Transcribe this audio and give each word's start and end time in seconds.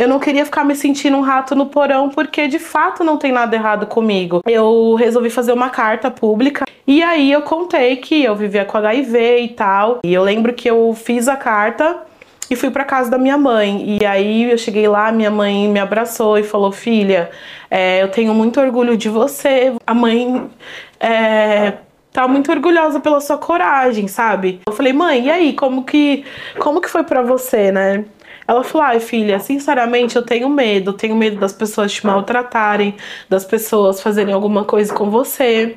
Eu 0.00 0.08
não 0.08 0.18
queria 0.18 0.46
ficar 0.46 0.64
me 0.64 0.74
sentindo 0.74 1.14
um 1.18 1.20
rato 1.20 1.54
no 1.54 1.66
porão, 1.66 2.08
porque 2.08 2.48
de 2.48 2.58
fato 2.58 3.04
não 3.04 3.18
tem 3.18 3.30
nada 3.30 3.54
errado 3.54 3.84
comigo. 3.84 4.40
Eu 4.46 4.94
resolvi 4.94 5.28
fazer 5.28 5.52
uma 5.52 5.68
carta 5.68 6.10
pública 6.10 6.64
e 6.86 7.02
aí 7.02 7.30
eu 7.30 7.42
contei 7.42 7.96
que 7.96 8.24
eu 8.24 8.34
vivia 8.34 8.64
com 8.64 8.78
HIV 8.78 9.40
e 9.40 9.48
tal. 9.48 9.98
E 10.02 10.14
eu 10.14 10.22
lembro 10.22 10.54
que 10.54 10.70
eu 10.70 10.94
fiz 10.94 11.28
a 11.28 11.36
carta 11.36 11.98
e 12.48 12.56
fui 12.56 12.70
para 12.70 12.82
casa 12.82 13.10
da 13.10 13.18
minha 13.18 13.36
mãe. 13.36 13.98
E 14.00 14.06
aí 14.06 14.50
eu 14.50 14.56
cheguei 14.56 14.88
lá, 14.88 15.12
minha 15.12 15.30
mãe 15.30 15.68
me 15.68 15.78
abraçou 15.78 16.38
e 16.38 16.42
falou: 16.42 16.72
Filha, 16.72 17.28
é, 17.70 18.02
eu 18.02 18.08
tenho 18.08 18.32
muito 18.32 18.58
orgulho 18.58 18.96
de 18.96 19.10
você. 19.10 19.74
A 19.86 19.92
mãe 19.92 20.50
é, 20.98 21.74
tá 22.10 22.26
muito 22.26 22.50
orgulhosa 22.50 23.00
pela 23.00 23.20
sua 23.20 23.36
coragem, 23.36 24.08
sabe? 24.08 24.62
Eu 24.66 24.72
falei: 24.72 24.94
Mãe, 24.94 25.26
e 25.26 25.30
aí, 25.30 25.52
como 25.52 25.84
que, 25.84 26.24
como 26.58 26.80
que 26.80 26.88
foi 26.88 27.04
para 27.04 27.20
você, 27.20 27.70
né? 27.70 28.06
Ela 28.50 28.64
falou: 28.64 28.84
ai, 28.84 28.98
filha, 28.98 29.38
sinceramente 29.38 30.16
eu 30.16 30.22
tenho 30.22 30.50
medo. 30.50 30.92
Tenho 30.92 31.14
medo 31.14 31.36
das 31.36 31.52
pessoas 31.52 31.92
te 31.92 32.04
maltratarem, 32.04 32.96
das 33.28 33.44
pessoas 33.44 34.02
fazerem 34.02 34.34
alguma 34.34 34.64
coisa 34.64 34.92
com 34.92 35.08
você. 35.08 35.76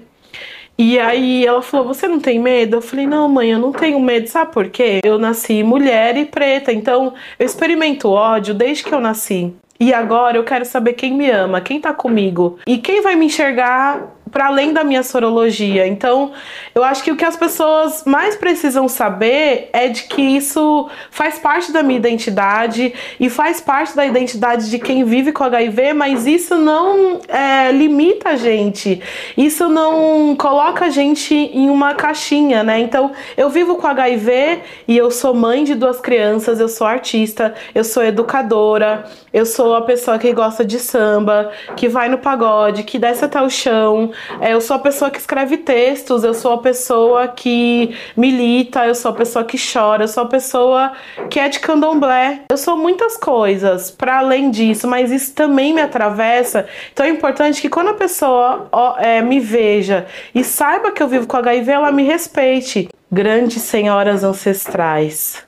E 0.75 0.99
aí 0.99 1.45
ela 1.45 1.62
falou: 1.62 1.85
Você 1.85 2.07
não 2.07 2.20
tem 2.20 2.39
medo? 2.39 2.77
Eu 2.77 2.81
falei: 2.81 3.05
Não, 3.05 3.29
mãe, 3.29 3.51
eu 3.51 3.59
não 3.59 3.71
tenho 3.71 3.99
medo. 3.99 4.27
Sabe 4.27 4.51
por 4.51 4.70
quê? 4.70 5.01
Eu 5.03 5.20
nasci 5.20 5.62
mulher 5.62 6.17
e 6.17 6.25
preta, 6.25 6.73
então 6.73 7.13
eu 7.38 7.45
experimento 7.45 8.09
ódio 8.09 8.55
desde 8.55 8.84
que 8.84 8.91
eu 8.91 8.99
nasci. 8.99 9.53
E 9.79 9.93
agora 9.93 10.37
eu 10.37 10.43
quero 10.43 10.65
saber 10.65 10.93
quem 10.93 11.13
me 11.13 11.29
ama, 11.29 11.62
quem 11.62 11.79
tá 11.79 11.93
comigo 11.93 12.57
e 12.65 12.79
quem 12.79 13.01
vai 13.01 13.15
me 13.15 13.27
enxergar 13.27 14.15
para 14.33 14.47
além 14.47 14.73
da 14.73 14.83
minha 14.83 15.03
sorologia. 15.03 15.87
Então, 15.87 16.31
eu 16.73 16.83
acho 16.83 17.03
que 17.03 17.11
o 17.11 17.15
que 17.15 17.23
as 17.23 17.37
pessoas 17.37 18.03
mais 18.05 18.35
precisam 18.35 18.87
saber 18.89 19.69
é 19.71 19.87
de 19.87 20.03
que 20.03 20.21
isso 20.21 20.89
faz 21.11 21.37
parte 21.37 21.71
da 21.71 21.83
minha 21.83 21.99
identidade 21.99 22.93
e 23.19 23.29
faz 23.29 23.61
parte 23.61 23.95
da 23.95 24.05
identidade 24.05 24.69
de 24.69 24.79
quem 24.79 25.03
vive 25.03 25.31
com 25.31 25.43
HIV, 25.43 25.93
mas 25.93 26.25
isso 26.25 26.55
não 26.55 27.21
é, 27.27 27.71
limita 27.71 28.29
a 28.29 28.35
gente, 28.35 29.01
isso 29.37 29.70
não 29.70 30.35
coloca 30.35 30.85
a 30.85 30.90
gente 30.90 31.35
em 31.35 31.70
uma 31.70 31.93
caixinha, 31.93 32.63
né? 32.63 32.79
Então, 32.79 33.12
eu 33.37 33.49
vivo 33.49 33.75
com 33.75 33.85
HIV 33.85 34.62
e 34.87 34.97
eu 34.97 35.12
sou 35.12 35.34
mãe 35.35 35.63
de 35.63 35.75
duas 35.75 35.99
crianças, 35.99 36.59
eu 36.59 36.68
sou 36.68 36.87
artista, 36.87 37.53
eu 37.75 37.84
sou 37.84 38.03
educadora, 38.03 39.05
eu 39.31 39.45
sou 39.45 39.75
a 39.75 39.81
pessoa 39.81 40.18
que 40.18 40.34
gosta 40.34 40.65
de 40.65 40.79
samba, 40.79 41.51
que 41.75 41.87
vai 41.87 42.09
no 42.09 42.18
pagode, 42.18 42.84
que 42.84 42.97
desce 42.97 43.25
até 43.25 43.41
o 43.41 43.49
chão, 43.49 44.12
eu 44.41 44.62
sou 44.62 44.76
a 44.76 44.79
pessoa 44.79 45.10
que 45.12 45.20
escreve 45.20 45.57
textos, 45.57 46.24
eu 46.24 46.34
sou 46.34 46.54
a 46.54 46.57
pessoa 46.57 47.27
que 47.27 47.96
milita, 48.16 48.85
eu 48.85 48.96
sou 48.96 49.12
a 49.12 49.13
pessoa 49.13 49.46
que 49.46 49.57
chora, 49.57 50.04
eu 50.04 50.07
sou 50.07 50.24
a 50.24 50.27
pessoa 50.27 50.93
que 51.30 51.40
é 51.40 51.49
de 51.49 51.60
candomblé. 51.60 52.41
Eu 52.49 52.57
sou 52.57 52.77
muitas 52.77 53.18
coisas 53.18 53.91
para 53.91 54.20
além 54.20 54.52
disso, 54.52 54.88
mas 54.88 55.12
isso 55.12 55.34
também 55.34 55.74
me 55.74 55.82
atravessa. 55.82 56.68
Então 56.91 57.05
é 57.05 57.10
importante 57.10 57.62
que 57.62 57.70
quando 57.70 57.90
a 57.90 57.93
pessoa 57.93 58.68
ó, 58.71 58.98
é, 58.98 59.21
me 59.21 59.40
veja 59.40 60.05
e 60.34 60.43
saiba 60.43 60.91
que 60.91 61.02
eu 61.02 61.08
vivo 61.08 61.27
com 61.27 61.37
HIV, 61.37 61.71
ela 61.71 61.91
me 61.91 62.04
respeite. 62.04 62.90
Grandes 63.12 63.62
senhoras 63.62 64.24
ancestrais, 64.24 65.44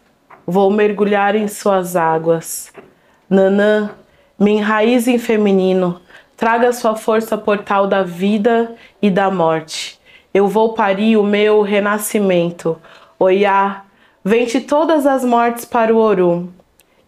vou 0.46 0.70
mergulhar 0.70 1.36
em 1.36 1.48
suas 1.48 1.96
águas. 1.96 2.72
Nanã, 3.28 3.90
me 4.38 4.52
enraize 4.52 5.12
em 5.12 5.18
feminino 5.18 6.00
Traga 6.38 6.74
sua 6.74 6.98
força 6.98 7.38
portal 7.38 7.88
da 7.88 8.04
vida 8.04 8.76
e 9.02 9.10
da 9.10 9.32
morte. 9.32 9.98
Eu 10.34 10.50
vou 10.50 10.74
parir 10.74 11.16
o 11.16 11.24
meu 11.24 11.62
renascimento. 11.62 12.78
Oiá, 13.18 13.86
vente 14.24 14.60
todas 14.60 15.08
as 15.08 15.24
mortes 15.24 15.64
para 15.64 15.96
o 15.96 15.98
Orum. 15.98 16.50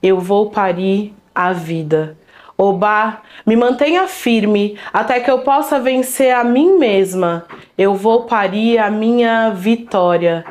Eu 0.02 0.18
vou 0.22 0.50
parir 0.50 1.14
a 1.36 1.52
vida. 1.52 2.18
Obá, 2.58 3.22
me 3.46 3.58
mantenha 3.58 4.08
firme 4.08 4.80
até 4.94 5.20
que 5.20 5.30
eu 5.30 5.40
possa 5.40 5.78
vencer 5.78 6.34
a 6.34 6.42
mim 6.42 6.78
mesma. 6.78 7.46
Eu 7.78 7.96
vou 7.96 8.24
parir 8.24 8.78
a 8.78 8.90
minha 8.90 9.50
vitória. 9.50 10.46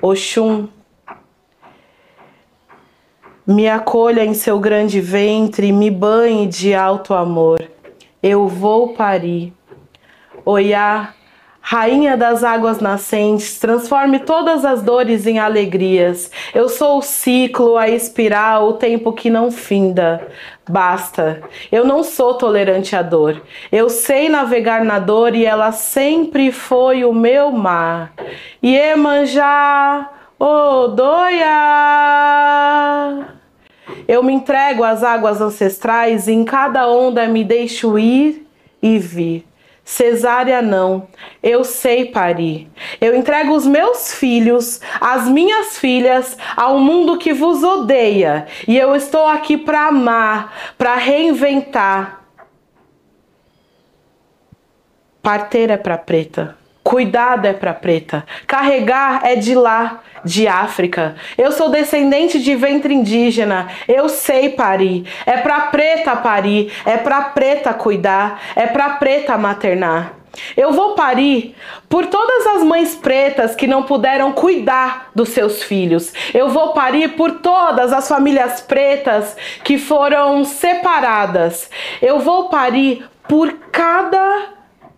Oxum, 0.00 0.68
me 3.46 3.68
acolha 3.68 4.24
em 4.24 4.32
seu 4.32 4.58
grande 4.58 5.02
ventre, 5.02 5.70
me 5.70 5.90
banhe 5.90 6.46
de 6.46 6.74
alto 6.74 7.12
amor 7.12 7.75
eu 8.26 8.48
vou 8.48 8.94
parir. 8.94 9.52
Oiá, 10.44 11.14
Rainha 11.68 12.16
das 12.16 12.44
águas 12.44 12.78
nascentes, 12.78 13.58
transforme 13.58 14.20
todas 14.20 14.64
as 14.64 14.82
dores 14.82 15.26
em 15.26 15.40
alegrias. 15.40 16.30
Eu 16.54 16.68
sou 16.68 16.98
o 16.98 17.02
ciclo, 17.02 17.76
a 17.76 17.88
espiral, 17.88 18.68
o 18.68 18.74
tempo 18.74 19.12
que 19.12 19.28
não 19.28 19.50
finda. 19.50 20.28
Basta. 20.68 21.42
Eu 21.72 21.84
não 21.84 22.04
sou 22.04 22.34
tolerante 22.34 22.94
à 22.94 23.02
dor. 23.02 23.42
Eu 23.72 23.90
sei 23.90 24.28
navegar 24.28 24.84
na 24.84 25.00
dor 25.00 25.34
e 25.34 25.44
ela 25.44 25.72
sempre 25.72 26.52
foi 26.52 27.04
o 27.04 27.12
meu 27.12 27.50
mar. 27.50 28.12
Iemanjá, 28.62 30.08
Odoia. 30.38 31.46
Eu 34.06 34.22
me 34.22 34.32
entrego 34.32 34.82
às 34.84 35.02
águas 35.02 35.40
ancestrais 35.40 36.28
e 36.28 36.32
em 36.32 36.44
cada 36.44 36.88
onda 36.88 37.26
me 37.26 37.44
deixo 37.44 37.98
ir 37.98 38.46
e 38.82 38.98
vir. 38.98 39.46
Cesárea 39.84 40.60
não, 40.60 41.06
eu 41.40 41.62
sei 41.62 42.06
parir. 42.06 42.68
Eu 43.00 43.14
entrego 43.14 43.54
os 43.54 43.64
meus 43.64 44.12
filhos, 44.12 44.80
as 45.00 45.28
minhas 45.28 45.78
filhas, 45.78 46.36
ao 46.56 46.80
mundo 46.80 47.18
que 47.18 47.32
vos 47.32 47.62
odeia. 47.62 48.48
E 48.66 48.76
eu 48.76 48.96
estou 48.96 49.26
aqui 49.26 49.56
para 49.56 49.86
amar, 49.86 50.52
para 50.76 50.96
reinventar. 50.96 52.20
Parteira 55.22 55.74
é 55.74 55.76
para 55.76 55.96
preta. 55.96 56.56
Cuidado 56.86 57.46
é 57.46 57.52
para 57.52 57.74
preta. 57.74 58.24
Carregar 58.46 59.22
é 59.24 59.34
de 59.34 59.56
lá, 59.56 60.02
de 60.24 60.46
África. 60.46 61.16
Eu 61.36 61.50
sou 61.50 61.68
descendente 61.68 62.38
de 62.38 62.54
ventre 62.54 62.94
indígena. 62.94 63.66
Eu 63.88 64.08
sei 64.08 64.50
parir. 64.50 65.04
É 65.26 65.36
para 65.38 65.62
preta 65.62 66.14
parir. 66.14 66.72
É 66.84 66.96
para 66.96 67.22
preta 67.22 67.74
cuidar. 67.74 68.40
É 68.54 68.68
para 68.68 68.90
preta 68.90 69.36
maternar. 69.36 70.12
Eu 70.56 70.72
vou 70.72 70.94
parir 70.94 71.56
por 71.88 72.06
todas 72.06 72.46
as 72.46 72.62
mães 72.62 72.94
pretas 72.94 73.56
que 73.56 73.66
não 73.66 73.82
puderam 73.82 74.30
cuidar 74.30 75.10
dos 75.12 75.30
seus 75.30 75.64
filhos. 75.64 76.12
Eu 76.32 76.50
vou 76.50 76.72
parir 76.72 77.16
por 77.16 77.32
todas 77.40 77.92
as 77.92 78.06
famílias 78.06 78.60
pretas 78.60 79.36
que 79.64 79.76
foram 79.76 80.44
separadas. 80.44 81.68
Eu 82.00 82.20
vou 82.20 82.48
parir 82.48 83.04
por 83.26 83.52
cada 83.72 84.55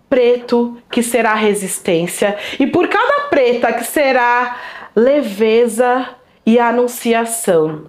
preto 0.09 0.79
que 0.91 1.03
será 1.03 1.35
resistência, 1.35 2.37
e 2.59 2.67
por 2.67 2.89
cada 2.89 3.29
preta 3.29 3.73
que 3.73 3.85
será 3.85 4.57
leveza 4.95 6.09
e 6.49 6.59
anunciação. 6.59 7.83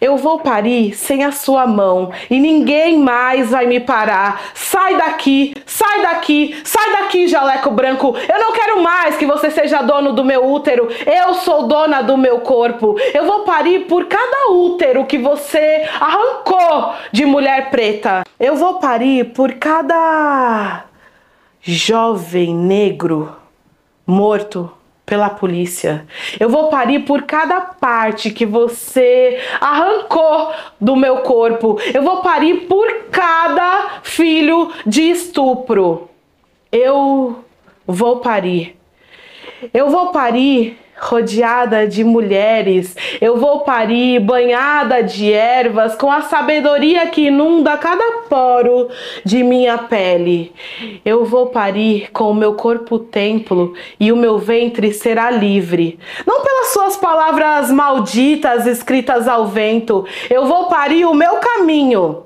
Eu 0.00 0.16
vou 0.16 0.38
parir 0.38 0.94
sem 0.94 1.24
a 1.24 1.30
sua 1.30 1.66
mão 1.66 2.10
e 2.30 2.40
ninguém 2.40 2.96
mais 2.96 3.50
vai 3.50 3.66
me 3.66 3.80
parar. 3.80 4.40
Sai 4.54 4.96
daqui, 4.96 5.54
sai 5.66 6.00
daqui, 6.00 6.58
sai 6.64 6.90
daqui, 6.92 7.28
jaleco 7.28 7.70
branco. 7.70 8.16
Eu 8.26 8.40
não 8.40 8.52
quero 8.52 8.82
mais 8.82 9.18
que 9.18 9.26
você 9.26 9.50
seja 9.50 9.82
dono 9.82 10.14
do 10.14 10.24
meu 10.24 10.50
útero. 10.50 10.88
Eu 11.04 11.34
sou 11.34 11.68
dona 11.68 12.00
do 12.00 12.16
meu 12.16 12.40
corpo. 12.40 12.96
Eu 13.12 13.26
vou 13.26 13.40
parir 13.40 13.80
por 13.80 14.06
cada 14.06 14.50
útero 14.50 15.04
que 15.04 15.18
você 15.18 15.86
arrancou 16.00 16.94
de 17.12 17.26
mulher 17.26 17.68
preta. 17.70 18.22
Eu 18.40 18.56
vou 18.56 18.78
parir 18.78 19.34
por 19.34 19.52
cada 19.56 20.86
jovem 21.62 22.54
negro 22.54 23.34
morto 24.06 24.70
pela 25.06 25.30
polícia. 25.30 26.06
Eu 26.40 26.48
vou 26.48 26.68
parir 26.68 27.00
por 27.00 27.22
cada 27.22 27.60
parte 27.60 28.30
que 28.30 28.46
você 28.46 29.38
arrancou 29.60 30.52
do 30.80 30.96
meu 30.96 31.18
corpo. 31.18 31.78
Eu 31.92 32.02
vou 32.02 32.22
parir 32.22 32.66
por 32.66 32.90
cada 33.10 34.00
filho 34.02 34.72
de 34.86 35.02
estupro. 35.02 36.08
Eu 36.70 37.44
vou 37.86 38.20
parir. 38.20 38.76
Eu 39.72 39.90
vou 39.90 40.08
parir 40.08 40.78
rodeada 41.02 41.86
de 41.86 42.04
mulheres. 42.04 42.96
Eu 43.20 43.36
vou 43.36 43.60
parir 43.60 44.20
banhada 44.20 45.02
de 45.02 45.32
ervas 45.32 45.96
com 45.96 46.10
a 46.10 46.22
sabedoria 46.22 47.08
que 47.08 47.26
inunda 47.26 47.76
cada 47.76 48.22
poro 48.28 48.88
de 49.24 49.42
minha 49.42 49.76
pele. 49.78 50.52
Eu 51.04 51.24
vou 51.24 51.46
parir 51.46 52.10
com 52.12 52.30
o 52.30 52.34
meu 52.34 52.54
corpo 52.54 53.00
templo 53.00 53.74
e 53.98 54.12
o 54.12 54.16
meu 54.16 54.38
ventre 54.38 54.92
será 54.92 55.30
livre. 55.30 55.98
Não 56.24 56.42
pelas 56.42 56.68
suas 56.68 56.96
palavras 56.96 57.70
malditas 57.70 58.66
escritas 58.66 59.26
ao 59.26 59.46
vento. 59.48 60.06
Eu 60.30 60.46
vou 60.46 60.68
parir 60.68 61.04
o 61.04 61.14
meu 61.14 61.36
caminho. 61.36 62.24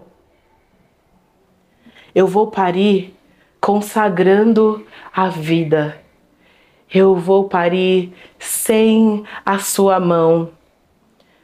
Eu 2.15 2.27
vou 2.27 2.49
parir 2.49 3.15
consagrando 3.61 4.87
a 5.15 5.29
vida 5.29 6.06
eu 6.97 7.15
vou 7.15 7.49
parir 7.49 8.13
sem 8.39 9.25
a 9.45 9.59
sua 9.59 9.99
mão. 10.01 10.51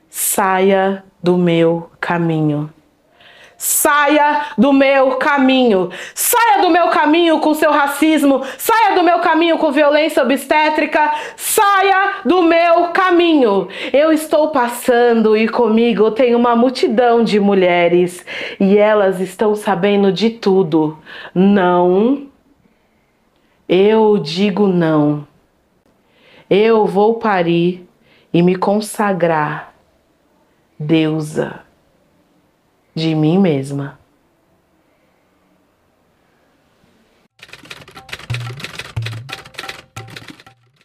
Saia 0.08 1.04
do 1.22 1.38
meu 1.38 1.90
caminho. 2.00 2.70
Saia 3.64 4.46
do 4.58 4.72
meu 4.72 5.18
caminho. 5.18 5.88
Saia 6.16 6.60
do 6.60 6.68
meu 6.68 6.88
caminho 6.88 7.38
com 7.38 7.54
seu 7.54 7.70
racismo. 7.70 8.42
Saia 8.58 8.96
do 8.96 9.04
meu 9.04 9.20
caminho 9.20 9.56
com 9.56 9.70
violência 9.70 10.20
obstétrica. 10.20 11.14
Saia 11.36 12.14
do 12.24 12.42
meu 12.42 12.88
caminho. 12.88 13.68
Eu 13.92 14.10
estou 14.12 14.48
passando 14.48 15.36
e 15.36 15.46
comigo 15.46 16.10
tem 16.10 16.34
uma 16.34 16.56
multidão 16.56 17.22
de 17.22 17.38
mulheres 17.38 18.26
e 18.58 18.76
elas 18.76 19.20
estão 19.20 19.54
sabendo 19.54 20.10
de 20.10 20.30
tudo. 20.30 20.98
Não. 21.32 22.26
Eu 23.68 24.18
digo 24.18 24.66
não. 24.66 25.24
Eu 26.54 26.84
vou 26.84 27.14
parir 27.14 27.88
e 28.30 28.42
me 28.42 28.56
consagrar 28.56 29.74
deusa 30.78 31.64
de 32.94 33.14
mim 33.14 33.38
mesma. 33.38 33.98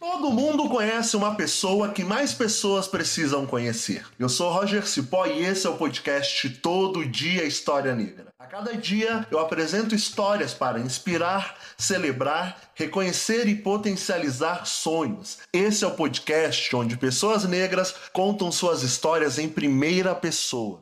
Todo 0.00 0.30
mundo 0.30 0.70
conhece 0.70 1.14
uma 1.14 1.34
pessoa 1.34 1.90
que 1.90 2.02
mais 2.02 2.32
pessoas 2.32 2.88
precisam 2.88 3.44
conhecer. 3.44 4.06
Eu 4.18 4.30
sou 4.30 4.50
Roger 4.50 4.88
Cipó 4.88 5.26
e 5.26 5.44
esse 5.44 5.66
é 5.66 5.70
o 5.70 5.76
podcast 5.76 6.48
Todo 6.48 7.04
Dia 7.04 7.44
História 7.44 7.94
Negra. 7.94 8.27
Cada 8.50 8.74
dia 8.74 9.26
eu 9.30 9.38
apresento 9.38 9.94
histórias 9.94 10.54
para 10.54 10.80
inspirar, 10.80 11.58
celebrar, 11.76 12.58
reconhecer 12.74 13.46
e 13.46 13.54
potencializar 13.54 14.64
sonhos. 14.64 15.38
Esse 15.52 15.84
é 15.84 15.86
o 15.86 15.90
podcast 15.94 16.74
onde 16.74 16.96
pessoas 16.96 17.44
negras 17.44 17.94
contam 18.10 18.50
suas 18.50 18.82
histórias 18.82 19.38
em 19.38 19.50
primeira 19.50 20.14
pessoa. 20.14 20.80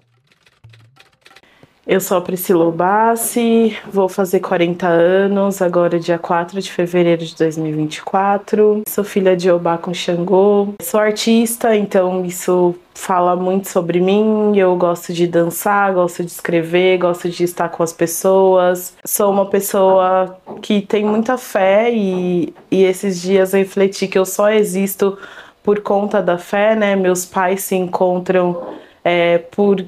Eu 1.87 2.01
sou 2.01 2.17
a 2.17 2.21
Priscila 2.21 2.69
Bassi, 2.73 3.79
vou 3.93 4.09
fazer 4.09 4.41
40 4.41 4.89
anos 4.89 5.63
agora, 5.63 6.01
dia 6.01 6.19
4 6.19 6.61
de 6.61 6.73
fevereiro 6.73 7.25
de 7.25 7.37
2024. 7.37 8.83
Sou 8.89 9.05
filha 9.05 9.37
de 9.37 9.49
Obá 9.49 9.79
com 9.79 9.95
Xangô. 9.95 10.75
Sou 10.83 10.99
artista, 10.99 11.77
então 11.77 12.25
isso 12.25 12.75
fala 12.93 13.37
muito 13.37 13.69
sobre 13.69 14.01
mim. 14.01 14.59
Eu 14.59 14.75
gosto 14.75 15.13
de 15.13 15.29
dançar, 15.29 15.95
gosto 15.95 16.25
de 16.25 16.31
escrever, 16.33 16.99
gosto 16.99 17.31
de 17.31 17.45
estar 17.45 17.69
com 17.69 17.85
as 17.85 17.93
pessoas. 17.93 18.97
Sou 19.05 19.31
uma 19.31 19.47
pessoa 19.47 20.37
que 20.61 20.81
tem 20.81 21.05
muita 21.05 21.39
fé 21.39 21.93
e, 21.95 22.53
e 22.69 22.83
esses 22.83 23.23
dias 23.23 23.53
refleti 23.53 24.09
que 24.09 24.19
eu 24.19 24.27
só 24.27 24.51
existo 24.51 25.17
por 25.63 25.79
conta 25.79 26.21
da 26.21 26.37
fé, 26.37 26.75
né? 26.75 26.97
Meus 26.97 27.25
pais 27.25 27.63
se 27.63 27.77
encontram 27.77 28.75
é, 29.05 29.39
por 29.39 29.87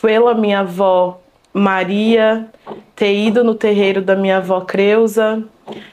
pela 0.00 0.34
minha 0.34 0.60
avó 0.60 1.23
Maria, 1.54 2.48
ter 2.96 3.14
ido 3.14 3.44
no 3.44 3.54
terreiro 3.54 4.02
da 4.02 4.16
minha 4.16 4.38
avó 4.38 4.60
Creuza. 4.62 5.44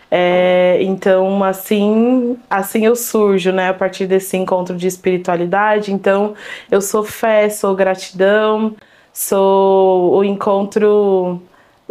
É, 0.10 0.80
então, 0.82 1.44
assim, 1.44 2.38
assim 2.50 2.86
eu 2.86 2.96
surjo, 2.96 3.52
né, 3.52 3.70
a 3.70 3.74
partir 3.74 4.08
desse 4.08 4.36
encontro 4.36 4.76
de 4.76 4.88
espiritualidade. 4.88 5.94
Então, 5.94 6.34
eu 6.70 6.82
sou 6.82 7.04
fé, 7.04 7.48
sou 7.50 7.76
gratidão, 7.76 8.76
sou 9.14 10.18
o 10.18 10.24
encontro 10.24 11.42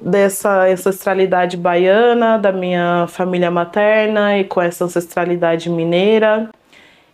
dessa 0.03 0.67
ancestralidade 0.67 1.57
baiana, 1.57 2.39
da 2.39 2.53
minha 2.53 3.07
família 3.09 3.51
materna 3.51 4.39
e 4.39 4.45
com 4.45 4.61
essa 4.61 4.85
ancestralidade 4.85 5.71
mineira. 5.71 6.51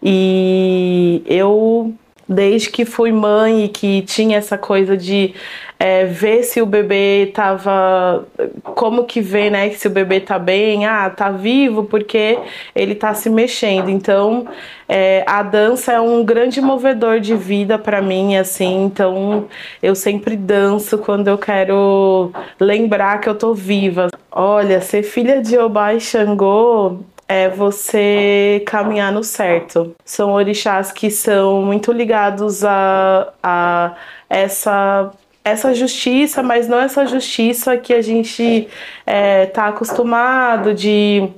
E 0.03 1.23
eu 1.27 1.95
desde 2.29 2.71
que 2.71 2.85
fui 2.85 3.13
mãe 3.13 3.65
e 3.65 3.69
que 3.69 4.03
tinha 4.03 4.39
essa 4.39 4.59
coisa 4.59 4.97
de 4.97 5.35
é, 5.79 6.05
ver 6.07 6.43
se 6.43 6.61
o 6.61 6.67
bebê 6.67 7.31
tava. 7.35 8.27
Como 8.63 9.05
que 9.05 9.21
vê, 9.21 9.51
né? 9.51 9.71
Se 9.71 9.87
o 9.87 9.91
bebê 9.91 10.21
tá 10.21 10.39
bem, 10.39 10.87
ah, 10.87 11.09
tá 11.11 11.31
vivo 11.31 11.85
porque 11.85 12.39
ele 12.75 12.95
tá 12.95 13.15
se 13.15 13.29
mexendo. 13.29 13.91
Então, 13.91 14.47
é, 14.89 15.23
a 15.27 15.43
dança 15.43 15.93
é 15.93 16.01
um 16.01 16.25
grande 16.25 16.61
movedor 16.61 17.21
de 17.21 17.37
vida 17.37 17.79
para 17.79 18.01
mim, 18.01 18.37
assim. 18.37 18.85
Então, 18.85 19.47
eu 19.83 19.95
sempre 19.95 20.37
danço 20.37 20.99
quando 20.99 21.29
eu 21.29 21.39
quero 21.39 22.33
lembrar 22.59 23.21
que 23.21 23.29
eu 23.29 23.35
tô 23.35 23.55
viva. 23.55 24.09
Olha, 24.31 24.81
ser 24.81 25.03
filha 25.03 25.43
de 25.43 25.59
Obá 25.59 25.95
e 25.95 26.01
Xangô 26.01 27.01
é 27.29 27.49
você 27.49 28.63
caminhar 28.67 29.13
no 29.13 29.25
certo. 29.25 29.95
São 30.05 30.33
orixás 30.33 30.93
que 30.93 31.11
são 31.11 31.63
muito 31.63 31.93
ligados 31.93 32.65
a, 32.65 33.33
a 33.43 33.95
essa 34.29 35.13
essa 35.45 35.73
justiça, 35.73 36.43
mas 36.43 36.67
não 36.67 36.81
essa 36.81 37.07
justiça 37.07 37.77
que 37.77 37.95
a 37.95 38.03
gente 38.03 38.67
é, 39.07 39.47
tá 39.47 39.69
acostumado 39.69 40.75
de 40.75 41.29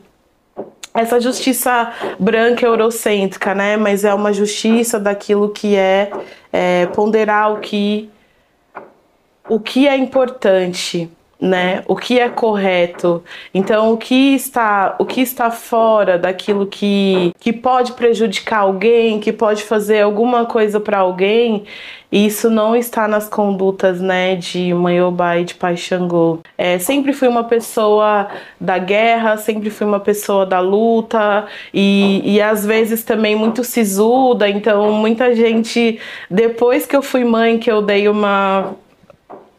essa 0.94 1.20
justiça 1.20 1.92
branca 2.18 2.64
eurocêntrica, 2.64 3.54
né? 3.54 3.76
Mas 3.76 4.04
é 4.04 4.14
uma 4.14 4.32
justiça 4.32 4.98
daquilo 4.98 5.50
que 5.50 5.76
é, 5.76 6.10
é 6.50 6.86
ponderar 6.86 7.52
o 7.52 7.60
que 7.60 8.10
o 9.48 9.60
que 9.60 9.86
é 9.86 9.96
importante 9.96 11.10
né? 11.40 11.84
O 11.86 11.94
que 11.94 12.18
é 12.18 12.28
correto. 12.28 13.22
Então, 13.54 13.92
o 13.92 13.96
que 13.96 14.34
está, 14.34 14.96
o 14.98 15.04
que 15.04 15.20
está 15.20 15.50
fora 15.50 16.18
daquilo 16.18 16.66
que, 16.66 17.32
que 17.38 17.52
pode 17.52 17.92
prejudicar 17.92 18.60
alguém, 18.60 19.20
que 19.20 19.32
pode 19.32 19.62
fazer 19.62 20.02
alguma 20.02 20.46
coisa 20.46 20.80
para 20.80 20.98
alguém, 20.98 21.64
isso 22.10 22.48
não 22.48 22.74
está 22.74 23.06
nas 23.06 23.28
condutas, 23.28 24.00
né, 24.00 24.34
de 24.34 24.72
Maiobá 24.72 25.36
e 25.38 25.44
de 25.44 25.54
Pai 25.54 25.76
Xangô. 25.76 26.40
É, 26.56 26.78
sempre 26.78 27.12
fui 27.12 27.28
uma 27.28 27.44
pessoa 27.44 28.28
da 28.58 28.78
guerra, 28.78 29.36
sempre 29.36 29.68
fui 29.70 29.86
uma 29.86 30.00
pessoa 30.00 30.46
da 30.46 30.58
luta 30.58 31.46
e, 31.72 32.22
e 32.24 32.40
às 32.40 32.64
vezes 32.64 33.04
também 33.04 33.36
muito 33.36 33.62
sisuda. 33.62 34.48
Então, 34.48 34.90
muita 34.92 35.34
gente, 35.34 36.00
depois 36.30 36.86
que 36.86 36.96
eu 36.96 37.02
fui 37.02 37.24
mãe, 37.24 37.58
que 37.58 37.70
eu 37.70 37.82
dei 37.82 38.08
uma 38.08 38.74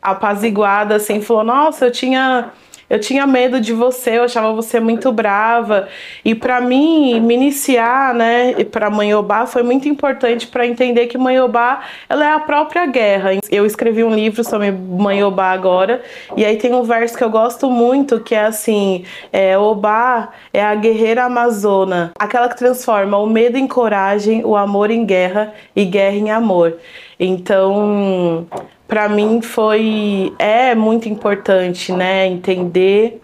apaziguada, 0.02 0.96
assim, 0.96 1.22
falou: 1.22 1.44
Nossa, 1.44 1.86
eu 1.86 1.92
tinha. 1.92 2.52
Eu 2.90 3.00
tinha 3.00 3.28
medo 3.28 3.62
de 3.62 3.72
você, 3.72 4.18
eu 4.18 4.24
achava 4.24 4.52
você 4.52 4.80
muito 4.80 5.12
brava. 5.12 5.88
E 6.26 6.34
para 6.34 6.60
mim, 6.60 7.20
me 7.20 7.36
iniciar, 7.36 8.16
né, 8.16 8.64
para 8.64 8.90
Manhobá 8.90 9.46
foi 9.46 9.62
muito 9.62 9.88
importante 9.88 10.48
para 10.48 10.66
entender 10.66 11.06
que 11.06 11.16
Manhobá, 11.16 11.82
ela 12.10 12.26
é 12.26 12.32
a 12.32 12.40
própria 12.40 12.88
guerra. 12.88 13.30
Eu 13.52 13.64
escrevi 13.64 14.04
um 14.04 14.12
livro 14.14 14.44
sobre 14.44 14.72
Manhobá 14.72 15.52
agora, 15.52 16.02
e 16.36 16.44
aí 16.44 16.58
tem 16.58 16.74
um 16.74 16.82
verso 16.82 17.16
que 17.16 17.24
eu 17.24 17.30
gosto 17.30 17.70
muito, 17.70 18.22
que 18.22 18.34
é 18.34 18.46
assim: 18.46 19.06
é, 19.32 19.56
Obá 19.56 20.30
é 20.52 20.64
a 20.66 20.74
guerreira 20.74 21.26
amazona, 21.26 22.12
aquela 22.18 22.50
que 22.50 22.58
transforma 22.58 23.20
o 23.20 23.28
medo 23.28 23.56
em 23.56 23.68
coragem, 23.68 24.44
o 24.44 24.56
amor 24.56 24.90
em 24.90 25.06
guerra 25.06 25.54
e 25.76 25.86
guerra 25.86 26.16
em 26.16 26.32
amor. 26.32 26.78
Então, 27.20 28.48
para 28.90 29.08
mim 29.08 29.40
foi 29.42 30.34
é 30.40 30.74
muito 30.74 31.08
importante, 31.08 31.94
né, 31.94 32.26
entender 32.26 33.22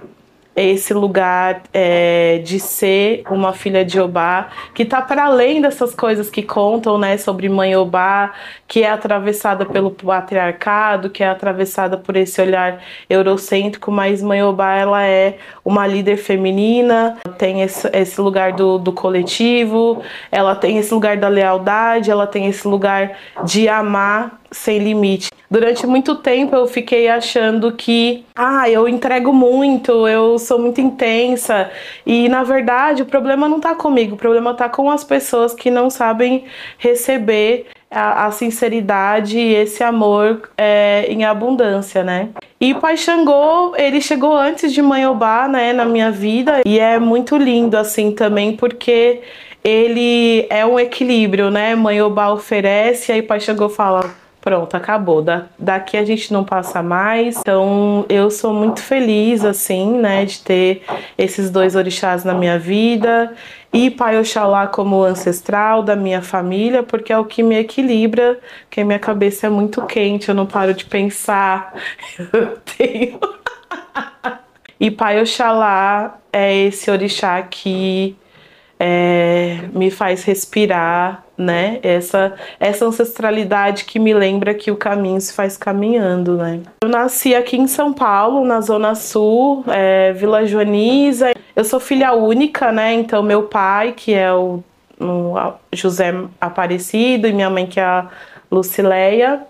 esse 0.55 0.93
lugar 0.93 1.63
é, 1.73 2.39
de 2.43 2.59
ser 2.61 3.23
uma 3.29 3.51
filha 3.51 3.83
de 3.83 3.99
Obá, 3.99 4.47
que 4.73 4.83
está 4.83 5.01
para 5.01 5.25
além 5.25 5.61
dessas 5.61 5.93
coisas 5.93 6.29
que 6.29 6.41
contam 6.41 6.97
né, 6.97 7.17
sobre 7.17 7.49
mãe 7.49 7.75
Obá, 7.75 8.31
que 8.65 8.81
é 8.81 8.89
atravessada 8.89 9.65
pelo 9.65 9.91
patriarcado, 9.91 11.09
que 11.09 11.23
é 11.23 11.27
atravessada 11.27 11.97
por 11.97 12.15
esse 12.15 12.41
olhar 12.41 12.81
eurocêntrico, 13.09 13.91
mas 13.91 14.21
mãe 14.21 14.41
Obá 14.43 14.75
ela 14.75 15.03
é 15.03 15.37
uma 15.63 15.85
líder 15.85 16.15
feminina, 16.15 17.17
tem 17.37 17.61
esse, 17.61 17.89
esse 17.91 18.21
lugar 18.21 18.53
do, 18.53 18.77
do 18.77 18.93
coletivo, 18.93 20.01
ela 20.31 20.55
tem 20.55 20.77
esse 20.77 20.93
lugar 20.93 21.17
da 21.17 21.27
lealdade, 21.27 22.09
ela 22.09 22.25
tem 22.25 22.47
esse 22.47 22.65
lugar 22.65 23.17
de 23.43 23.67
amar 23.67 24.39
sem 24.55 24.79
limite. 24.79 25.29
Durante 25.49 25.85
muito 25.85 26.15
tempo 26.15 26.55
eu 26.55 26.65
fiquei 26.65 27.07
achando 27.07 27.71
que, 27.71 28.25
ah, 28.35 28.69
eu 28.69 28.87
entrego 28.87 29.31
muito, 29.31 30.07
eu 30.07 30.39
sou 30.39 30.57
muito 30.57 30.81
intensa. 30.81 31.69
E 32.05 32.27
na 32.29 32.43
verdade 32.43 33.03
o 33.03 33.05
problema 33.05 33.47
não 33.47 33.59
tá 33.59 33.75
comigo, 33.75 34.15
o 34.15 34.17
problema 34.17 34.53
tá 34.53 34.67
com 34.69 34.89
as 34.89 35.03
pessoas 35.03 35.53
que 35.53 35.69
não 35.69 35.89
sabem 35.89 36.45
receber 36.77 37.67
a, 37.91 38.25
a 38.25 38.31
sinceridade 38.31 39.37
e 39.37 39.53
esse 39.53 39.83
amor 39.83 40.49
é, 40.57 41.05
em 41.09 41.23
abundância, 41.23 42.03
né? 42.03 42.29
E 42.59 42.73
Pai 42.73 42.97
Xangô, 42.97 43.75
ele 43.77 44.01
chegou 44.01 44.35
antes 44.35 44.73
de 44.73 44.81
Mãe 44.81 45.03
né, 45.49 45.73
na 45.73 45.85
minha 45.85 46.09
vida, 46.11 46.61
e 46.65 46.79
é 46.79 46.97
muito 46.97 47.37
lindo 47.37 47.77
assim 47.77 48.11
também, 48.11 48.55
porque 48.55 49.21
ele 49.63 50.47
é 50.49 50.65
um 50.65 50.79
equilíbrio, 50.79 51.51
né? 51.51 51.75
Mãe 51.75 52.01
Obá 52.01 52.31
oferece, 52.31 53.11
aí 53.11 53.21
Pai 53.21 53.39
Xangô 53.39 53.69
fala 53.69 54.24
pronto, 54.45 54.77
acabou. 54.77 55.23
Da, 55.23 55.45
daqui 55.57 55.97
a 55.97 56.05
gente 56.05 56.31
não 56.31 56.45
passa 56.45 56.83
mais. 56.83 57.37
Então 57.39 58.05
eu 58.07 58.29
sou 58.29 58.53
muito 58.53 58.79
feliz, 58.79 59.43
assim, 59.43 59.97
né, 59.97 60.23
de 60.23 60.39
ter 60.39 60.83
esses 61.17 61.49
dois 61.49 61.75
orixás 61.75 62.23
na 62.23 62.33
minha 62.33 62.59
vida 62.59 63.33
e 63.73 63.91
Pai 63.91 64.17
Oxalá 64.17 64.67
como 64.67 65.03
ancestral 65.03 65.83
da 65.83 65.97
minha 65.97 66.21
família, 66.21 66.81
porque 66.81 67.11
é 67.11 67.17
o 67.17 67.25
que 67.25 67.43
me 67.43 67.57
equilibra, 67.57 68.39
porque 68.61 68.85
minha 68.85 68.97
cabeça 68.99 69.47
é 69.47 69.49
muito 69.49 69.85
quente, 69.85 70.29
eu 70.29 70.35
não 70.35 70.45
paro 70.45 70.73
de 70.73 70.85
pensar. 70.85 71.73
Eu 72.31 72.57
tenho. 72.77 73.19
e 74.79 74.89
Pai 74.89 75.21
Oxalá 75.21 76.17
é 76.31 76.55
esse 76.55 76.89
orixá 76.89 77.41
que 77.41 78.15
é, 78.79 79.59
me 79.73 79.89
faz 79.89 80.23
respirar, 80.23 81.23
né? 81.37 81.79
Essa, 81.81 82.33
essa 82.59 82.85
ancestralidade 82.85 83.85
que 83.85 83.99
me 83.99 84.13
lembra 84.13 84.53
que 84.53 84.71
o 84.71 84.75
caminho 84.75 85.19
se 85.19 85.33
faz 85.33 85.57
caminhando, 85.57 86.37
né? 86.37 86.61
Eu 86.81 86.89
nasci 86.89 87.33
aqui 87.33 87.57
em 87.57 87.67
São 87.67 87.93
Paulo, 87.93 88.45
na 88.45 88.61
Zona 88.61 88.95
Sul, 88.95 89.63
é, 89.67 90.13
Vila 90.13 90.45
Joaniza. 90.45 91.33
Eu 91.55 91.63
sou 91.63 91.79
filha 91.79 92.13
única, 92.13 92.71
né? 92.71 92.93
Então, 92.93 93.23
meu 93.23 93.43
pai, 93.43 93.93
que 93.95 94.13
é 94.13 94.33
o, 94.33 94.63
o 94.99 95.35
José 95.73 96.13
Aparecido, 96.39 97.27
e 97.27 97.33
minha 97.33 97.49
mãe, 97.49 97.65
que 97.65 97.79
é 97.79 97.83
a 97.83 98.09
Lucileia, 98.51 99.41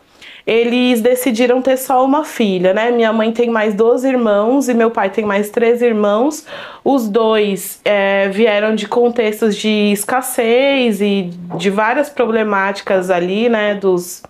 eles 0.46 1.02
decidiram 1.02 1.60
ter 1.60 1.76
só 1.76 2.06
uma 2.06 2.24
filha, 2.24 2.72
né? 2.72 2.92
Minha 2.92 3.12
mãe 3.12 3.32
tem 3.32 3.50
mais 3.50 3.74
12 3.74 4.08
irmãos 4.08 4.70
e 4.70 4.76
meu 4.76 4.92
pai 4.92 5.10
tem 5.10 5.26
mais 5.26 5.50
três 5.50 5.82
irmãos. 5.82 6.46
Os 6.84 7.10
dois 7.10 7.82
é, 7.84 8.30
vieram 8.30 8.76
de 8.76 8.88
contextos 8.88 9.56
de 9.56 9.92
escassez 9.92 11.02
e 11.02 11.32
de 11.58 11.70
várias 11.72 12.10
problemáticas 12.10 13.10
ali, 13.10 13.50
né? 13.50 13.74
Dos, 13.74 14.22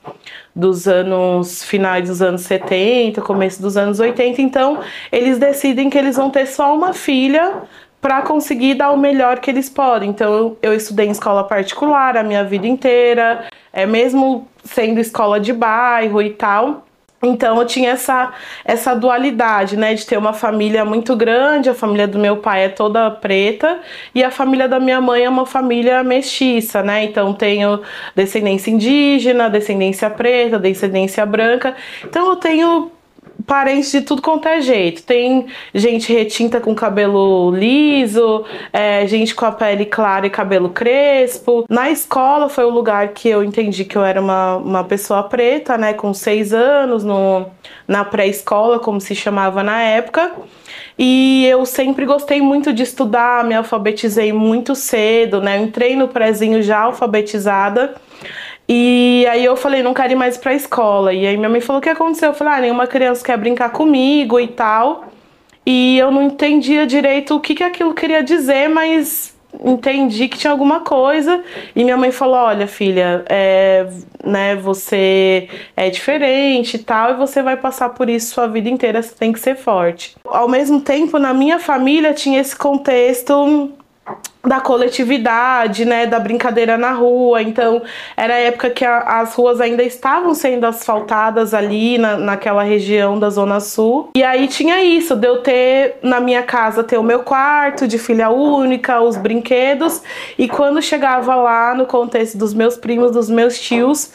dos 0.55 0.87
anos 0.87 1.65
finais 1.65 2.07
dos 2.07 2.21
anos 2.21 2.41
70, 2.43 3.21
começo 3.21 3.61
dos 3.61 3.75
anos 3.75 3.99
80. 3.99 4.41
Então, 4.41 4.79
eles 5.11 5.37
decidem 5.37 5.89
que 5.89 5.97
eles 5.97 6.15
vão 6.15 6.29
ter 6.29 6.45
só 6.45 6.73
uma 6.73 6.93
filha 6.93 7.61
para 8.05 8.21
conseguir 8.21 8.75
dar 8.75 8.91
o 8.91 8.97
melhor 8.97 9.39
que 9.39 9.49
eles 9.49 9.67
podem. 9.67 10.11
Então, 10.11 10.55
eu 10.61 10.73
estudei 10.73 11.07
em 11.07 11.11
escola 11.11 11.43
particular 11.43 12.15
a 12.15 12.23
minha 12.23 12.43
vida 12.43 12.67
inteira, 12.67 13.45
é 13.75 13.85
mesmo 13.85 14.47
sendo 14.63 14.99
escola 14.99 15.39
de 15.39 15.53
bairro 15.53 16.21
e 16.21 16.31
tal. 16.31 16.85
Então 17.21 17.59
eu 17.59 17.65
tinha 17.65 17.91
essa, 17.91 18.33
essa 18.63 18.93
dualidade, 18.95 19.75
né, 19.75 19.93
de 19.93 20.05
ter 20.05 20.17
uma 20.17 20.33
família 20.33 20.85
muito 20.85 21.15
grande, 21.15 21.69
a 21.69 21.73
família 21.73 22.07
do 22.07 22.19
meu 22.19 22.37
pai 22.37 22.65
é 22.65 22.69
toda 22.69 23.09
preta 23.09 23.79
e 24.13 24.23
a 24.23 24.29
família 24.29 24.67
da 24.67 24.79
minha 24.79 25.01
mãe 25.01 25.23
é 25.23 25.29
uma 25.29 25.45
família 25.45 26.03
mestiça, 26.03 26.83
né? 26.83 27.03
Então 27.03 27.33
tenho 27.33 27.81
descendência 28.15 28.69
indígena, 28.71 29.49
descendência 29.49 30.09
preta, 30.09 30.59
descendência 30.59 31.25
branca. 31.25 31.75
Então 32.03 32.29
eu 32.29 32.35
tenho 32.35 32.91
parentes 33.45 33.91
de 33.91 34.01
tudo 34.01 34.21
quanto 34.21 34.47
é 34.47 34.61
jeito. 34.61 35.03
Tem 35.03 35.47
gente 35.73 36.11
retinta 36.11 36.59
com 36.59 36.73
cabelo 36.73 37.51
liso, 37.51 38.43
é, 38.73 39.05
gente 39.07 39.33
com 39.35 39.45
a 39.45 39.51
pele 39.51 39.85
clara 39.85 40.27
e 40.27 40.29
cabelo 40.29 40.69
crespo. 40.69 41.65
Na 41.69 41.89
escola 41.89 42.49
foi 42.49 42.65
o 42.65 42.69
lugar 42.69 43.09
que 43.09 43.29
eu 43.29 43.43
entendi 43.43 43.85
que 43.85 43.97
eu 43.97 44.03
era 44.03 44.19
uma, 44.19 44.57
uma 44.57 44.83
pessoa 44.83 45.23
preta, 45.23 45.77
né? 45.77 45.93
Com 45.93 46.13
seis 46.13 46.53
anos, 46.53 47.03
no, 47.03 47.45
na 47.87 48.03
pré-escola, 48.03 48.79
como 48.79 48.99
se 48.99 49.15
chamava 49.15 49.63
na 49.63 49.81
época. 49.81 50.31
E 50.97 51.45
eu 51.45 51.65
sempre 51.65 52.05
gostei 52.05 52.41
muito 52.41 52.71
de 52.71 52.83
estudar, 52.83 53.43
me 53.43 53.53
alfabetizei 53.53 54.31
muito 54.31 54.73
cedo, 54.75 55.41
né? 55.41 55.57
Eu 55.57 55.63
entrei 55.63 55.95
no 55.95 56.07
prézinho 56.07 56.61
já 56.63 56.79
alfabetizada. 56.79 57.95
E 58.67 59.25
aí 59.29 59.45
eu 59.45 59.55
falei, 59.55 59.83
não 59.83 59.93
quero 59.93 60.13
ir 60.13 60.15
mais 60.15 60.37
pra 60.37 60.53
escola. 60.53 61.13
E 61.13 61.25
aí 61.25 61.37
minha 61.37 61.49
mãe 61.49 61.61
falou, 61.61 61.79
o 61.79 61.83
que 61.83 61.89
aconteceu? 61.89 62.29
Eu 62.29 62.33
falei, 62.33 62.53
ah, 62.53 62.61
nenhuma 62.61 62.87
criança 62.87 63.23
quer 63.23 63.37
brincar 63.37 63.69
comigo 63.69 64.39
e 64.39 64.47
tal. 64.47 65.05
E 65.65 65.97
eu 65.97 66.11
não 66.11 66.23
entendia 66.23 66.85
direito 66.85 67.35
o 67.35 67.39
que, 67.39 67.55
que 67.55 67.63
aquilo 67.63 67.93
queria 67.93 68.23
dizer, 68.23 68.69
mas 68.69 69.35
entendi 69.63 70.27
que 70.27 70.37
tinha 70.37 70.51
alguma 70.51 70.81
coisa. 70.81 71.43
E 71.75 71.83
minha 71.83 71.97
mãe 71.97 72.11
falou, 72.11 72.35
olha, 72.35 72.67
filha, 72.67 73.23
é, 73.29 73.87
né, 74.23 74.55
você 74.55 75.47
é 75.75 75.89
diferente 75.89 76.75
e 76.75 76.79
tal, 76.79 77.11
e 77.11 77.13
você 77.15 77.41
vai 77.41 77.57
passar 77.57 77.89
por 77.89 78.09
isso 78.09 78.33
sua 78.33 78.47
vida 78.47 78.69
inteira, 78.69 79.01
você 79.01 79.13
tem 79.13 79.31
que 79.31 79.39
ser 79.39 79.55
forte. 79.55 80.15
Ao 80.25 80.47
mesmo 80.47 80.81
tempo, 80.81 81.17
na 81.17 81.33
minha 81.33 81.59
família 81.59 82.13
tinha 82.13 82.39
esse 82.39 82.55
contexto 82.55 83.71
da 84.43 84.59
coletividade, 84.59 85.85
né, 85.85 86.05
da 86.05 86.19
brincadeira 86.19 86.77
na 86.77 86.91
rua. 86.91 87.41
Então, 87.41 87.81
era 88.15 88.35
a 88.35 88.37
época 88.37 88.69
que 88.69 88.85
a, 88.85 89.19
as 89.19 89.33
ruas 89.33 89.59
ainda 89.59 89.83
estavam 89.83 90.33
sendo 90.33 90.65
asfaltadas 90.65 91.53
ali 91.53 91.97
na, 91.97 92.15
naquela 92.17 92.63
região 92.63 93.17
da 93.17 93.29
Zona 93.29 93.59
Sul. 93.59 94.09
E 94.15 94.23
aí 94.23 94.47
tinha 94.47 94.83
isso, 94.83 95.15
de 95.15 95.27
eu 95.27 95.41
ter 95.41 95.97
na 96.01 96.19
minha 96.19 96.43
casa 96.43 96.83
ter 96.83 96.97
o 96.97 97.03
meu 97.03 97.19
quarto 97.19 97.87
de 97.87 97.97
filha 97.97 98.29
única, 98.29 99.01
os 99.01 99.17
brinquedos, 99.17 100.01
e 100.37 100.47
quando 100.47 100.81
chegava 100.81 101.35
lá 101.35 101.73
no 101.73 101.85
contexto 101.85 102.37
dos 102.37 102.53
meus 102.53 102.77
primos, 102.77 103.11
dos 103.11 103.29
meus 103.29 103.59
tios, 103.59 104.11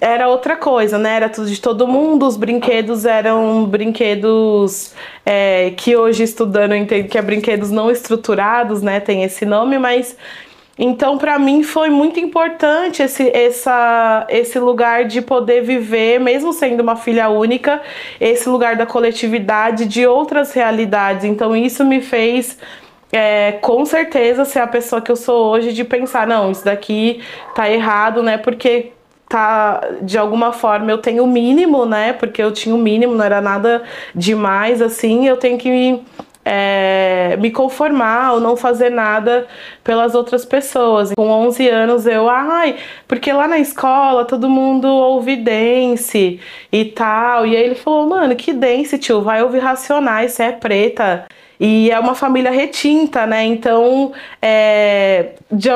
era 0.00 0.28
outra 0.28 0.56
coisa, 0.56 0.98
né? 0.98 1.16
Era 1.16 1.28
tudo 1.28 1.48
de 1.48 1.60
todo 1.60 1.86
mundo, 1.86 2.26
os 2.26 2.36
brinquedos 2.36 3.04
eram 3.04 3.64
brinquedos 3.64 4.94
é, 5.24 5.72
que 5.76 5.96
hoje 5.96 6.22
estudando 6.22 6.72
eu 6.72 6.78
entendo 6.78 7.08
que 7.08 7.18
é 7.18 7.22
brinquedos 7.22 7.70
não 7.70 7.90
estruturados, 7.90 8.82
né? 8.82 9.00
Tem 9.00 9.22
esse 9.22 9.44
nome, 9.44 9.78
mas 9.78 10.16
então 10.78 11.18
para 11.18 11.38
mim 11.38 11.62
foi 11.62 11.90
muito 11.90 12.18
importante 12.18 13.02
esse, 13.02 13.30
essa, 13.36 14.26
esse 14.30 14.58
lugar 14.58 15.04
de 15.04 15.20
poder 15.20 15.62
viver, 15.62 16.18
mesmo 16.18 16.52
sendo 16.52 16.80
uma 16.80 16.96
filha 16.96 17.28
única, 17.28 17.82
esse 18.18 18.48
lugar 18.48 18.76
da 18.76 18.86
coletividade 18.86 19.84
de 19.84 20.06
outras 20.06 20.52
realidades. 20.52 21.24
Então 21.24 21.54
isso 21.54 21.84
me 21.84 22.00
fez 22.00 22.56
é, 23.12 23.52
com 23.60 23.84
certeza 23.84 24.44
ser 24.44 24.60
a 24.60 24.66
pessoa 24.66 25.02
que 25.02 25.10
eu 25.10 25.16
sou 25.16 25.50
hoje 25.50 25.72
de 25.72 25.84
pensar, 25.84 26.26
não, 26.26 26.50
isso 26.50 26.64
daqui 26.64 27.22
tá 27.54 27.68
errado, 27.70 28.22
né? 28.22 28.38
Porque 28.38 28.92
tá 29.30 29.80
de 30.02 30.18
alguma 30.18 30.52
forma 30.52 30.90
eu 30.90 30.98
tenho 30.98 31.22
o 31.22 31.26
mínimo, 31.26 31.86
né? 31.86 32.12
Porque 32.12 32.42
eu 32.42 32.52
tinha 32.52 32.74
o 32.74 32.78
mínimo, 32.78 33.14
não 33.14 33.24
era 33.24 33.40
nada 33.40 33.84
demais 34.12 34.82
assim, 34.82 35.26
eu 35.28 35.36
tenho 35.36 35.56
que 35.56 35.70
me, 35.70 36.04
é, 36.44 37.36
me 37.38 37.50
conformar 37.52 38.32
ou 38.32 38.40
não 38.40 38.56
fazer 38.56 38.90
nada 38.90 39.46
pelas 39.84 40.16
outras 40.16 40.44
pessoas. 40.44 41.12
Com 41.16 41.28
11 41.28 41.68
anos 41.68 42.06
eu, 42.06 42.28
ai, 42.28 42.76
porque 43.06 43.32
lá 43.32 43.46
na 43.46 43.60
escola 43.60 44.24
todo 44.24 44.50
mundo 44.50 44.88
ouve 44.88 45.36
dance 45.36 46.40
e 46.72 46.84
tal. 46.86 47.46
E 47.46 47.56
aí 47.56 47.62
ele 47.62 47.76
falou, 47.76 48.08
mano, 48.08 48.34
que 48.34 48.52
dance, 48.52 48.98
tio? 48.98 49.22
Vai 49.22 49.42
ouvir 49.44 49.60
Racionais, 49.60 50.32
você 50.32 50.44
é 50.44 50.52
preta. 50.52 51.26
E 51.60 51.90
é 51.90 52.00
uma 52.00 52.14
família 52.14 52.50
retinta, 52.50 53.26
né? 53.26 53.44
Então, 53.44 54.14
é, 54.40 55.32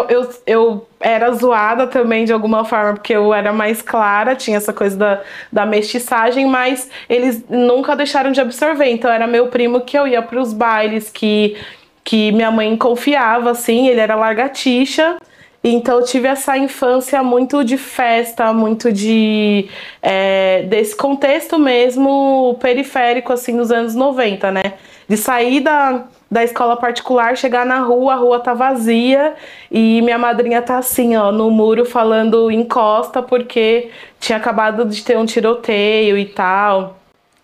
eu, 0.08 0.30
eu 0.46 0.88
era 0.98 1.30
zoada 1.32 1.86
também 1.86 2.24
de 2.24 2.32
alguma 2.32 2.64
forma, 2.64 2.94
porque 2.94 3.12
eu 3.12 3.34
era 3.34 3.52
mais 3.52 3.82
clara, 3.82 4.34
tinha 4.34 4.56
essa 4.56 4.72
coisa 4.72 4.96
da, 4.96 5.22
da 5.52 5.66
mestiçagem, 5.66 6.46
mas 6.46 6.88
eles 7.06 7.44
nunca 7.50 7.94
deixaram 7.94 8.32
de 8.32 8.40
absorver. 8.40 8.88
Então, 8.88 9.10
era 9.10 9.26
meu 9.26 9.48
primo 9.48 9.82
que 9.82 9.98
eu 9.98 10.08
ia 10.08 10.22
para 10.22 10.40
os 10.40 10.54
bailes, 10.54 11.10
que, 11.10 11.54
que 12.02 12.32
minha 12.32 12.50
mãe 12.50 12.74
confiava, 12.78 13.50
assim, 13.50 13.86
ele 13.86 14.00
era 14.00 14.14
largatixa. 14.14 15.18
Então 15.66 15.98
eu 15.98 16.04
tive 16.04 16.28
essa 16.28 16.58
infância 16.58 17.22
muito 17.22 17.64
de 17.64 17.78
festa, 17.78 18.52
muito 18.52 18.92
de 18.92 19.66
é, 20.02 20.62
desse 20.64 20.94
contexto 20.94 21.58
mesmo 21.58 22.54
periférico 22.60 23.32
assim 23.32 23.56
dos 23.56 23.72
anos 23.72 23.94
90, 23.94 24.50
né? 24.52 24.74
De 25.08 25.16
sair 25.16 25.60
da, 25.60 26.04
da 26.30 26.42
escola 26.42 26.76
particular, 26.76 27.36
chegar 27.36 27.66
na 27.66 27.80
rua, 27.80 28.14
a 28.14 28.16
rua 28.16 28.40
tá 28.40 28.54
vazia 28.54 29.34
e 29.70 30.00
minha 30.02 30.18
madrinha 30.18 30.62
tá 30.62 30.78
assim, 30.78 31.16
ó, 31.16 31.30
no 31.30 31.50
muro 31.50 31.84
falando 31.84 32.50
encosta 32.50 33.22
porque 33.22 33.90
tinha 34.18 34.38
acabado 34.38 34.84
de 34.86 35.04
ter 35.04 35.18
um 35.18 35.26
tiroteio 35.26 36.16
e 36.16 36.24
tal 36.24 36.96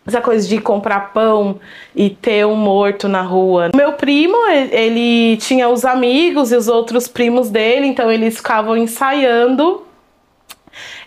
essa 0.07 0.21
coisa 0.21 0.49
de 0.49 0.61
comprar 0.61 1.13
pão 1.13 1.61
e 1.95 2.11
ter 2.11 2.45
um 2.47 2.57
morto 2.57 3.07
na 3.07 3.23
rua. 3.23 3.71
Meu 3.75 3.93
primo, 3.93 4.37
ele 4.49 5.37
tinha 5.37 5.69
os 5.69 5.85
amigos 5.85 6.51
e 6.53 6.57
os 6.57 6.69
outros 6.69 7.07
primos 7.07 7.51
dele, 7.51 7.87
então 7.87 8.11
eles 8.11 8.37
ficavam 8.37 8.77
ensaiando 8.77 9.83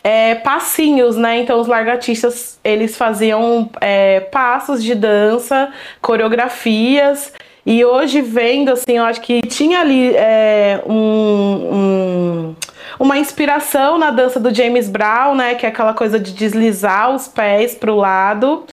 é, 0.03 0.35
passinhos, 0.35 1.15
né? 1.15 1.39
Então 1.39 1.59
os 1.59 1.67
largatistas 1.67 2.59
eles 2.63 2.97
faziam 2.97 3.69
é, 3.81 4.19
passos 4.19 4.83
de 4.83 4.95
dança, 4.95 5.71
coreografias. 6.01 7.33
E 7.65 7.83
hoje 7.85 8.21
vendo 8.21 8.71
assim, 8.71 8.97
eu 8.97 9.05
acho 9.05 9.21
que 9.21 9.41
tinha 9.43 9.79
ali 9.79 10.13
é, 10.15 10.81
um, 10.85 10.93
um 10.93 12.55
uma 12.99 13.17
inspiração 13.17 13.97
na 13.97 14.11
dança 14.11 14.39
do 14.39 14.53
James 14.53 14.89
Brown, 14.89 15.35
né? 15.35 15.55
Que 15.55 15.65
é 15.65 15.69
aquela 15.69 15.93
coisa 15.93 16.19
de 16.19 16.33
deslizar 16.33 17.13
os 17.13 17.27
pés 17.27 17.75
para 17.75 17.91
o 17.91 17.95
lado. 17.95 18.65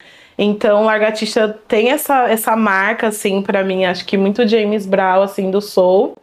Então, 0.42 0.84
Largatista 0.84 1.58
tem 1.68 1.90
essa, 1.90 2.28
essa 2.28 2.56
marca, 2.56 3.08
assim, 3.08 3.42
para 3.42 3.62
mim, 3.62 3.84
acho 3.84 4.06
que 4.06 4.16
muito 4.16 4.48
James 4.48 4.86
Brown, 4.86 5.22
assim, 5.22 5.50
do 5.50 5.60
soul. 5.60 6.16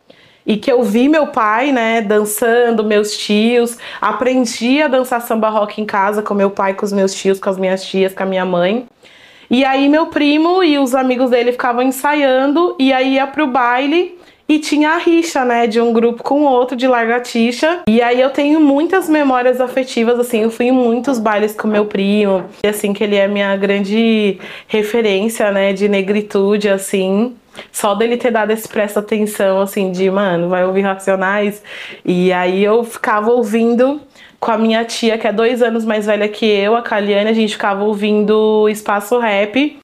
E 0.48 0.56
que 0.56 0.72
eu 0.72 0.82
vi 0.82 1.10
meu 1.10 1.28
pai, 1.28 1.74
né, 1.74 2.00
dançando, 2.02 2.86
meus 2.86 3.18
tios, 3.18 3.78
aprendi 4.00 4.82
a 4.82 4.88
dançar 4.88 5.22
samba 5.22 5.50
rock 5.50 5.82
em 5.82 5.86
casa 5.86 6.24
com 6.24 6.34
meu 6.34 6.50
pai, 6.50 6.74
com 6.74 6.86
os 6.86 6.94
meus 6.94 7.14
tios, 7.14 7.38
com 7.38 7.50
as 7.50 7.58
minhas 7.58 7.86
tias, 7.86 8.14
com 8.14 8.24
a 8.24 8.26
minha 8.26 8.46
mãe. 8.46 8.86
E 9.52 9.66
aí 9.66 9.90
meu 9.90 10.08
primo 10.08 10.64
e 10.64 10.80
os 10.80 10.96
amigos 10.96 11.30
dele 11.32 11.52
ficavam 11.52 11.84
ensaiando 11.84 12.76
e 12.80 12.94
aí 12.94 13.16
ia 13.16 13.28
pro 13.28 13.46
baile 13.46 14.18
e 14.50 14.60
tinha 14.60 14.92
a 14.92 14.98
rixa, 14.98 15.44
né, 15.44 15.68
de 15.68 15.82
um 15.82 15.92
grupo 15.92 16.24
com 16.24 16.44
outro 16.44 16.78
de 16.78 16.88
largatixa. 16.88 17.82
E 17.88 18.02
aí 18.02 18.22
eu 18.22 18.30
tenho 18.30 18.62
muitas 18.62 19.10
memórias 19.10 19.60
afetivas, 19.60 20.18
assim, 20.18 20.44
eu 20.44 20.50
fui 20.50 20.68
em 20.68 20.72
muitos 20.72 21.20
bailes 21.20 21.54
com 21.54 21.68
meu 21.68 21.86
primo, 21.86 22.46
e 22.64 22.68
assim, 22.68 22.94
que 22.94 23.04
ele 23.04 23.18
é 23.18 23.28
minha 23.28 23.56
grande 23.58 24.40
referência, 24.68 25.52
né, 25.52 25.74
de 25.74 25.90
negritude, 25.90 26.70
assim. 26.70 27.36
Só 27.72 27.96
dele 27.96 28.18
ter 28.18 28.32
dado 28.32 28.52
esse 28.52 28.68
presta 28.68 29.00
atenção, 29.00 29.62
assim, 29.62 29.92
de, 29.92 30.10
mano, 30.10 30.50
vai 30.50 30.66
ouvir 30.66 30.82
Racionais. 30.82 31.62
E 32.06 32.32
aí 32.34 32.64
eu 32.64 32.84
ficava 32.84 33.32
ouvindo 33.32 34.02
com 34.40 34.52
a 34.52 34.58
minha 34.58 34.86
tia, 34.86 35.18
que 35.18 35.28
é 35.28 35.34
dois 35.34 35.62
anos 35.62 35.86
mais 35.86 36.06
velha 36.06 36.28
que 36.28 36.46
eu, 36.46 36.76
a 36.76 36.82
Kaliane, 36.82 37.30
a 37.30 37.34
gente 37.34 37.54
ficava 37.54 37.84
ouvindo 37.84 38.68
Espaço 38.70 39.18
Rap 39.20 39.80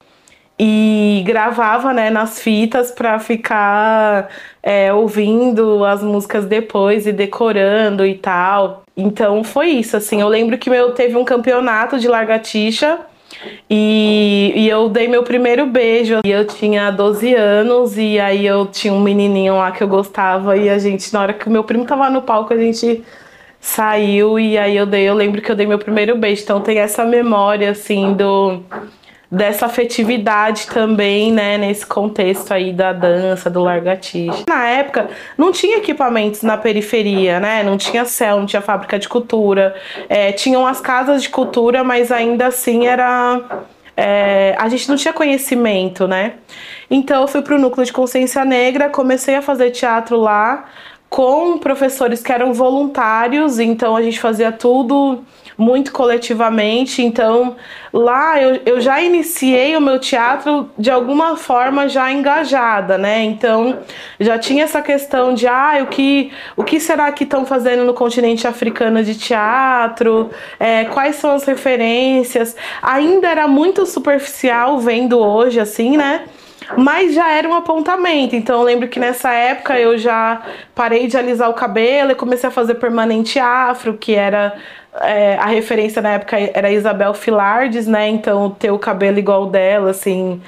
e 0.58 1.22
gravava 1.26 1.92
né, 1.92 2.10
nas 2.10 2.40
fitas 2.40 2.90
para 2.90 3.18
ficar 3.18 4.28
é, 4.62 4.92
ouvindo 4.92 5.84
as 5.84 6.02
músicas 6.02 6.46
depois 6.46 7.06
e 7.06 7.12
decorando 7.12 8.06
e 8.06 8.14
tal. 8.14 8.84
Então 8.96 9.42
foi 9.42 9.68
isso, 9.70 9.96
assim. 9.96 10.20
Eu 10.20 10.28
lembro 10.28 10.56
que 10.56 10.70
meu 10.70 10.92
teve 10.92 11.16
um 11.16 11.24
campeonato 11.24 11.98
de 11.98 12.06
largatixa 12.06 13.00
e, 13.68 14.52
e, 14.56 14.68
eu 14.68 14.88
dei 14.88 15.08
meu 15.08 15.22
primeiro 15.22 15.66
beijo. 15.66 16.20
E 16.24 16.30
eu 16.30 16.46
tinha 16.46 16.90
12 16.90 17.34
anos, 17.34 17.98
e 17.98 18.18
aí 18.18 18.46
eu 18.46 18.66
tinha 18.66 18.92
um 18.92 19.00
menininho 19.00 19.56
lá 19.56 19.72
que 19.72 19.82
eu 19.82 19.88
gostava. 19.88 20.56
E 20.56 20.68
a 20.68 20.78
gente, 20.78 21.12
na 21.12 21.20
hora 21.20 21.32
que 21.32 21.48
meu 21.48 21.64
primo 21.64 21.84
tava 21.84 22.08
no 22.10 22.22
palco, 22.22 22.52
a 22.52 22.56
gente 22.56 23.02
saiu. 23.60 24.38
E 24.38 24.58
aí 24.58 24.76
eu 24.76 24.86
dei, 24.86 25.08
eu 25.08 25.14
lembro 25.14 25.40
que 25.40 25.50
eu 25.50 25.56
dei 25.56 25.66
meu 25.66 25.78
primeiro 25.78 26.16
beijo. 26.16 26.42
Então 26.42 26.60
tem 26.60 26.78
essa 26.78 27.04
memória, 27.04 27.70
assim, 27.70 28.12
do 28.14 28.62
dessa 29.34 29.66
afetividade 29.66 30.66
também, 30.66 31.32
né, 31.32 31.58
nesse 31.58 31.84
contexto 31.84 32.52
aí 32.52 32.72
da 32.72 32.92
dança, 32.92 33.50
do 33.50 33.62
largatixa. 33.62 34.44
Na 34.48 34.66
época, 34.68 35.08
não 35.36 35.52
tinha 35.52 35.78
equipamentos 35.78 36.42
na 36.42 36.56
periferia, 36.56 37.40
né, 37.40 37.62
não 37.62 37.76
tinha 37.76 38.04
céu, 38.04 38.38
não 38.38 38.46
tinha 38.46 38.62
fábrica 38.62 38.98
de 38.98 39.08
cultura, 39.08 39.74
é, 40.08 40.32
tinham 40.32 40.66
as 40.66 40.80
casas 40.80 41.22
de 41.22 41.28
cultura, 41.28 41.82
mas 41.84 42.10
ainda 42.10 42.46
assim 42.46 42.86
era... 42.86 43.40
É, 43.96 44.56
a 44.58 44.68
gente 44.68 44.88
não 44.88 44.96
tinha 44.96 45.14
conhecimento, 45.14 46.08
né? 46.08 46.32
Então 46.90 47.22
eu 47.22 47.28
fui 47.28 47.42
para 47.42 47.54
o 47.54 47.58
núcleo 47.60 47.86
de 47.86 47.92
consciência 47.92 48.44
negra, 48.44 48.90
comecei 48.90 49.36
a 49.36 49.42
fazer 49.42 49.70
teatro 49.70 50.18
lá 50.18 50.64
com 51.08 51.58
professores 51.58 52.20
que 52.20 52.32
eram 52.32 52.52
voluntários, 52.52 53.60
então 53.60 53.94
a 53.94 54.02
gente 54.02 54.18
fazia 54.18 54.50
tudo 54.50 55.22
muito 55.56 55.92
coletivamente. 55.92 57.02
Então, 57.02 57.56
lá 57.92 58.40
eu, 58.40 58.60
eu 58.66 58.80
já 58.80 59.00
iniciei 59.00 59.76
o 59.76 59.80
meu 59.80 59.98
teatro 59.98 60.70
de 60.78 60.90
alguma 60.90 61.36
forma 61.36 61.88
já 61.88 62.10
engajada, 62.12 62.98
né? 62.98 63.22
Então, 63.22 63.78
já 64.18 64.38
tinha 64.38 64.64
essa 64.64 64.82
questão 64.82 65.34
de 65.34 65.46
ah, 65.46 65.78
o 65.82 65.86
que, 65.86 66.32
o 66.56 66.64
que 66.64 66.80
será 66.80 67.10
que 67.12 67.24
estão 67.24 67.46
fazendo 67.46 67.84
no 67.84 67.94
continente 67.94 68.46
africano 68.46 69.02
de 69.02 69.14
teatro? 69.14 70.30
É, 70.58 70.84
quais 70.86 71.16
são 71.16 71.30
as 71.30 71.44
referências? 71.44 72.56
Ainda 72.82 73.28
era 73.28 73.46
muito 73.46 73.86
superficial 73.86 74.78
vendo 74.78 75.18
hoje, 75.18 75.60
assim, 75.60 75.96
né? 75.96 76.24
Mas 76.76 77.14
já 77.14 77.30
era 77.30 77.48
um 77.48 77.54
apontamento. 77.54 78.34
Então 78.34 78.60
eu 78.60 78.64
lembro 78.64 78.88
que 78.88 78.98
nessa 78.98 79.32
época 79.32 79.78
eu 79.78 79.98
já 79.98 80.42
parei 80.74 81.06
de 81.06 81.16
alisar 81.16 81.50
o 81.50 81.54
cabelo 81.54 82.12
e 82.12 82.14
comecei 82.14 82.48
a 82.48 82.52
fazer 82.52 82.76
permanente 82.76 83.38
afro, 83.38 83.94
que 83.94 84.14
era 84.14 84.56
é, 85.00 85.36
a 85.36 85.46
referência 85.46 86.00
na 86.00 86.12
época 86.12 86.36
era 86.38 86.70
Isabel 86.70 87.14
Filardes, 87.14 87.86
né? 87.86 88.08
Então 88.08 88.50
ter 88.50 88.70
o 88.70 88.78
cabelo 88.78 89.18
igual 89.18 89.46
dela, 89.46 89.90
assim, 89.90 90.40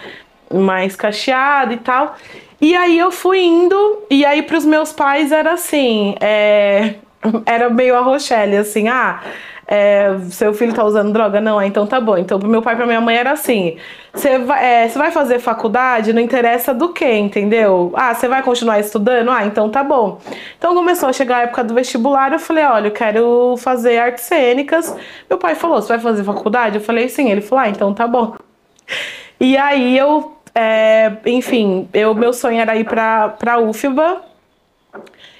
mais 0.52 0.94
cacheado 0.94 1.72
e 1.72 1.78
tal. 1.78 2.16
E 2.60 2.74
aí 2.74 2.98
eu 2.98 3.10
fui 3.10 3.40
indo, 3.40 4.04
e 4.10 4.24
aí 4.24 4.42
pros 4.42 4.64
meus 4.64 4.92
pais 4.92 5.30
era 5.30 5.52
assim, 5.52 6.14
é, 6.20 6.94
era 7.46 7.70
meio 7.70 7.96
a 7.96 8.00
Rochelle, 8.00 8.56
assim, 8.56 8.88
ah 8.88 9.20
é, 9.68 10.16
seu 10.30 10.54
filho 10.54 10.72
tá 10.72 10.84
usando 10.84 11.12
droga? 11.12 11.40
Não, 11.40 11.58
ah, 11.58 11.66
então 11.66 11.86
tá 11.86 12.00
bom. 12.00 12.16
Então, 12.16 12.38
pro 12.38 12.48
meu 12.48 12.62
pai 12.62 12.74
e 12.74 12.76
pra 12.76 12.86
minha 12.86 13.00
mãe 13.00 13.16
era 13.16 13.32
assim: 13.32 13.76
você 14.12 14.38
vai, 14.38 14.84
é, 14.84 14.88
vai 14.88 15.10
fazer 15.10 15.40
faculdade, 15.40 16.12
não 16.12 16.22
interessa 16.22 16.72
do 16.72 16.92
que, 16.92 17.10
entendeu? 17.10 17.92
Ah, 17.96 18.14
você 18.14 18.28
vai 18.28 18.42
continuar 18.42 18.78
estudando? 18.78 19.30
Ah, 19.30 19.44
então 19.44 19.68
tá 19.68 19.82
bom. 19.82 20.20
Então 20.56 20.74
começou 20.74 21.08
a 21.08 21.12
chegar 21.12 21.38
a 21.38 21.42
época 21.42 21.64
do 21.64 21.74
vestibular, 21.74 22.32
eu 22.32 22.38
falei: 22.38 22.64
olha, 22.64 22.88
eu 22.88 22.92
quero 22.92 23.56
fazer 23.58 23.98
artes 23.98 24.24
cênicas. 24.24 24.94
Meu 25.28 25.38
pai 25.38 25.56
falou: 25.56 25.82
você 25.82 25.88
vai 25.88 25.98
fazer 25.98 26.22
faculdade? 26.22 26.76
Eu 26.76 26.82
falei: 26.82 27.08
sim. 27.08 27.30
Ele 27.30 27.40
falou: 27.40 27.64
ah, 27.64 27.68
então 27.68 27.92
tá 27.92 28.06
bom. 28.06 28.36
E 29.38 29.54
aí 29.54 29.98
eu, 29.98 30.34
é, 30.54 31.12
enfim, 31.26 31.90
eu, 31.92 32.14
meu 32.14 32.32
sonho 32.32 32.58
era 32.58 32.74
ir 32.74 32.84
pra, 32.84 33.28
pra 33.28 33.58
UFBA. 33.58 34.22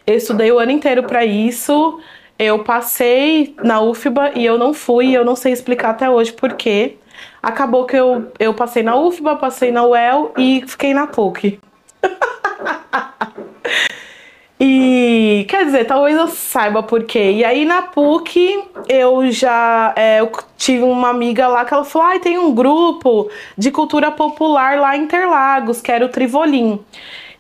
Eu 0.07 0.15
estudei 0.15 0.53
o 0.53 0.59
ano 0.61 0.71
inteiro 0.71 1.03
para 1.03 1.25
isso. 1.25 2.01
Eu 2.39 2.63
passei 2.63 3.57
na 3.65 3.81
UFBA 3.81 4.33
e 4.37 4.47
eu 4.47 4.57
não 4.57 4.73
fui, 4.73 5.11
eu 5.11 5.25
não 5.25 5.35
sei 5.35 5.53
explicar 5.53 5.91
até 5.91 6.09
hoje 6.09 6.33
por 6.33 6.53
quê. 6.53 6.97
Acabou 7.43 7.87
que 7.87 7.97
eu, 7.97 8.31
eu 8.39 8.55
passei 8.55 8.85
na 8.85 8.95
UFBA, 8.95 9.37
passei 9.37 9.73
na 9.73 9.85
UEL 9.85 10.33
e 10.39 10.63
fiquei 10.67 10.95
na 10.95 11.09
PUC. 11.09 11.59
e 14.61 15.45
quer 15.49 15.65
dizer, 15.65 15.87
talvez 15.87 16.17
eu 16.17 16.29
saiba 16.29 16.85
por 16.85 17.03
quê. 17.03 17.33
E 17.33 17.45
aí 17.45 17.65
na 17.65 17.83
PUC 17.83 18.63
eu 18.89 19.29
já 19.33 19.93
é, 19.97 20.21
eu 20.21 20.31
tive 20.57 20.85
uma 20.85 21.09
amiga 21.09 21.49
lá 21.49 21.65
que 21.65 21.75
ela 21.75 21.85
falou: 21.85 22.09
ah, 22.09 22.19
tem 22.21 22.39
um 22.39 22.55
grupo 22.55 23.29
de 23.59 23.73
cultura 23.73 24.13
popular 24.13 24.79
lá 24.79 24.97
em 24.97 25.03
Interlagos, 25.03 25.81
que 25.81 25.91
era 25.91 26.05
o 26.05 26.09
Trivolim. 26.09 26.79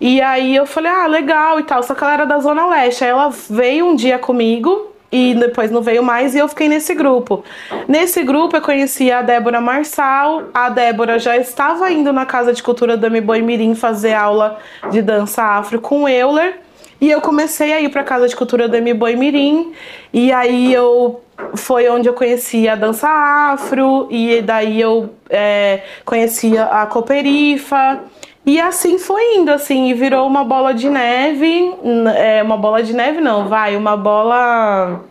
E 0.00 0.20
aí 0.20 0.54
eu 0.54 0.66
falei, 0.66 0.90
ah, 0.90 1.06
legal 1.06 1.58
e 1.58 1.62
tal. 1.62 1.82
Só 1.82 1.94
que 1.94 2.02
ela 2.02 2.12
era 2.12 2.24
da 2.26 2.38
Zona 2.38 2.66
Leste. 2.68 3.04
Aí 3.04 3.10
ela 3.10 3.30
veio 3.50 3.86
um 3.86 3.96
dia 3.96 4.18
comigo 4.18 4.92
e 5.10 5.34
depois 5.34 5.70
não 5.70 5.80
veio 5.80 6.02
mais 6.02 6.34
e 6.34 6.38
eu 6.38 6.48
fiquei 6.48 6.68
nesse 6.68 6.94
grupo. 6.94 7.44
Nesse 7.86 8.22
grupo 8.22 8.56
eu 8.56 8.60
conheci 8.60 9.10
a 9.10 9.22
Débora 9.22 9.60
Marçal. 9.60 10.44
A 10.52 10.68
Débora 10.68 11.18
já 11.18 11.36
estava 11.36 11.90
indo 11.90 12.12
na 12.12 12.26
Casa 12.26 12.52
de 12.52 12.62
Cultura 12.62 12.96
do 12.96 13.22
Boi 13.22 13.40
Mirim 13.40 13.74
fazer 13.74 14.14
aula 14.14 14.58
de 14.90 15.00
dança 15.00 15.42
afro 15.42 15.80
com 15.80 16.02
o 16.02 16.08
Euler. 16.08 16.60
E 17.00 17.10
eu 17.10 17.20
comecei 17.20 17.72
a 17.72 17.80
ir 17.80 17.90
para 17.90 18.00
a 18.00 18.04
Casa 18.04 18.26
de 18.26 18.34
Cultura 18.34 18.68
do 18.68 18.94
Boi 18.94 19.16
Mirim. 19.16 19.72
E 20.12 20.32
aí 20.32 20.72
eu 20.72 21.20
foi 21.54 21.88
onde 21.88 22.08
eu 22.08 22.14
conheci 22.14 22.68
a 22.68 22.74
dança 22.74 23.08
afro. 23.08 24.08
E 24.10 24.40
daí 24.42 24.80
eu 24.80 25.10
é, 25.30 25.82
conhecia 26.04 26.64
a 26.64 26.86
Coperifa. 26.86 28.00
E 28.46 28.60
assim 28.60 28.96
foi 28.96 29.38
indo, 29.38 29.50
assim, 29.50 29.88
e 29.88 29.94
virou 29.94 30.24
uma 30.24 30.44
bola 30.44 30.72
de 30.72 30.88
neve. 30.88 31.74
É, 32.16 32.40
uma 32.44 32.56
bola 32.56 32.80
de 32.80 32.94
neve 32.94 33.20
não, 33.20 33.48
vai, 33.48 33.76
uma 33.76 33.96
bola. 33.96 35.04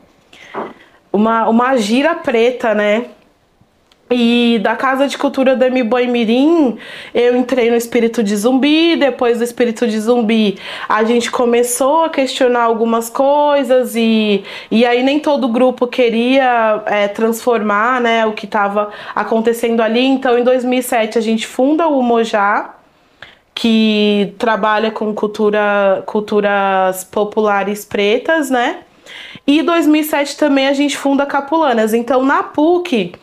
Uma, 1.11 1.49
uma 1.49 1.75
gira 1.75 2.15
preta, 2.15 2.73
né? 2.73 3.07
E 4.09 4.59
da 4.61 4.75
Casa 4.75 5.07
de 5.07 5.17
Cultura 5.17 5.55
do 5.55 5.83
Boi 5.83 6.05
Mirim, 6.05 6.77
eu 7.13 7.35
entrei 7.35 7.71
no 7.71 7.75
Espírito 7.75 8.23
de 8.23 8.35
Zumbi. 8.37 8.95
Depois 8.95 9.39
do 9.39 9.43
Espírito 9.43 9.87
de 9.87 9.99
Zumbi, 9.99 10.57
a 10.87 11.03
gente 11.03 11.29
começou 11.31 12.05
a 12.05 12.09
questionar 12.09 12.63
algumas 12.63 13.09
coisas 13.09 13.95
e, 13.95 14.43
e 14.69 14.85
aí 14.85 15.01
nem 15.03 15.19
todo 15.19 15.47
grupo 15.49 15.87
queria 15.87 16.83
é, 16.85 17.07
transformar 17.07 17.99
né, 17.99 18.25
o 18.25 18.33
que 18.33 18.45
estava 18.45 18.91
acontecendo 19.15 19.81
ali. 19.81 20.05
Então, 20.05 20.37
em 20.37 20.43
2007, 20.43 21.17
a 21.17 21.21
gente 21.21 21.47
funda 21.47 21.87
o 21.87 22.01
Mojá, 22.03 22.74
que 23.55 24.35
trabalha 24.37 24.91
com 24.91 25.15
cultura, 25.15 26.03
culturas 26.05 27.05
populares 27.05 27.85
pretas, 27.85 28.49
né? 28.49 28.79
E 29.47 29.61
2007 29.61 30.37
também 30.37 30.67
a 30.67 30.73
gente 30.73 30.97
funda 30.97 31.25
Capulanas. 31.25 31.93
Então 31.93 32.23
na 32.23 32.43
PUC 32.43 33.13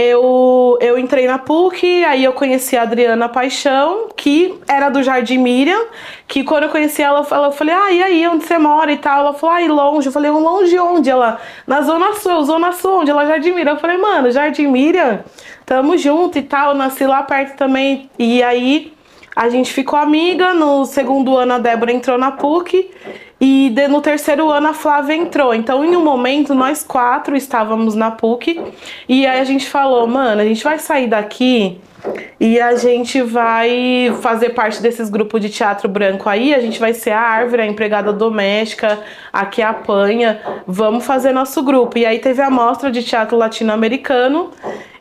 eu, 0.00 0.78
eu 0.80 0.96
entrei 0.96 1.26
na 1.26 1.38
PUC, 1.38 2.04
aí 2.04 2.22
eu 2.22 2.32
conheci 2.32 2.76
a 2.76 2.82
Adriana 2.82 3.28
Paixão, 3.28 4.10
que 4.16 4.56
era 4.68 4.88
do 4.90 5.02
Jardim 5.02 5.38
Miriam, 5.38 5.86
que 6.28 6.44
quando 6.44 6.64
eu 6.64 6.68
conheci 6.68 7.02
ela, 7.02 7.26
ela 7.28 7.48
eu 7.48 7.52
falei, 7.52 7.74
ah, 7.74 7.90
e 7.90 8.00
aí, 8.00 8.28
onde 8.28 8.44
você 8.44 8.58
mora 8.58 8.92
e 8.92 8.96
tal? 8.96 9.18
Ela 9.18 9.34
falou, 9.34 9.56
ah, 9.56 9.66
longe. 9.66 10.06
Eu 10.06 10.12
falei, 10.12 10.30
longe 10.30 10.78
onde? 10.78 11.10
Ela, 11.10 11.40
na 11.66 11.82
Zona 11.82 12.14
Sul, 12.14 12.44
Zona 12.44 12.70
Sul, 12.70 13.00
onde? 13.00 13.10
Ela, 13.10 13.26
Jardim 13.26 13.50
Miriam. 13.50 13.72
Eu 13.72 13.80
falei, 13.80 13.96
mano, 13.96 14.30
Jardim 14.30 14.68
Miriam, 14.68 15.24
tamo 15.66 15.98
junto 15.98 16.38
e 16.38 16.42
tal. 16.42 16.76
Nasci 16.76 17.04
lá 17.04 17.24
perto 17.24 17.56
também. 17.56 18.08
E 18.16 18.40
aí 18.40 18.92
a 19.38 19.48
gente 19.48 19.72
ficou 19.72 19.96
amiga, 19.96 20.52
no 20.52 20.84
segundo 20.84 21.36
ano 21.36 21.54
a 21.54 21.58
Débora 21.60 21.92
entrou 21.92 22.18
na 22.18 22.32
PUC 22.32 22.90
E 23.40 23.72
no 23.88 24.02
terceiro 24.02 24.50
ano 24.50 24.66
a 24.66 24.74
Flávia 24.74 25.14
entrou. 25.14 25.54
Então, 25.54 25.84
em 25.84 25.94
um 25.94 26.02
momento, 26.02 26.56
nós 26.56 26.82
quatro 26.82 27.36
estávamos 27.36 27.94
na 27.94 28.10
PUC 28.10 28.60
e 29.08 29.24
aí 29.24 29.38
a 29.38 29.44
gente 29.44 29.68
falou, 29.68 30.08
mano, 30.08 30.40
a 30.40 30.44
gente 30.44 30.64
vai 30.64 30.76
sair 30.80 31.06
daqui 31.06 31.80
e 32.40 32.60
a 32.60 32.74
gente 32.74 33.22
vai 33.22 34.12
fazer 34.20 34.50
parte 34.50 34.82
desses 34.82 35.08
grupos 35.08 35.40
de 35.40 35.48
teatro 35.50 35.88
branco 35.88 36.28
aí. 36.28 36.52
A 36.52 36.58
gente 36.58 36.80
vai 36.80 36.92
ser 36.92 37.12
a 37.12 37.20
árvore, 37.20 37.62
a 37.62 37.66
empregada 37.66 38.12
doméstica, 38.12 38.98
a 39.32 39.46
que 39.46 39.62
apanha. 39.62 40.40
Vamos 40.66 41.06
fazer 41.06 41.32
nosso 41.32 41.62
grupo. 41.62 41.96
E 41.96 42.04
aí 42.04 42.18
teve 42.18 42.42
a 42.42 42.50
mostra 42.50 42.90
de 42.90 43.04
teatro 43.04 43.36
latino-americano 43.38 44.50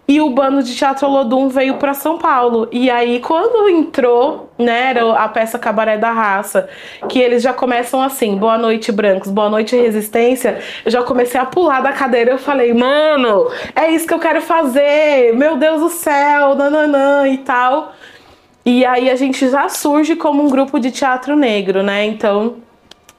e 0.08 0.22
o 0.22 0.30
bando 0.30 0.64
de 0.64 0.74
teatro 0.74 1.10
Lodum 1.10 1.50
veio 1.50 1.76
para 1.76 1.94
São 1.94 2.18
Paulo. 2.18 2.70
E 2.72 2.90
aí, 2.90 3.20
quando 3.20 3.68
entrou, 3.68 4.50
né, 4.58 4.92
era 4.92 5.14
a 5.14 5.28
peça 5.28 5.60
Cabaré 5.60 5.98
da 5.98 6.12
Raça, 6.12 6.70
que 7.10 7.20
eles 7.20 7.44
já 7.44 7.52
começam 7.52 8.02
assim: 8.02 8.38
boa 8.38 8.58
noite, 8.58 8.90
brancos, 8.92 9.30
boa 9.30 9.50
noite, 9.50 9.76
resistência. 9.76 10.60
Eu 10.86 10.92
já 10.92 11.04
comecei 11.04 11.40
a 11.40 11.46
pular 11.46 11.82
da 11.82 11.92
cadeira. 11.92 12.32
Eu 12.32 12.38
falei, 12.38 12.74
mano, 12.74 13.52
é 13.76 13.92
isso 13.92 14.08
que 14.08 14.14
eu 14.14 14.20
quero 14.20 14.42
fazer, 14.42 15.36
meu 15.36 15.58
Deus 15.58 15.82
do 15.82 15.90
céu, 15.90 16.56
nananã 16.56 17.28
e 17.28 17.40
tal. 17.40 17.94
E 18.66 18.86
aí 18.86 19.10
a 19.10 19.16
gente 19.16 19.50
já 19.50 19.68
surge 19.68 20.16
como 20.16 20.42
um 20.42 20.50
grupo 20.50 20.80
de 20.80 20.90
teatro 20.90 21.36
negro, 21.36 21.84
né? 21.84 22.06
Então. 22.06 22.56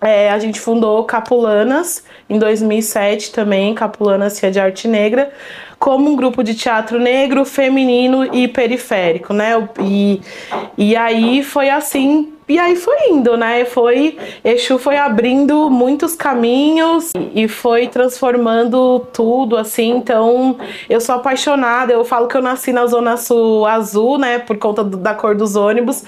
É, 0.00 0.30
a 0.30 0.38
gente 0.38 0.60
fundou 0.60 1.02
Capulanas 1.02 2.04
em 2.30 2.38
2007 2.38 3.32
também, 3.32 3.74
Capulanas 3.74 4.34
Cia 4.34 4.48
de 4.48 4.60
Arte 4.60 4.86
Negra, 4.86 5.32
como 5.78 6.10
um 6.10 6.16
grupo 6.16 6.42
de 6.42 6.54
teatro 6.54 6.98
negro, 6.98 7.44
feminino 7.44 8.34
e 8.34 8.48
periférico, 8.48 9.32
né? 9.32 9.68
E, 9.80 10.20
e 10.76 10.96
aí 10.96 11.42
foi 11.42 11.70
assim 11.70 12.32
e 12.48 12.58
aí 12.58 12.76
foi 12.76 13.10
indo, 13.10 13.36
né? 13.36 13.64
Foi 13.64 14.16
Exu 14.42 14.78
foi 14.78 14.96
abrindo 14.96 15.68
muitos 15.68 16.14
caminhos 16.14 17.12
e 17.34 17.46
foi 17.46 17.88
transformando 17.88 19.00
tudo 19.12 19.56
assim. 19.56 19.90
Então, 19.90 20.56
eu 20.88 21.00
sou 21.00 21.16
apaixonada. 21.16 21.92
Eu 21.92 22.04
falo 22.04 22.26
que 22.26 22.36
eu 22.36 22.42
nasci 22.42 22.72
na 22.72 22.86
zona 22.86 23.16
sul 23.16 23.66
azul, 23.66 24.18
né, 24.18 24.38
por 24.38 24.56
conta 24.56 24.82
do, 24.82 24.96
da 24.96 25.14
cor 25.14 25.34
dos 25.34 25.56
ônibus, 25.56 26.04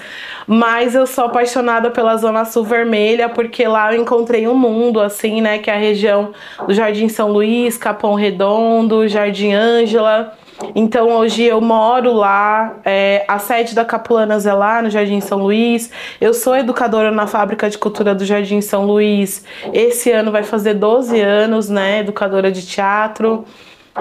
mas 0.47 0.95
eu 0.95 1.05
sou 1.05 1.25
apaixonada 1.25 1.91
pela 1.91 2.17
zona 2.17 2.45
sul 2.45 2.63
vermelha 2.63 3.29
porque 3.29 3.67
lá 3.67 3.93
eu 3.93 4.01
encontrei 4.01 4.47
um 4.47 4.55
mundo 4.55 4.99
assim, 4.99 5.41
né, 5.41 5.59
que 5.59 5.69
é 5.69 5.73
a 5.73 5.77
região 5.77 6.31
do 6.65 6.73
Jardim 6.73 7.07
São 7.07 7.31
Luís, 7.31 7.77
Capão 7.77 8.15
Redondo, 8.15 9.07
Jardim 9.07 9.53
Ângela. 9.53 10.35
Então 10.75 11.09
hoje 11.09 11.43
eu 11.43 11.59
moro 11.59 12.13
lá, 12.13 12.77
é, 12.85 13.25
a 13.27 13.39
sede 13.39 13.73
da 13.73 13.83
Capulanas 13.83 14.45
é 14.45 14.53
lá 14.53 14.81
no 14.81 14.89
Jardim 14.89 15.19
São 15.19 15.39
Luís. 15.39 15.91
Eu 16.19 16.33
sou 16.33 16.55
educadora 16.55 17.11
na 17.11 17.27
Fábrica 17.27 17.69
de 17.69 17.77
Cultura 17.77 18.13
do 18.13 18.25
Jardim 18.25 18.61
São 18.61 18.85
Luís. 18.85 19.43
Esse 19.73 20.11
ano 20.11 20.31
vai 20.31 20.43
fazer 20.43 20.75
12 20.75 21.19
anos, 21.19 21.69
né? 21.69 21.99
Educadora 21.99 22.51
de 22.51 22.65
teatro. 22.65 23.45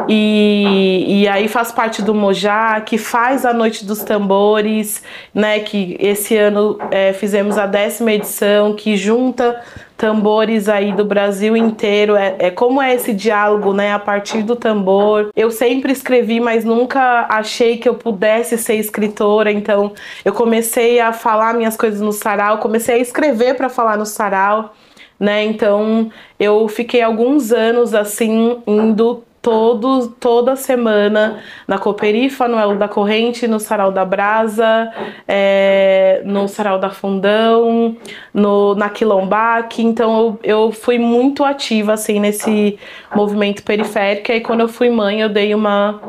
E, 0.09 1.23
e 1.23 1.29
aí 1.29 1.49
faz 1.49 1.73
parte 1.73 2.01
do 2.01 2.14
Mojá, 2.14 2.81
que 2.81 2.96
faz 2.96 3.44
a 3.44 3.53
Noite 3.53 3.85
dos 3.85 4.05
Tambores, 4.05 5.03
né? 5.35 5.59
Que 5.61 5.96
esse 5.99 6.37
ano 6.37 6.79
é, 6.90 7.12
fizemos 7.12 7.59
a 7.59 7.66
décima 7.66 8.12
edição, 8.12 8.75
que 8.75 8.96
junta 8.96 9.61
tambores 10.00 10.66
aí 10.66 10.92
do 10.92 11.04
Brasil 11.04 11.54
inteiro. 11.54 12.16
É, 12.16 12.34
é 12.38 12.50
como 12.50 12.80
é 12.80 12.94
esse 12.94 13.12
diálogo, 13.12 13.74
né? 13.74 13.92
A 13.92 13.98
partir 13.98 14.42
do 14.42 14.56
tambor. 14.56 15.30
Eu 15.36 15.50
sempre 15.50 15.92
escrevi, 15.92 16.40
mas 16.40 16.64
nunca 16.64 17.26
achei 17.28 17.76
que 17.76 17.86
eu 17.86 17.94
pudesse 17.94 18.56
ser 18.56 18.76
escritora. 18.76 19.52
Então 19.52 19.92
eu 20.24 20.32
comecei 20.32 21.00
a 21.00 21.12
falar 21.12 21.52
minhas 21.52 21.76
coisas 21.76 22.00
no 22.00 22.12
sarau, 22.12 22.56
comecei 22.58 22.94
a 22.94 22.98
escrever 22.98 23.56
para 23.56 23.68
falar 23.68 23.98
no 23.98 24.06
sarau. 24.06 24.74
Né? 25.18 25.44
Então 25.44 26.10
eu 26.38 26.66
fiquei 26.66 27.02
alguns 27.02 27.52
anos 27.52 27.94
assim 27.94 28.62
indo 28.66 29.22
todo, 29.42 30.09
toda 30.09 30.55
semana 30.55 31.42
na 31.66 31.79
Cooperifa, 31.79 32.46
no 32.46 32.59
Elo 32.59 32.76
da 32.76 32.88
Corrente, 32.88 33.48
no 33.48 33.59
Sarau 33.59 33.90
da 33.90 34.05
Brasa, 34.05 34.92
é, 35.26 36.22
no 36.24 36.46
Sarau 36.46 36.79
da 36.79 36.90
Fundão, 36.90 37.96
no, 38.35 38.74
na 38.74 38.90
Quilombac. 38.90 39.83
Então 39.83 40.38
eu, 40.42 40.66
eu 40.66 40.72
fui 40.72 40.98
muito 40.98 41.42
ativa 41.44 41.94
assim 41.94 42.20
nesse 42.20 42.79
movimento 43.14 43.62
periférico. 43.62 44.31
E 44.31 44.35
aí 44.35 44.40
quando 44.40 44.61
eu 44.61 44.68
fui 44.68 44.90
mãe, 44.90 45.20
eu 45.20 45.29
dei 45.29 45.55
uma, 45.55 46.00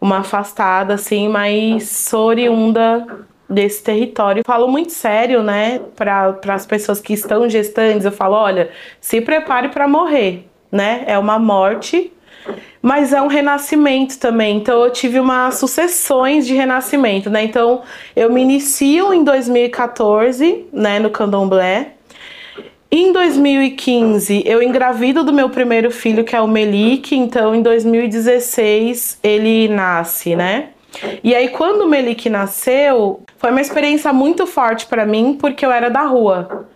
uma 0.00 0.18
afastada, 0.18 0.94
assim, 0.94 1.28
mas 1.28 1.88
sou 1.88 2.26
oriunda 2.28 3.06
desse 3.48 3.82
território. 3.82 4.42
Falo 4.46 4.68
muito 4.68 4.92
sério, 4.92 5.42
né, 5.42 5.80
para 5.96 6.38
as 6.48 6.66
pessoas 6.66 7.00
que 7.00 7.12
estão 7.12 7.48
gestantes. 7.48 8.04
Eu 8.04 8.12
falo: 8.12 8.36
olha, 8.36 8.70
se 9.00 9.20
prepare 9.20 9.68
para 9.70 9.88
morrer, 9.88 10.48
né? 10.70 11.02
É 11.08 11.18
uma 11.18 11.38
morte 11.40 12.12
mas 12.80 13.12
é 13.12 13.20
um 13.20 13.26
renascimento 13.26 14.18
também. 14.18 14.56
Então 14.56 14.84
eu 14.84 14.90
tive 14.90 15.18
umas 15.20 15.56
sucessões 15.56 16.46
de 16.46 16.54
renascimento, 16.54 17.28
né? 17.28 17.44
Então 17.44 17.82
eu 18.14 18.32
me 18.32 18.42
inicio 18.42 19.12
em 19.12 19.24
2014, 19.24 20.66
né, 20.72 20.98
no 20.98 21.10
Candomblé. 21.10 21.92
Em 22.90 23.12
2015, 23.12 24.44
eu 24.46 24.62
engravido 24.62 25.22
do 25.22 25.32
meu 25.32 25.50
primeiro 25.50 25.90
filho, 25.90 26.24
que 26.24 26.34
é 26.34 26.40
o 26.40 26.48
Melik, 26.48 27.14
então 27.14 27.54
em 27.54 27.60
2016 27.60 29.18
ele 29.22 29.68
nasce, 29.68 30.34
né? 30.34 30.70
E 31.22 31.34
aí 31.34 31.48
quando 31.48 31.82
o 31.82 31.88
Melik 31.88 32.30
nasceu, 32.30 33.22
foi 33.36 33.50
uma 33.50 33.60
experiência 33.60 34.10
muito 34.10 34.46
forte 34.46 34.86
para 34.86 35.04
mim, 35.04 35.36
porque 35.38 35.66
eu 35.66 35.70
era 35.70 35.90
da 35.90 36.02
rua. 36.02 36.66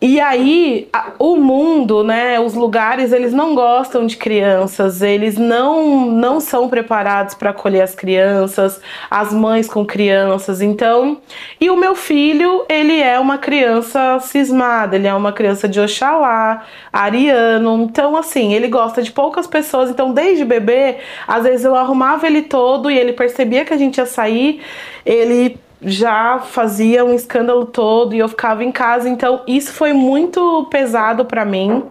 E 0.00 0.20
aí, 0.20 0.88
o 1.18 1.34
mundo, 1.34 2.04
né, 2.04 2.38
os 2.38 2.54
lugares, 2.54 3.12
eles 3.12 3.32
não 3.32 3.52
gostam 3.52 4.06
de 4.06 4.16
crianças, 4.16 5.02
eles 5.02 5.36
não, 5.36 6.06
não 6.06 6.38
são 6.38 6.68
preparados 6.68 7.34
para 7.34 7.50
acolher 7.50 7.80
as 7.80 7.96
crianças, 7.96 8.80
as 9.10 9.32
mães 9.32 9.66
com 9.66 9.84
crianças. 9.84 10.60
Então, 10.62 11.20
e 11.60 11.68
o 11.68 11.76
meu 11.76 11.96
filho, 11.96 12.64
ele 12.68 13.00
é 13.00 13.18
uma 13.18 13.38
criança 13.38 14.20
cismada, 14.20 14.94
ele 14.94 15.08
é 15.08 15.14
uma 15.14 15.32
criança 15.32 15.68
de 15.68 15.80
Oxalá, 15.80 16.64
ariano. 16.92 17.82
Então, 17.82 18.16
assim, 18.16 18.54
ele 18.54 18.68
gosta 18.68 19.02
de 19.02 19.10
poucas 19.10 19.48
pessoas. 19.48 19.90
Então, 19.90 20.12
desde 20.14 20.44
bebê, 20.44 20.98
às 21.26 21.42
vezes 21.42 21.64
eu 21.64 21.74
arrumava 21.74 22.24
ele 22.24 22.42
todo 22.42 22.88
e 22.88 22.96
ele 22.96 23.14
percebia 23.14 23.64
que 23.64 23.74
a 23.74 23.76
gente 23.76 23.98
ia 23.98 24.06
sair, 24.06 24.62
ele 25.04 25.58
já 25.80 26.40
fazia 26.40 27.04
um 27.04 27.14
escândalo 27.14 27.64
todo 27.66 28.14
e 28.14 28.18
eu 28.18 28.28
ficava 28.28 28.64
em 28.64 28.72
casa, 28.72 29.08
então 29.08 29.42
isso 29.46 29.72
foi 29.72 29.92
muito 29.92 30.66
pesado 30.70 31.24
para 31.24 31.44
mim, 31.44 31.84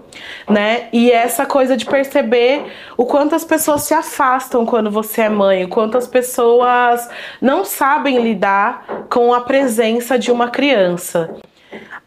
né? 0.50 0.90
E 0.92 1.12
essa 1.12 1.46
coisa 1.46 1.78
de 1.78 1.86
perceber 1.86 2.66
o 2.98 3.06
quanto 3.06 3.34
as 3.34 3.46
pessoas 3.46 3.84
se 3.84 3.94
afastam 3.94 4.66
quando 4.66 4.92
você 4.92 5.22
é 5.22 5.30
mãe, 5.30 5.64
o 5.64 5.70
quanto 5.70 5.98
as 5.98 6.08
pessoas 6.08 7.10
não 7.42 7.64
sabem 7.64 8.22
lidar 8.22 9.06
com 9.10 9.34
a 9.34 9.42
presença 9.42 10.20
de 10.20 10.32
uma 10.32 10.50
criança. 10.50 11.36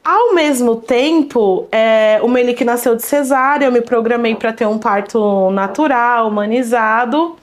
Ao 0.05 0.35
mesmo 0.35 0.77
tempo, 0.77 1.69
é, 1.71 2.21
o 2.23 2.29
Melik 2.29 2.65
nasceu 2.65 2.97
de 2.97 3.03
cesárea, 3.03 3.67
eu 3.67 3.73
me 3.73 3.83
programei 3.83 4.35
para 4.35 4.53
ter 4.53 4.67
um 4.67 4.79
parto 4.79 5.51
natural, 5.51 6.29
humanizado. 6.29 7.37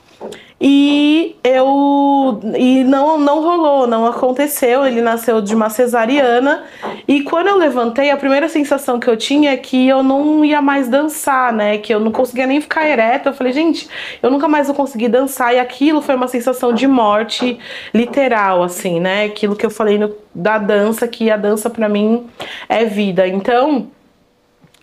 E 0.60 1.36
eu 1.44 2.40
e 2.58 2.84
não 2.84 3.20
não 3.20 3.42
rolou, 3.42 3.86
não 3.86 4.08
aconteceu. 4.08 4.86
Ele 4.86 5.02
nasceu 5.02 5.40
de 5.40 5.54
uma 5.54 5.70
cesariana 5.70 6.64
e 7.08 7.22
quando 7.22 7.48
eu 7.48 7.58
levantei, 7.58 8.10
a 8.10 8.18
primeira 8.18 8.50
sensação 8.50 9.00
que 9.00 9.08
eu 9.08 9.16
tinha 9.16 9.52
é 9.52 9.58
que 9.58 9.88
eu 9.88 10.02
não 10.02 10.44
ia 10.44 10.62
mais 10.62 10.88
dançar, 10.88 11.54
né? 11.54 11.78
Que 11.78 11.94
eu 11.94 12.00
não 12.00 12.12
conseguia 12.12 12.48
nem 12.48 12.60
ficar 12.60 12.90
ereta. 12.90 13.30
Eu 13.30 13.34
falei, 13.34 13.54
gente, 13.54 13.88
eu 14.22 14.32
nunca 14.32 14.48
mais 14.48 14.68
vou 14.68 14.76
conseguir 14.76 15.10
dançar 15.10 15.54
e 15.54 15.60
aquilo 15.60 16.02
foi 16.02 16.16
uma 16.16 16.28
sensação 16.28 16.74
de 16.74 16.88
morte 16.88 17.60
literal, 17.94 18.64
assim, 18.64 19.00
né? 19.00 19.26
Aquilo 19.26 19.56
que 19.56 19.66
eu 19.66 19.70
falei 19.70 20.00
no, 20.00 20.16
da 20.34 20.58
dança, 20.58 21.08
que 21.08 21.30
a 21.30 21.38
dança 21.38 21.70
para 21.70 21.88
mim 21.88 22.28
é 22.68 22.84
vida. 22.84 23.28
Então, 23.28 23.88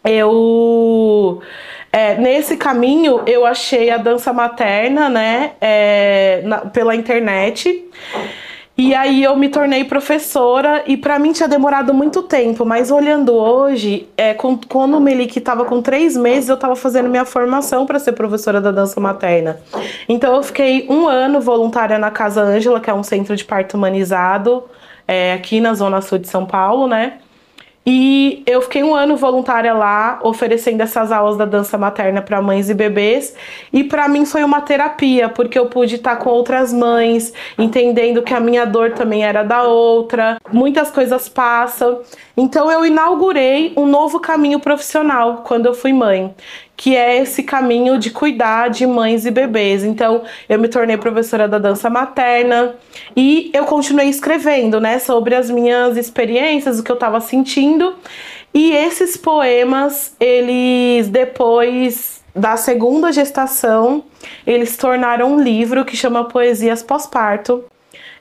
eu 0.05 1.41
é, 1.93 2.17
nesse 2.17 2.57
caminho 2.57 3.23
eu 3.27 3.47
achei 3.47 3.91
a 3.91 3.97
dança 3.97 4.33
materna, 4.33 5.09
né, 5.09 5.53
é, 5.61 6.43
na, 6.45 6.59
pela 6.59 6.95
internet. 6.95 7.89
E 8.77 8.93
aí 8.93 9.23
eu 9.23 9.37
me 9.37 9.49
tornei 9.49 9.85
professora 9.85 10.83
e 10.85 10.97
para 10.97 11.17
mim 11.17 11.31
tinha 11.33 11.49
demorado 11.49 11.95
muito 11.95 12.25
tempo, 12.25 12.65
mas 12.65 12.91
olhando 12.91 13.33
hoje, 13.33 14.09
é, 14.17 14.35
com, 14.35 14.59
quando 14.69 14.97
o 14.97 15.01
Melik 15.01 15.39
estava 15.39 15.65
com 15.65 15.81
três 15.81 16.17
meses, 16.17 16.49
eu 16.49 16.57
estava 16.57 16.75
fazendo 16.75 17.09
minha 17.09 17.25
formação 17.25 17.87
para 17.87 18.01
ser 18.01 18.13
professora 18.15 18.61
da 18.61 18.73
dança 18.73 19.01
materna. 19.01 19.61
Então 20.09 20.35
eu 20.35 20.43
fiquei 20.43 20.89
um 20.91 21.07
ano 21.07 21.41
voluntária 21.41 21.97
na 22.01 22.11
Casa 22.11 22.43
Ângela, 22.43 22.81
que 22.81 22.91
é 22.91 22.95
um 22.95 23.05
centro 23.05 23.37
de 23.37 23.45
parto 23.45 23.77
humanizado 23.77 24.65
é, 25.07 25.35
aqui 25.35 25.61
na 25.61 25.75
Zona 25.75 26.01
Sul 26.01 26.19
de 26.19 26.27
São 26.27 26.45
Paulo, 26.45 26.89
né? 26.89 27.19
E 27.87 28.43
eu 28.47 28.63
fiquei 28.63 28.83
um 28.83 28.95
ano 28.95 29.15
voluntária 29.15 29.75
lá, 29.75 30.19
oferecendo 30.23 30.81
essas 30.81 31.13
aulas 31.13 31.37
da 31.37 31.45
dança 31.45 31.77
materna 31.77 32.23
para 32.23 32.41
mães 32.41 32.71
e 32.71 32.75
bebês. 32.75 33.35
E 33.71 33.85
para 33.85 34.09
mim 34.09 34.25
foi 34.25 34.43
uma 34.43 34.63
terapia, 34.63 35.29
porque 35.29 35.59
eu 35.59 35.67
pude 35.67 35.97
estar 35.97 36.17
com 36.17 36.31
outras 36.31 36.73
mães, 36.73 37.33
entendendo 37.59 38.23
que 38.23 38.33
a 38.33 38.41
minha 38.41 38.65
dor 38.65 38.93
também 38.93 39.23
era 39.23 39.43
da 39.43 39.65
outra. 39.65 40.39
Muitas 40.51 40.91
coisas 40.91 41.29
passam. 41.29 42.01
Então 42.35 42.71
eu 42.71 42.87
inaugurei 42.87 43.75
um 43.77 43.87
novo 43.87 44.19
caminho 44.19 44.61
profissional 44.61 45.43
quando 45.47 45.67
eu 45.67 45.75
fui 45.75 45.93
mãe 45.93 46.35
que 46.77 46.97
é 46.97 47.21
esse 47.21 47.43
caminho 47.43 47.99
de 47.99 48.11
cuidar 48.11 48.69
de 48.69 48.87
mães 48.87 49.25
e 49.27 49.31
bebês. 49.31 49.85
Então, 49.85 50.23
eu 50.49 50.59
me 50.59 50.69
tornei 50.69 50.97
professora 50.97 51.47
da 51.47 51.59
dança 51.59 51.89
materna 51.89 52.75
e 53.17 53.51
eu 53.55 53.65
continuei 53.65 54.09
escrevendo, 54.09 54.81
né, 54.81 54.99
sobre 54.99 55.35
as 55.35 55.51
minhas 55.51 55.97
experiências, 55.97 56.79
o 56.79 56.83
que 56.83 56.91
eu 56.91 56.95
estava 56.95 57.21
sentindo. 57.21 57.95
E 58.53 58.73
esses 58.73 59.17
poemas, 59.17 60.15
eles 60.19 61.09
depois 61.09 62.23
da 62.35 62.57
segunda 62.57 63.13
gestação, 63.13 64.05
eles 64.47 64.77
tornaram 64.77 65.35
um 65.35 65.41
livro 65.41 65.85
que 65.85 65.97
chama 65.97 66.25
Poesias 66.25 66.83
Pós-Parto 66.83 67.65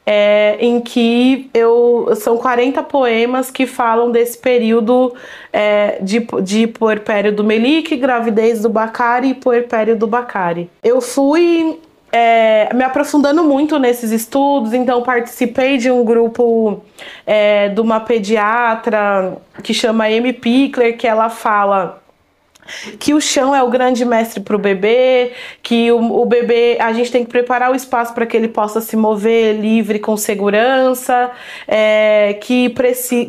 é, 0.05 0.57
em 0.59 0.81
que 0.81 1.49
eu 1.53 2.09
são 2.15 2.37
40 2.37 2.83
poemas 2.83 3.49
que 3.49 3.65
falam 3.65 4.11
desse 4.11 4.37
período 4.37 5.13
é, 5.51 5.97
de, 6.01 6.27
de 6.41 6.67
puerpério 6.67 7.33
do 7.33 7.43
Melik, 7.43 7.95
gravidez 7.95 8.61
do 8.61 8.69
Bacari 8.69 9.29
e 9.29 9.33
puerpério 9.33 9.95
do 9.95 10.07
Bacari. 10.07 10.69
Eu 10.83 10.99
fui 10.99 11.79
é, 12.11 12.71
me 12.75 12.83
aprofundando 12.83 13.43
muito 13.43 13.79
nesses 13.79 14.11
estudos, 14.11 14.71
então 14.71 15.01
participei 15.01 15.77
de 15.77 15.89
um 15.89 16.05
grupo 16.05 16.83
é, 17.25 17.69
de 17.69 17.81
uma 17.81 17.99
pediatra 17.99 19.37
que 19.63 19.73
chama 19.73 20.05
Amy 20.05 20.33
Pickler, 20.33 20.95
que 20.95 21.07
ela 21.07 21.29
fala 21.29 22.02
que 22.99 23.13
o 23.13 23.21
chão 23.21 23.55
é 23.55 23.61
o 23.61 23.69
grande 23.69 24.05
mestre 24.05 24.41
para 24.41 24.55
o 24.55 24.59
bebê, 24.59 25.33
que 25.61 25.91
o, 25.91 26.21
o, 26.21 26.25
bebê 26.25 26.77
a 26.79 26.91
gente 26.93 27.11
tem 27.11 27.23
que 27.23 27.29
preparar 27.29 27.71
o 27.71 27.75
espaço 27.75 28.13
para 28.13 28.25
que 28.25 28.35
ele 28.35 28.47
possa 28.47 28.81
se 28.81 28.95
mover 28.95 29.59
livre 29.59 29.99
com 29.99 30.15
segurança, 30.17 31.31
é, 31.67 32.37
que, 32.41 32.73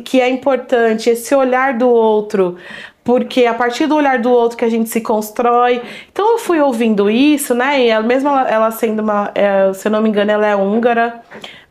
que 0.03 0.21
é 0.21 0.29
importante 0.29 1.09
esse 1.09 1.33
olhar 1.35 1.77
do 1.77 1.89
outro 1.89 2.57
porque 3.03 3.45
a 3.45 3.53
partir 3.53 3.85
do 3.85 3.95
olhar 3.95 4.17
do 4.17 4.31
outro 4.31 4.57
que 4.57 4.65
a 4.65 4.69
gente 4.69 4.89
se 4.89 4.99
constrói. 4.99 5.79
Então 6.11 6.33
eu 6.33 6.39
fui 6.39 6.59
ouvindo 6.59 7.07
isso, 7.07 7.53
né? 7.53 7.79
E 7.79 7.87
ela, 7.87 8.03
mesmo 8.03 8.27
ela, 8.27 8.49
ela 8.49 8.71
sendo 8.71 9.03
uma, 9.03 9.31
é, 9.35 9.71
se 9.73 9.87
eu 9.87 9.91
não 9.91 10.01
me 10.01 10.09
engano, 10.09 10.31
ela 10.31 10.47
é 10.47 10.55
húngara, 10.55 11.21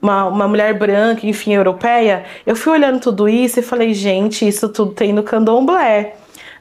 uma, 0.00 0.26
uma 0.26 0.46
mulher 0.46 0.72
branca, 0.78 1.26
enfim, 1.26 1.52
europeia. 1.52 2.24
Eu 2.46 2.54
fui 2.54 2.72
olhando 2.74 3.00
tudo 3.00 3.28
isso 3.28 3.58
e 3.58 3.64
falei, 3.64 3.92
gente, 3.92 4.46
isso 4.46 4.68
tudo 4.68 4.92
tem 4.92 5.12
no 5.12 5.24
candomblé 5.24 6.14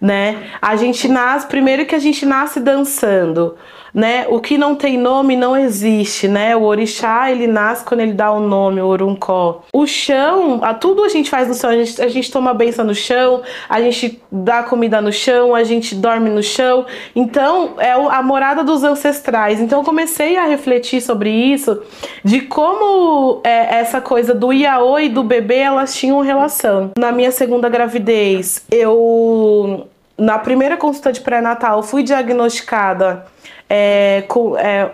né? 0.03 0.49
A 0.61 0.75
gente 0.75 1.07
nasce, 1.07 1.47
primeiro 1.47 1.85
que 1.85 1.95
a 1.95 1.99
gente 1.99 2.25
nasce 2.25 2.59
dançando, 2.59 3.55
né? 3.93 4.25
O 4.27 4.41
que 4.41 4.57
não 4.57 4.75
tem 4.75 4.97
nome 4.97 5.37
não 5.37 5.55
existe, 5.55 6.27
né? 6.27 6.53
O 6.57 6.63
orixá, 6.63 7.31
ele 7.31 7.47
nasce 7.47 7.85
quando 7.85 8.01
ele 8.01 8.11
dá 8.11 8.29
o 8.31 8.37
um 8.37 8.47
nome, 8.47 8.81
o 8.81 8.87
oruncó. 8.87 9.61
O 9.71 9.87
chão, 9.87 10.59
a, 10.61 10.73
tudo 10.73 11.05
a 11.05 11.09
gente 11.09 11.29
faz 11.29 11.47
no 11.47 11.53
chão, 11.53 11.69
a 11.69 11.75
gente, 11.75 12.01
a 12.01 12.07
gente 12.09 12.29
toma 12.29 12.53
benção 12.53 12.83
no 12.83 12.93
chão, 12.93 13.43
a 13.69 13.79
gente 13.79 14.21
dá 14.29 14.63
comida 14.63 15.01
no 15.01 15.13
chão, 15.13 15.55
a 15.55 15.63
gente 15.63 15.95
dorme 15.95 16.29
no 16.29 16.43
chão. 16.43 16.85
Então, 17.15 17.75
é 17.77 17.91
a 17.91 18.21
morada 18.21 18.61
dos 18.61 18.83
ancestrais. 18.83 19.61
Então, 19.61 19.79
eu 19.79 19.85
comecei 19.85 20.35
a 20.35 20.47
refletir 20.47 20.99
sobre 21.01 21.29
isso, 21.29 21.81
de 22.25 22.41
como 22.41 23.39
é, 23.43 23.79
essa 23.79 24.01
coisa 24.01 24.33
do 24.33 24.51
iaô 24.51 24.99
e 24.99 25.07
do 25.07 25.23
bebê, 25.23 25.59
elas 25.59 25.95
tinham 25.95 26.19
relação. 26.19 26.91
Na 26.97 27.13
minha 27.13 27.31
segunda 27.31 27.69
gravidez, 27.69 28.65
eu 28.69 29.87
na 30.17 30.38
primeira 30.38 30.78
consulta 30.78 31.12
de 31.12 31.21
pré-natal, 31.21 31.84
fui 31.84 32.04
diagnosticada 32.04 33.26
é, 33.69 34.23
com, 34.28 34.58
é, 34.58 34.91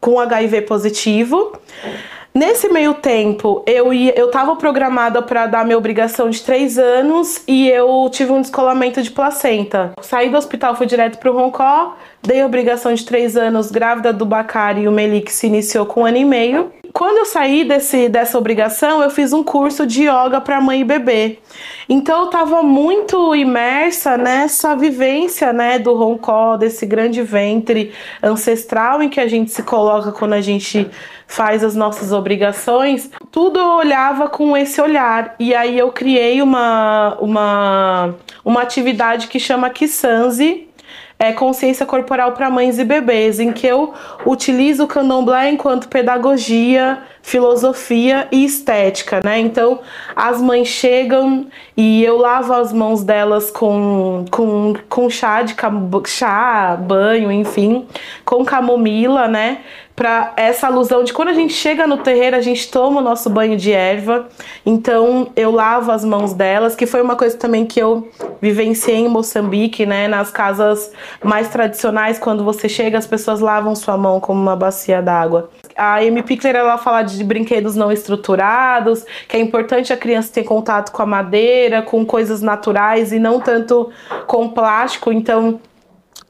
com 0.00 0.18
HIV 0.18 0.62
positivo. 0.62 1.52
Nesse 2.34 2.68
meio 2.68 2.94
tempo, 2.94 3.62
eu 3.64 3.92
estava 4.26 4.56
programada 4.56 5.22
para 5.22 5.46
dar 5.46 5.64
minha 5.64 5.78
obrigação 5.78 6.28
de 6.28 6.42
três 6.42 6.76
anos 6.78 7.40
e 7.46 7.68
eu 7.68 8.08
tive 8.10 8.32
um 8.32 8.40
descolamento 8.40 9.00
de 9.00 9.10
placenta. 9.12 9.92
Saí 10.02 10.30
do 10.30 10.36
hospital, 10.36 10.74
fui 10.74 10.84
direto 10.84 11.18
para 11.18 11.30
o 11.30 11.34
Roncó, 11.36 11.96
dei 12.20 12.42
obrigação 12.42 12.92
de 12.92 13.04
três 13.04 13.36
anos, 13.36 13.70
grávida 13.70 14.12
do 14.12 14.26
Bacari 14.26 14.80
e 14.80 14.88
o 14.88 14.92
Melik 14.92 15.30
se 15.30 15.46
iniciou 15.46 15.86
com 15.86 16.00
um 16.00 16.06
ano 16.06 16.16
e 16.16 16.24
meio. 16.24 16.72
Quando 16.94 17.18
eu 17.18 17.24
saí 17.24 17.64
desse, 17.64 18.08
dessa 18.08 18.38
obrigação, 18.38 19.02
eu 19.02 19.10
fiz 19.10 19.32
um 19.32 19.42
curso 19.42 19.84
de 19.84 20.04
yoga 20.04 20.40
para 20.40 20.60
mãe 20.60 20.82
e 20.82 20.84
bebê. 20.84 21.40
Então 21.88 22.20
eu 22.20 22.24
estava 22.26 22.62
muito 22.62 23.34
imersa 23.34 24.16
nessa 24.16 24.76
vivência, 24.76 25.52
né, 25.52 25.76
do 25.76 25.92
roncó, 25.92 26.56
desse 26.56 26.86
grande 26.86 27.20
ventre 27.20 27.92
ancestral 28.22 29.02
em 29.02 29.08
que 29.08 29.18
a 29.18 29.26
gente 29.26 29.50
se 29.50 29.64
coloca 29.64 30.12
quando 30.12 30.34
a 30.34 30.40
gente 30.40 30.88
faz 31.26 31.64
as 31.64 31.74
nossas 31.74 32.12
obrigações. 32.12 33.10
Tudo 33.28 33.58
eu 33.58 33.70
olhava 33.70 34.28
com 34.28 34.56
esse 34.56 34.80
olhar. 34.80 35.34
E 35.40 35.52
aí 35.52 35.76
eu 35.76 35.90
criei 35.90 36.40
uma 36.40 37.18
uma 37.20 38.14
uma 38.44 38.62
atividade 38.62 39.26
que 39.26 39.40
chama 39.40 39.68
Kisanzi, 39.68 40.63
é, 41.18 41.32
consciência 41.32 41.86
corporal 41.86 42.32
para 42.32 42.50
mães 42.50 42.78
e 42.78 42.84
bebês, 42.84 43.38
em 43.38 43.52
que 43.52 43.66
eu 43.66 43.94
utilizo 44.26 44.84
o 44.84 44.88
candomblé 44.88 45.50
enquanto 45.50 45.88
pedagogia, 45.88 47.02
filosofia 47.24 48.28
e 48.30 48.44
estética, 48.44 49.18
né? 49.24 49.40
Então, 49.40 49.80
as 50.14 50.42
mães 50.42 50.68
chegam 50.68 51.46
e 51.74 52.04
eu 52.04 52.18
lavo 52.18 52.52
as 52.52 52.70
mãos 52.70 53.02
delas 53.02 53.50
com, 53.50 54.26
com, 54.30 54.74
com 54.90 55.08
chá 55.08 55.40
de 55.40 55.56
chá, 56.06 56.76
banho, 56.76 57.32
enfim, 57.32 57.86
com 58.26 58.44
camomila, 58.44 59.26
né? 59.26 59.62
para 59.96 60.32
essa 60.36 60.66
alusão 60.66 61.04
de 61.04 61.12
quando 61.12 61.28
a 61.28 61.34
gente 61.34 61.52
chega 61.52 61.86
no 61.86 61.98
terreiro, 61.98 62.34
a 62.34 62.40
gente 62.40 62.68
toma 62.68 63.00
o 63.00 63.04
nosso 63.04 63.30
banho 63.30 63.56
de 63.56 63.72
erva. 63.72 64.26
Então 64.66 65.28
eu 65.36 65.52
lavo 65.52 65.92
as 65.92 66.04
mãos 66.04 66.32
delas, 66.32 66.74
que 66.74 66.84
foi 66.84 67.00
uma 67.00 67.14
coisa 67.14 67.36
também 67.38 67.64
que 67.64 67.80
eu 67.80 68.10
vivenciei 68.42 68.96
em 68.96 69.08
Moçambique, 69.08 69.86
né? 69.86 70.08
Nas 70.08 70.30
casas 70.30 70.92
mais 71.22 71.48
tradicionais, 71.48 72.18
quando 72.18 72.44
você 72.44 72.68
chega, 72.68 72.98
as 72.98 73.06
pessoas 73.06 73.38
lavam 73.38 73.74
sua 73.76 73.96
mão 73.96 74.18
como 74.18 74.42
uma 74.42 74.56
bacia 74.56 75.00
d'água. 75.00 75.48
A 75.76 75.96
Amy 75.96 76.22
Pickler 76.22 76.56
ela 76.56 76.78
fala 76.78 77.02
de 77.02 77.22
brinquedos 77.24 77.74
não 77.74 77.90
estruturados, 77.90 79.04
que 79.28 79.36
é 79.36 79.40
importante 79.40 79.92
a 79.92 79.96
criança 79.96 80.32
ter 80.32 80.44
contato 80.44 80.92
com 80.92 81.02
a 81.02 81.06
madeira, 81.06 81.82
com 81.82 82.04
coisas 82.04 82.42
naturais 82.42 83.12
e 83.12 83.18
não 83.18 83.40
tanto 83.40 83.90
com 84.26 84.48
plástico. 84.48 85.12
Então 85.12 85.60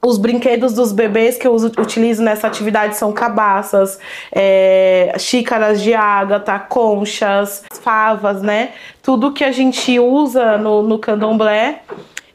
os 0.04 0.18
brinquedos 0.18 0.74
dos 0.74 0.92
bebês 0.92 1.38
que 1.38 1.46
eu 1.46 1.54
utilizo 1.54 2.22
nessa 2.22 2.46
atividade 2.46 2.96
são 2.96 3.10
cabaças, 3.12 3.98
é, 4.30 5.14
xícaras 5.18 5.82
de 5.82 5.94
ágata, 5.94 6.58
conchas, 6.58 7.64
favas, 7.80 8.42
né? 8.42 8.72
Tudo 9.02 9.32
que 9.32 9.42
a 9.42 9.50
gente 9.50 9.98
usa 9.98 10.58
no, 10.58 10.82
no 10.82 10.98
candomblé. 10.98 11.80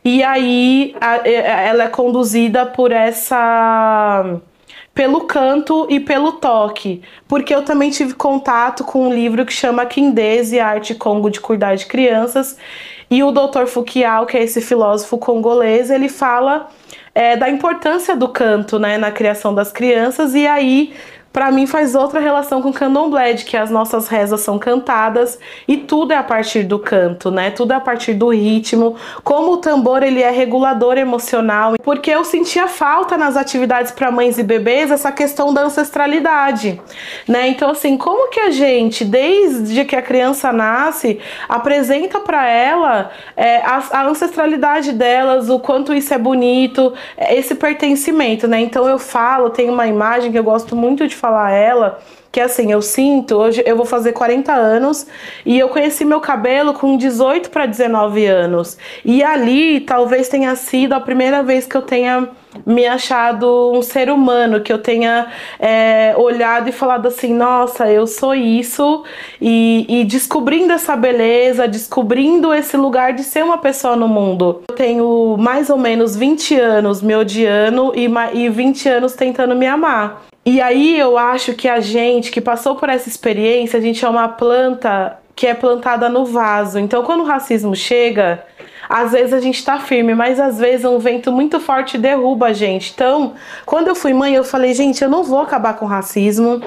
E 0.03 0.23
aí 0.23 0.95
a, 0.99 1.27
ela 1.27 1.83
é 1.83 1.87
conduzida 1.87 2.65
por 2.65 2.91
essa 2.91 4.39
pelo 4.99 5.21
canto 5.21 5.87
e 5.89 5.97
pelo 5.97 6.33
toque, 6.33 7.01
porque 7.25 7.55
eu 7.55 7.63
também 7.63 7.89
tive 7.89 8.13
contato 8.15 8.83
com 8.83 9.07
um 9.07 9.13
livro 9.13 9.45
que 9.45 9.53
chama 9.53 9.85
Kindese, 9.85 10.59
Arte 10.59 10.93
Congo 10.93 11.29
de 11.29 11.39
Cuidar 11.39 11.75
de 11.75 11.85
Crianças, 11.85 12.57
e 13.09 13.23
o 13.23 13.31
Dr. 13.31 13.65
Fukiao, 13.65 14.25
que 14.25 14.35
é 14.35 14.43
esse 14.43 14.59
filósofo 14.59 15.17
congolês, 15.17 15.89
ele 15.89 16.09
fala 16.09 16.67
é, 17.15 17.37
da 17.37 17.49
importância 17.49 18.13
do 18.13 18.27
canto 18.27 18.77
né, 18.77 18.97
na 18.97 19.09
criação 19.09 19.55
das 19.55 19.71
crianças, 19.71 20.35
e 20.35 20.45
aí 20.45 20.93
para 21.31 21.51
mim 21.51 21.67
faz 21.67 21.95
outra 21.95 22.19
relação 22.19 22.61
com 22.61 22.69
o 22.69 22.73
candomblé, 22.73 23.33
de 23.33 23.45
que 23.45 23.55
as 23.55 23.69
nossas 23.69 24.07
rezas 24.07 24.41
são 24.41 24.57
cantadas 24.57 25.37
e 25.67 25.77
tudo 25.77 26.11
é 26.11 26.17
a 26.17 26.23
partir 26.23 26.63
do 26.63 26.79
canto, 26.79 27.29
né? 27.29 27.51
Tudo 27.51 27.73
é 27.73 27.75
a 27.75 27.79
partir 27.79 28.13
do 28.13 28.29
ritmo. 28.29 28.95
Como 29.23 29.53
o 29.53 29.57
tambor 29.57 30.01
ele 30.01 30.21
é 30.21 30.31
regulador 30.31 30.97
emocional, 30.97 31.73
porque 31.83 32.09
eu 32.09 32.23
sentia 32.23 32.67
falta 32.67 33.17
nas 33.17 33.37
atividades 33.37 33.91
para 33.91 34.11
mães 34.11 34.37
e 34.37 34.43
bebês 34.43 34.89
essa 34.89 35.11
questão 35.11 35.53
da 35.53 35.61
ancestralidade, 35.61 36.81
né? 37.27 37.47
Então 37.49 37.69
assim, 37.69 37.95
como 37.97 38.29
que 38.29 38.39
a 38.39 38.51
gente 38.51 39.05
desde 39.05 39.85
que 39.85 39.95
a 39.95 40.01
criança 40.01 40.51
nasce 40.51 41.19
apresenta 41.47 42.19
para 42.19 42.47
ela 42.47 43.11
é, 43.37 43.57
a, 43.57 43.83
a 43.91 44.07
ancestralidade 44.07 44.93
delas, 44.93 45.49
o 45.49 45.59
quanto 45.59 45.93
isso 45.93 46.13
é 46.13 46.17
bonito, 46.17 46.93
esse 47.17 47.53
pertencimento, 47.53 48.47
né? 48.47 48.59
Então 48.59 48.87
eu 48.87 48.97
falo, 48.97 49.51
tem 49.51 49.69
uma 49.69 49.85
imagem 49.85 50.31
que 50.31 50.39
eu 50.39 50.43
gosto 50.43 50.75
muito 50.75 51.07
de 51.07 51.18
falar 51.19 51.47
a 51.47 51.51
ela 51.51 51.99
que 52.31 52.39
assim, 52.39 52.71
eu 52.71 52.81
sinto, 52.81 53.35
hoje 53.35 53.63
eu 53.65 53.75
vou 53.75 53.85
fazer 53.85 54.13
40 54.13 54.53
anos 54.53 55.07
e 55.45 55.57
eu 55.57 55.69
conheci 55.69 56.05
meu 56.05 56.21
cabelo 56.21 56.73
com 56.73 56.95
18 56.95 57.49
para 57.49 57.65
19 57.65 58.25
anos. 58.25 58.77
E 59.03 59.23
ali 59.23 59.79
talvez 59.79 60.29
tenha 60.29 60.55
sido 60.55 60.93
a 60.93 60.99
primeira 60.99 61.41
vez 61.41 61.65
que 61.65 61.75
eu 61.75 61.81
tenha 61.81 62.29
me 62.65 62.87
achado 62.87 63.71
um 63.73 63.81
ser 63.81 64.09
humano, 64.09 64.61
que 64.61 64.71
eu 64.73 64.79
tenha 64.79 65.27
é, 65.59 66.13
olhado 66.17 66.69
e 66.69 66.71
falado 66.71 67.07
assim, 67.07 67.33
nossa, 67.33 67.89
eu 67.91 68.07
sou 68.07 68.33
isso, 68.33 69.03
e, 69.39 69.85
e, 69.87 70.03
descobrindo 70.03 70.73
essa 70.73 70.95
beleza, 70.95 71.67
descobrindo 71.67 72.53
esse 72.53 72.75
lugar 72.75 73.13
de 73.13 73.23
ser 73.23 73.43
uma 73.43 73.57
pessoa 73.57 73.95
no 73.95 74.07
mundo. 74.07 74.63
Eu 74.69 74.75
tenho 74.75 75.35
mais 75.37 75.69
ou 75.69 75.77
menos 75.77 76.15
20 76.15 76.55
anos 76.55 77.01
me 77.01 77.15
odiando 77.15 77.93
e, 77.95 78.09
e 78.33 78.49
20 78.49 78.89
anos 78.89 79.13
tentando 79.13 79.55
me 79.55 79.67
amar. 79.67 80.23
E 80.45 80.61
aí 80.61 80.97
eu 80.97 81.17
acho 81.17 81.53
que 81.53 81.67
a 81.67 81.79
gente 81.79 82.31
que 82.31 82.41
passou 82.41 82.75
por 82.75 82.89
essa 82.89 83.07
experiência, 83.07 83.77
a 83.77 83.81
gente 83.81 84.03
é 84.03 84.09
uma 84.09 84.27
planta 84.27 85.19
que 85.35 85.45
é 85.45 85.53
plantada 85.53 86.09
no 86.09 86.25
vaso. 86.25 86.79
Então, 86.79 87.03
quando 87.03 87.21
o 87.21 87.25
racismo 87.25 87.75
chega, 87.75 88.43
às 88.89 89.11
vezes 89.11 89.33
a 89.33 89.39
gente 89.39 89.63
tá 89.63 89.79
firme, 89.79 90.15
mas 90.15 90.39
às 90.39 90.57
vezes 90.57 90.83
um 90.83 90.97
vento 90.97 91.31
muito 91.31 91.59
forte 91.59 91.95
derruba 91.95 92.47
a 92.47 92.53
gente. 92.53 92.91
Então, 92.91 93.35
quando 93.63 93.87
eu 93.87 93.95
fui 93.95 94.13
mãe, 94.13 94.33
eu 94.33 94.43
falei, 94.43 94.73
gente, 94.73 95.03
eu 95.03 95.09
não 95.09 95.23
vou 95.23 95.39
acabar 95.39 95.75
com 95.75 95.85
o 95.85 95.87
racismo, 95.87 96.59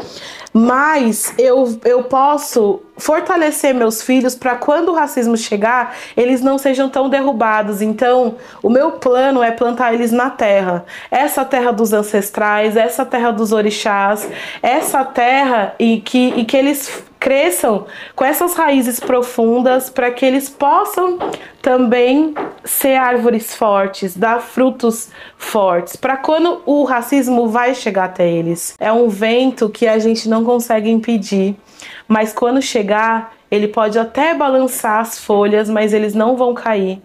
mas 0.53 1.35
eu, 1.37 1.81
eu 1.85 2.05
posso 2.05 2.81
fortalecer 2.97 3.75
meus 3.75 4.03
filhos 4.03 4.35
para 4.35 4.55
quando 4.55 4.91
o 4.91 4.95
racismo 4.95 5.37
chegar, 5.37 5.97
eles 6.17 6.43
não 6.43 6.59
sejam 6.59 6.89
tão 6.89 7.09
derrubados. 7.09 7.83
Então, 7.83 8.37
o 8.63 8.71
meu 8.71 8.93
plano 8.93 9.43
é 9.43 9.51
plantar 9.51 9.93
eles 9.93 10.13
na 10.13 10.31
terra. 10.31 10.85
Essa 11.11 11.45
terra 11.45 11.73
dos 11.73 11.93
ancestrais, 11.93 12.77
essa 12.77 13.05
terra 13.05 13.33
dos 13.33 13.51
orixás, 13.51 14.29
essa 14.63 15.05
terra 15.05 15.75
e 15.79 16.01
que, 16.01 16.35
e 16.37 16.45
que 16.45 16.57
eles 16.57 17.03
cresçam 17.23 17.87
com 18.17 18.25
essas 18.25 18.55
raízes 18.55 18.99
profundas 18.99 19.89
para 19.89 20.11
que 20.11 20.27
eles 20.27 20.51
possam 20.51 21.21
também 21.63 22.35
ser 22.65 22.97
árvores 22.97 23.55
fortes, 23.55 24.17
dar 24.17 24.41
frutos 24.41 25.09
fortes, 25.39 25.95
para 25.95 26.17
quando 26.17 26.61
o 26.67 26.83
racismo 26.83 27.49
vai 27.49 27.77
chegar 27.77 28.07
até 28.07 28.29
eles. 28.29 28.75
É 28.81 28.93
um 28.93 29.09
vento 29.09 29.69
que 29.69 29.87
a 29.87 30.01
gente 30.01 30.29
não 30.29 30.43
consegue 30.43 30.91
impedir, 30.91 31.55
mas 32.09 32.33
quando 32.33 32.61
chegar, 32.61 33.33
ele 33.49 33.69
pode 33.69 34.01
até 34.01 34.35
balançar 34.35 34.99
as 34.99 35.21
folhas, 35.21 35.71
mas 35.71 35.93
eles 35.93 36.15
não 36.15 36.37
vão 36.37 36.55
cair 36.55 37.01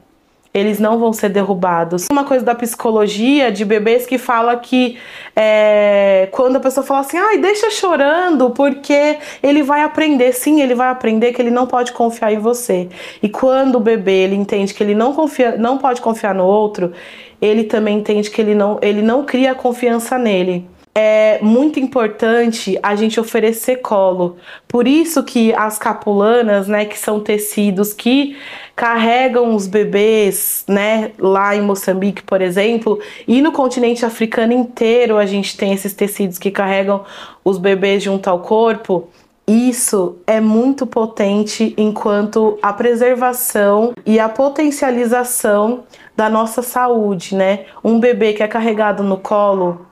eles 0.58 0.80
não 0.80 0.98
vão 0.98 1.14
ser 1.14 1.30
derrubados. 1.30 2.08
Uma 2.12 2.24
coisa 2.24 2.44
da 2.44 2.56
psicologia 2.56 3.52
de 3.52 3.64
bebês 3.64 4.08
que 4.08 4.18
fala 4.18 4.56
que 4.58 4.98
é, 5.36 6.28
quando 6.32 6.56
a 6.56 6.60
pessoa 6.60 6.84
fala 6.84 7.02
assim, 7.02 7.18
ai, 7.18 7.38
deixa 7.38 7.70
chorando, 7.70 8.50
porque 8.50 9.18
ele 9.44 9.62
vai 9.62 9.84
aprender. 9.84 10.34
Sim, 10.34 10.62
ele 10.62 10.74
vai 10.74 10.90
aprender 10.90 11.32
que 11.32 11.42
ele 11.42 11.52
não 11.52 11.68
pode 11.68 11.92
confiar 11.92 12.34
em 12.34 12.40
você. 12.40 12.90
E 13.22 13.30
quando 13.30 13.76
o 13.76 13.80
bebê 13.80 14.24
ele 14.24 14.36
entende 14.36 14.74
que 14.74 14.82
ele 14.82 14.96
não 14.96 15.14
confia, 15.14 15.56
não 15.56 15.78
pode 15.78 16.02
confiar 16.02 16.34
no 16.34 16.46
outro, 16.46 16.92
ele 17.40 17.64
também 17.64 18.00
entende 18.00 18.32
que 18.32 18.42
ele 18.42 18.56
não, 18.56 18.80
ele 18.82 19.04
não 19.04 19.24
cria 19.24 19.54
confiança 19.54 20.18
nele 20.18 20.68
é 21.00 21.38
muito 21.44 21.80
importante 21.80 22.80
a 22.82 22.96
gente 22.96 23.20
oferecer 23.20 23.76
colo. 23.84 24.38
Por 24.68 24.88
isso 24.88 25.24
que 25.24 25.54
as 25.54 25.78
capulanas, 25.78 26.68
né, 26.68 26.86
que 26.86 26.98
são 26.98 27.20
tecidos 27.20 27.94
que 27.94 28.36
carregam 28.76 29.54
os 29.54 29.68
bebês, 29.68 30.64
né, 30.68 31.12
lá 31.20 31.56
em 31.56 31.62
Moçambique, 31.62 32.24
por 32.24 32.42
exemplo, 32.42 33.00
e 33.28 33.44
no 33.44 33.52
continente 33.52 34.04
africano 34.08 34.54
inteiro 34.54 35.18
a 35.18 35.26
gente 35.28 35.56
tem 35.56 35.72
esses 35.72 35.94
tecidos 35.94 36.40
que 36.40 36.50
carregam 36.50 37.06
os 37.46 37.60
bebês 37.60 38.02
junto 38.02 38.28
ao 38.28 38.40
corpo. 38.40 39.08
Isso 39.48 40.18
é 40.26 40.42
muito 40.42 40.88
potente 40.88 41.76
enquanto 41.78 42.58
a 42.60 42.74
preservação 42.74 43.94
e 44.04 44.20
a 44.20 44.28
potencialização 44.28 45.84
da 46.16 46.28
nossa 46.28 46.64
saúde, 46.64 47.36
né? 47.36 47.66
Um 47.84 48.00
bebê 48.00 48.34
que 48.34 48.42
é 48.42 48.48
carregado 48.48 49.04
no 49.04 49.18
colo, 49.18 49.87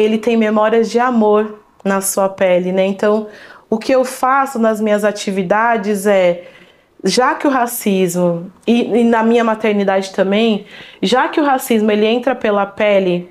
ele 0.00 0.18
tem 0.18 0.36
memórias 0.36 0.90
de 0.90 0.98
amor 0.98 1.60
na 1.84 2.00
sua 2.00 2.28
pele, 2.28 2.72
né? 2.72 2.86
Então, 2.86 3.28
o 3.70 3.78
que 3.78 3.92
eu 3.92 4.04
faço 4.04 4.58
nas 4.58 4.80
minhas 4.80 5.04
atividades 5.04 6.06
é 6.06 6.44
já 7.04 7.34
que 7.34 7.46
o 7.46 7.50
racismo 7.50 8.50
e, 8.66 9.00
e, 9.00 9.04
na 9.04 9.22
minha 9.22 9.44
maternidade 9.44 10.12
também, 10.12 10.66
já 11.02 11.28
que 11.28 11.40
o 11.40 11.44
racismo 11.44 11.90
ele 11.90 12.06
entra 12.06 12.34
pela 12.34 12.66
pele, 12.66 13.30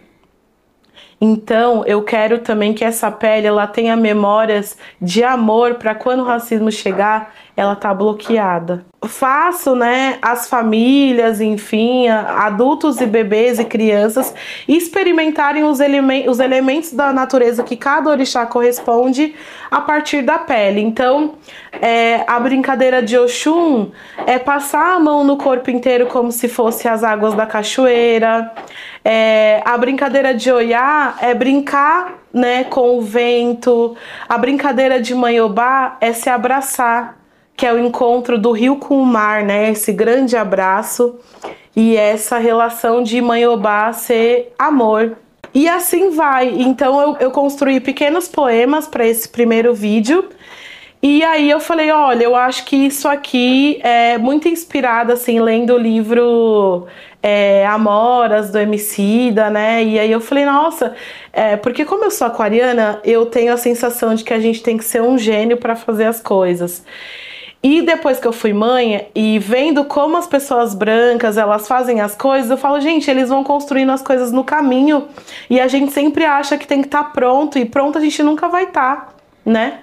então 1.19 1.83
eu 1.85 2.03
quero 2.03 2.39
também 2.39 2.73
que 2.73 2.85
essa 2.85 3.11
pele 3.11 3.47
ela 3.47 3.67
tenha 3.67 3.95
memórias 3.95 4.77
de 5.01 5.23
amor 5.23 5.75
para 5.75 5.95
quando 5.95 6.21
o 6.21 6.25
racismo 6.25 6.71
chegar, 6.71 7.33
ela 7.57 7.75
tá 7.75 7.93
bloqueada 7.93 8.85
faço, 9.07 9.75
né, 9.75 10.17
as 10.21 10.49
famílias, 10.49 11.39
enfim, 11.39 12.07
adultos 12.07 12.99
e 12.99 13.05
bebês 13.05 13.59
e 13.59 13.65
crianças 13.65 14.33
experimentarem 14.67 15.63
os, 15.63 15.79
elemen 15.79 16.29
os 16.29 16.39
elementos 16.39 16.91
da 16.93 17.13
natureza 17.13 17.63
que 17.63 17.75
cada 17.75 18.09
orixá 18.09 18.45
corresponde 18.45 19.35
a 19.69 19.81
partir 19.81 20.21
da 20.21 20.39
pele. 20.39 20.81
Então, 20.81 21.35
é, 21.81 22.23
a 22.27 22.39
brincadeira 22.39 23.01
de 23.01 23.17
Oxum 23.17 23.91
é 24.25 24.39
passar 24.39 24.95
a 24.95 24.99
mão 24.99 25.23
no 25.23 25.37
corpo 25.37 25.69
inteiro 25.69 26.07
como 26.07 26.31
se 26.31 26.47
fosse 26.47 26.87
as 26.87 27.03
águas 27.03 27.33
da 27.33 27.45
cachoeira. 27.45 28.51
É, 29.03 29.61
a 29.63 29.77
brincadeira 29.77 30.33
de 30.33 30.51
Oiá 30.51 31.15
é 31.21 31.33
brincar 31.33 32.15
né, 32.33 32.63
com 32.63 32.97
o 32.97 33.01
vento. 33.01 33.95
A 34.27 34.37
brincadeira 34.37 34.99
de 34.99 35.13
Manhobá 35.13 35.97
é 36.01 36.13
se 36.13 36.29
abraçar 36.29 37.17
que 37.57 37.65
é 37.65 37.73
o 37.73 37.79
encontro 37.79 38.37
do 38.37 38.51
rio 38.51 38.75
com 38.75 39.01
o 39.01 39.05
mar, 39.05 39.43
né? 39.43 39.71
Esse 39.71 39.91
grande 39.91 40.37
abraço 40.37 41.19
e 41.75 41.97
essa 41.97 42.37
relação 42.37 43.01
de 43.01 43.19
mãe 43.19 43.47
Obá 43.47 43.91
ser 43.91 44.53
amor. 44.59 45.17
E 45.53 45.67
assim 45.67 46.11
vai. 46.11 46.49
Então 46.49 47.01
eu, 47.01 47.17
eu 47.19 47.31
construí 47.31 47.79
pequenos 47.79 48.27
poemas 48.27 48.87
para 48.87 49.07
esse 49.07 49.27
primeiro 49.27 49.73
vídeo. 49.73 50.29
E 51.01 51.23
aí 51.23 51.49
eu 51.49 51.59
falei, 51.59 51.91
olha, 51.91 52.23
eu 52.23 52.35
acho 52.35 52.63
que 52.65 52.75
isso 52.75 53.07
aqui 53.07 53.79
é 53.83 54.17
muito 54.17 54.47
inspirado, 54.47 55.13
assim, 55.13 55.39
lendo 55.39 55.73
o 55.73 55.77
livro 55.77 56.87
é, 57.21 57.65
Amoras, 57.67 58.51
do 58.51 58.59
Emicida, 58.59 59.49
né? 59.49 59.83
E 59.83 59.99
aí 59.99 60.11
eu 60.11 60.19
falei, 60.19 60.45
nossa, 60.45 60.95
é, 61.33 61.55
porque 61.55 61.85
como 61.85 62.03
eu 62.03 62.11
sou 62.11 62.27
aquariana, 62.27 62.99
eu 63.03 63.25
tenho 63.27 63.53
a 63.53 63.57
sensação 63.57 64.15
de 64.15 64.23
que 64.23 64.33
a 64.33 64.39
gente 64.39 64.61
tem 64.61 64.77
que 64.77 64.83
ser 64.85 65.01
um 65.01 65.17
gênio 65.17 65.57
para 65.57 65.75
fazer 65.75 66.05
as 66.05 66.19
coisas. 66.19 66.83
E 67.69 67.81
depois 67.81 68.17
que 68.17 68.25
eu 68.25 68.31
fui 68.31 68.53
mãe 68.53 69.09
e 69.13 69.37
vendo 69.39 69.83
como 69.83 70.15
as 70.15 70.25
pessoas 70.25 70.73
brancas 70.73 71.35
elas 71.35 71.67
fazem 71.67 71.99
as 71.99 72.15
coisas, 72.15 72.49
eu 72.49 72.55
falo, 72.55 72.79
gente, 72.79 73.11
eles 73.11 73.27
vão 73.27 73.43
construindo 73.43 73.91
as 73.91 74.01
coisas 74.01 74.31
no 74.31 74.41
caminho 74.41 75.09
e 75.49 75.59
a 75.59 75.67
gente 75.67 75.91
sempre 75.91 76.23
acha 76.23 76.57
que 76.57 76.65
tem 76.65 76.79
que 76.79 76.87
estar 76.87 77.03
tá 77.03 77.09
pronto 77.09 77.59
e 77.59 77.65
pronto 77.65 77.97
a 77.97 78.01
gente 78.01 78.23
nunca 78.23 78.47
vai 78.47 78.63
estar, 78.63 78.95
tá, 78.95 79.09
né? 79.45 79.79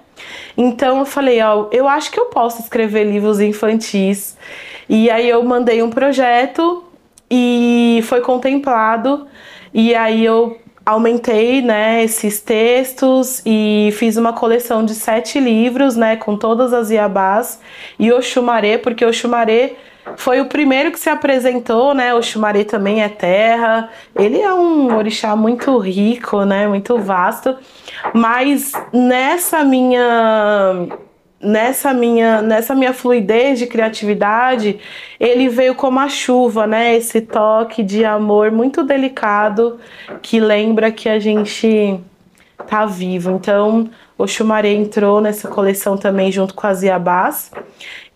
Então 0.57 1.01
eu 1.01 1.05
falei, 1.05 1.43
ó, 1.43 1.67
eu 1.73 1.87
acho 1.87 2.11
que 2.11 2.19
eu 2.19 2.25
posso 2.31 2.63
escrever 2.63 3.05
livros 3.05 3.39
infantis. 3.39 4.35
E 4.89 5.11
aí 5.11 5.29
eu 5.29 5.43
mandei 5.43 5.83
um 5.83 5.91
projeto 5.91 6.85
e 7.31 8.01
foi 8.05 8.23
contemplado. 8.23 9.27
E 9.75 9.95
aí 9.95 10.25
eu 10.25 10.59
aumentei 10.85 11.63
né, 11.63 12.05
esses 12.05 12.41
textos 12.41 13.41
e 13.45 13.91
fiz 13.95 14.17
uma 14.17 14.33
coleção 14.33 14.85
de 14.85 14.95
sete 14.95 15.41
livros, 15.41 15.97
né, 15.97 16.17
com 16.17 16.37
todas 16.37 16.73
as 16.73 16.91
Iabás 16.91 17.61
e 17.99 18.13
Oxumaré, 18.13 18.79
porque 18.79 19.05
Oxumaré 19.05 19.77
foi 20.17 20.41
o 20.41 20.47
primeiro 20.47 20.93
que 20.93 20.99
se 20.99 21.09
apresentou, 21.09 21.95
né? 21.95 22.15
Oxumaré 22.15 22.63
também 22.63 23.03
é 23.03 23.09
terra. 23.09 23.89
Ele 24.15 24.39
é 24.39 24.53
um 24.53 24.95
orixá 24.95 25.35
muito 25.35 25.79
rico, 25.79 26.45
né? 26.45 26.69
Muito 26.69 26.99
vasto. 26.99 27.57
Mas 28.13 28.73
nessa 28.93 29.65
minha 29.65 30.87
nessa 31.45 31.93
minha, 31.93 32.41
nessa 32.41 32.75
minha 32.75 32.93
fluidez 32.93 33.59
de 33.59 33.67
criatividade, 33.67 34.79
ele 35.21 35.49
veio 35.49 35.75
como 35.75 36.01
a 36.01 36.09
chuva, 36.09 36.67
né? 36.67 36.97
Esse 36.97 37.21
toque 37.21 37.83
de 37.83 38.05
amor 38.05 38.51
muito 38.51 38.83
delicado 38.83 39.79
que 40.23 40.41
lembra 40.41 40.91
que 40.91 41.09
a 41.09 41.19
gente 41.19 42.01
tá 42.67 42.87
vivo. 42.87 43.31
Então, 43.31 43.91
o 44.17 44.27
Xumaré 44.27 44.73
entrou 44.73 45.21
nessa 45.21 45.49
coleção 45.49 45.97
também 45.97 46.31
junto 46.33 46.55
com 46.55 46.67
as 46.67 46.83
Iabás. 46.83 47.51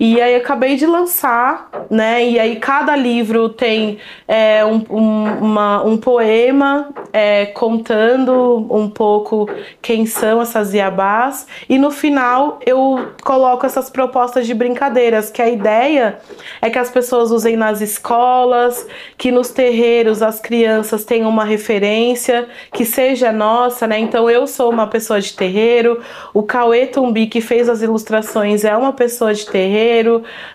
E 0.00 0.20
aí 0.20 0.36
acabei 0.36 0.76
de 0.76 0.86
lançar, 0.86 1.68
né? 1.90 2.24
E 2.24 2.38
aí 2.38 2.56
cada 2.56 2.94
livro 2.94 3.48
tem 3.48 3.98
é, 4.28 4.64
um, 4.64 4.84
um, 4.88 5.24
uma, 5.40 5.82
um 5.82 5.96
poema 5.96 6.90
é, 7.12 7.46
contando 7.46 8.64
um 8.70 8.88
pouco 8.88 9.50
quem 9.82 10.06
são 10.06 10.40
essas 10.40 10.72
Iabás. 10.72 11.48
E 11.68 11.78
no 11.78 11.90
final 11.90 12.60
eu 12.64 13.08
coloco 13.24 13.66
essas 13.66 13.90
propostas 13.90 14.46
de 14.46 14.54
brincadeiras, 14.54 15.30
que 15.30 15.42
a 15.42 15.48
ideia 15.48 16.20
é 16.62 16.70
que 16.70 16.78
as 16.78 16.90
pessoas 16.90 17.32
usem 17.32 17.56
nas 17.56 17.80
escolas, 17.80 18.86
que 19.16 19.32
nos 19.32 19.50
terreiros 19.50 20.22
as 20.22 20.38
crianças 20.38 21.04
tenham 21.04 21.28
uma 21.28 21.44
referência, 21.44 22.46
que 22.72 22.84
seja 22.84 23.32
nossa, 23.32 23.84
né? 23.88 23.98
Então 23.98 24.30
eu 24.30 24.46
sou 24.46 24.70
uma 24.70 24.86
pessoa 24.86 25.20
de 25.20 25.32
terreiro, 25.32 26.00
o 26.32 26.44
Cauê 26.44 26.86
Tumbi, 26.86 27.26
que 27.26 27.40
fez 27.40 27.68
as 27.68 27.82
ilustrações, 27.82 28.64
é 28.64 28.76
uma 28.76 28.92
pessoa 28.92 29.34
de 29.34 29.44
terreiro 29.44 29.87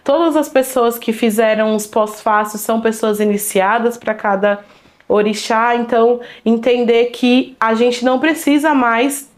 Todas 0.03 0.35
as 0.35 0.49
pessoas 0.49 0.97
que 0.97 1.13
fizeram 1.13 1.75
os 1.75 1.87
pós-fácios 1.87 2.61
são 2.61 2.81
pessoas 2.81 3.19
iniciadas 3.19 3.97
para 3.97 4.13
cada 4.13 4.59
orixá. 5.07 5.75
Então, 5.75 6.19
entender 6.45 7.05
que 7.05 7.55
a 7.59 7.73
gente 7.73 8.03
não 8.03 8.19
precisa 8.19 8.73
mais 8.73 9.29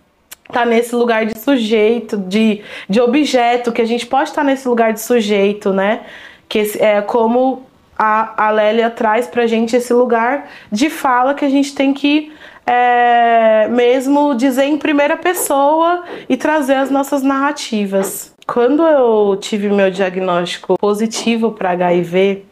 estar 0.47 0.62
tá 0.62 0.65
nesse 0.65 0.95
lugar 0.95 1.25
de 1.25 1.38
sujeito, 1.39 2.17
de, 2.17 2.62
de 2.89 3.01
objeto, 3.01 3.71
que 3.71 3.81
a 3.81 3.86
gente 3.86 4.05
pode 4.05 4.29
estar 4.29 4.41
tá 4.41 4.47
nesse 4.47 4.67
lugar 4.67 4.93
de 4.93 5.01
sujeito, 5.01 5.73
né? 5.73 6.01
Que 6.47 6.60
é 6.79 7.01
como 7.01 7.65
a, 7.97 8.47
a 8.47 8.51
Lélia 8.51 8.89
traz 8.89 9.27
pra 9.27 9.47
gente 9.47 9.75
esse 9.75 9.93
lugar 9.93 10.47
de 10.71 10.89
fala 10.89 11.34
que 11.34 11.45
a 11.45 11.49
gente 11.49 11.73
tem 11.73 11.93
que 11.93 12.32
é, 12.65 13.67
mesmo 13.69 14.34
dizer 14.36 14.65
em 14.65 14.78
primeira 14.78 15.15
pessoa 15.15 16.03
e 16.28 16.36
trazer 16.36 16.76
as 16.76 16.89
nossas 16.89 17.22
narrativas. 17.22 18.34
Quando 18.47 18.83
eu 18.83 19.35
tive 19.37 19.69
meu 19.69 19.89
diagnóstico 19.89 20.77
positivo 20.77 21.51
para 21.51 21.71
HIV, 21.71 22.45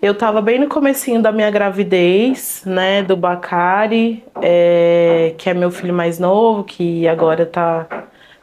eu 0.00 0.12
estava 0.12 0.40
bem 0.40 0.58
no 0.58 0.68
comecinho 0.68 1.20
da 1.20 1.30
minha 1.30 1.50
gravidez, 1.50 2.62
né, 2.64 3.02
do 3.02 3.14
Bacari, 3.14 4.24
é, 4.40 5.34
que 5.36 5.50
é 5.50 5.54
meu 5.54 5.70
filho 5.70 5.92
mais 5.92 6.18
novo, 6.18 6.64
que 6.64 7.06
agora 7.06 7.42
está 7.42 7.86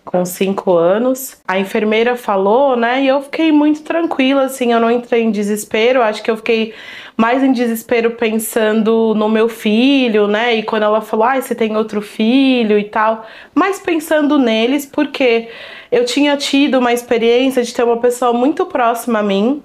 com 0.06 0.24
cinco 0.24 0.74
anos. 0.78 1.42
A 1.48 1.60
enfermeira 1.60 2.16
falou, 2.16 2.78
né, 2.78 3.04
e 3.04 3.08
eu 3.08 3.22
fiquei 3.24 3.52
muito 3.52 3.82
tranquila, 3.82 4.44
assim, 4.44 4.72
eu 4.72 4.80
não 4.80 4.92
entrei 4.92 5.24
em 5.24 5.32
desespero, 5.32 6.02
acho 6.02 6.22
que 6.22 6.30
eu 6.30 6.38
fiquei 6.38 6.74
mais 7.18 7.44
em 7.44 7.52
desespero 7.52 8.12
pensando 8.12 9.16
no 9.16 9.28
meu 9.28 9.50
filho, 9.50 10.28
né, 10.28 10.56
e 10.56 10.64
quando 10.64 10.84
ela 10.84 11.02
falou, 11.02 11.26
ah, 11.26 11.42
você 11.42 11.56
tem 11.56 11.76
outro 11.76 12.02
filho 12.02 12.78
e 12.78 12.84
tal, 12.84 13.26
mais 13.54 13.80
pensando 13.80 14.38
neles, 14.38 14.86
porque 14.86 15.50
eu 15.92 16.06
tinha 16.06 16.38
tido 16.38 16.78
uma 16.78 16.94
experiência 16.94 17.64
de 17.64 17.74
ter 17.74 17.84
uma 17.84 17.98
pessoa 17.98 18.32
muito 18.32 18.66
próxima 18.66 19.20
a 19.20 19.24
mim 19.24 19.64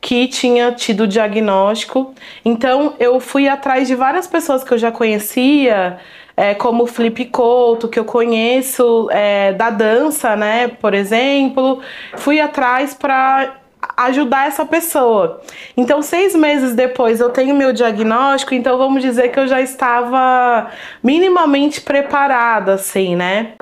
que 0.00 0.26
tinha 0.28 0.72
tido 0.72 1.06
diagnóstico. 1.06 2.14
Então 2.42 2.94
eu 2.98 3.20
fui 3.20 3.46
atrás 3.48 3.86
de 3.86 3.94
várias 3.94 4.26
pessoas 4.26 4.64
que 4.64 4.72
eu 4.72 4.78
já 4.78 4.90
conhecia, 4.90 5.98
é, 6.40 6.54
como 6.54 6.84
o 6.84 6.86
Felipe 6.86 7.26
Couto, 7.26 7.86
que 7.86 7.98
eu 7.98 8.04
conheço 8.04 9.08
é, 9.10 9.52
da 9.52 9.68
dança, 9.68 10.34
né, 10.34 10.68
por 10.68 10.94
exemplo. 10.94 11.80
Fui 12.16 12.40
atrás 12.40 12.94
para 12.94 13.56
ajudar 13.94 14.46
essa 14.46 14.64
pessoa. 14.64 15.42
Então, 15.76 16.00
seis 16.00 16.34
meses 16.34 16.74
depois 16.74 17.20
eu 17.20 17.28
tenho 17.28 17.54
meu 17.54 17.74
diagnóstico, 17.74 18.54
então 18.54 18.78
vamos 18.78 19.02
dizer 19.02 19.28
que 19.28 19.38
eu 19.38 19.46
já 19.46 19.60
estava 19.60 20.70
minimamente 21.02 21.82
preparada, 21.82 22.72
assim, 22.72 23.14
né? 23.14 23.52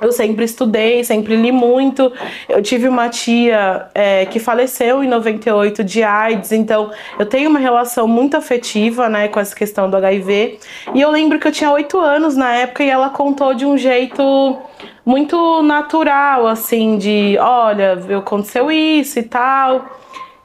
Eu 0.00 0.12
sempre 0.12 0.44
estudei, 0.44 1.04
sempre 1.04 1.36
li 1.36 1.52
muito. 1.52 2.12
Eu 2.48 2.60
tive 2.62 2.88
uma 2.88 3.08
tia 3.08 3.86
é, 3.94 4.26
que 4.26 4.38
faleceu 4.38 5.02
em 5.02 5.08
98 5.08 5.84
de 5.84 6.02
AIDS, 6.02 6.52
então 6.52 6.90
eu 7.18 7.26
tenho 7.26 7.48
uma 7.48 7.58
relação 7.58 8.06
muito 8.06 8.36
afetiva 8.36 9.08
né, 9.08 9.28
com 9.28 9.38
essa 9.38 9.54
questão 9.54 9.88
do 9.88 9.96
HIV. 9.96 10.58
E 10.94 11.00
eu 11.00 11.10
lembro 11.10 11.38
que 11.38 11.46
eu 11.46 11.52
tinha 11.52 11.70
oito 11.70 11.98
anos 11.98 12.36
na 12.36 12.52
época 12.54 12.82
e 12.82 12.90
ela 12.90 13.08
contou 13.10 13.54
de 13.54 13.64
um 13.64 13.78
jeito 13.78 14.58
muito 15.06 15.62
natural, 15.62 16.46
assim, 16.46 16.98
de 16.98 17.36
olha, 17.38 17.98
aconteceu 18.18 18.70
isso 18.70 19.18
e 19.18 19.22
tal. 19.22 19.86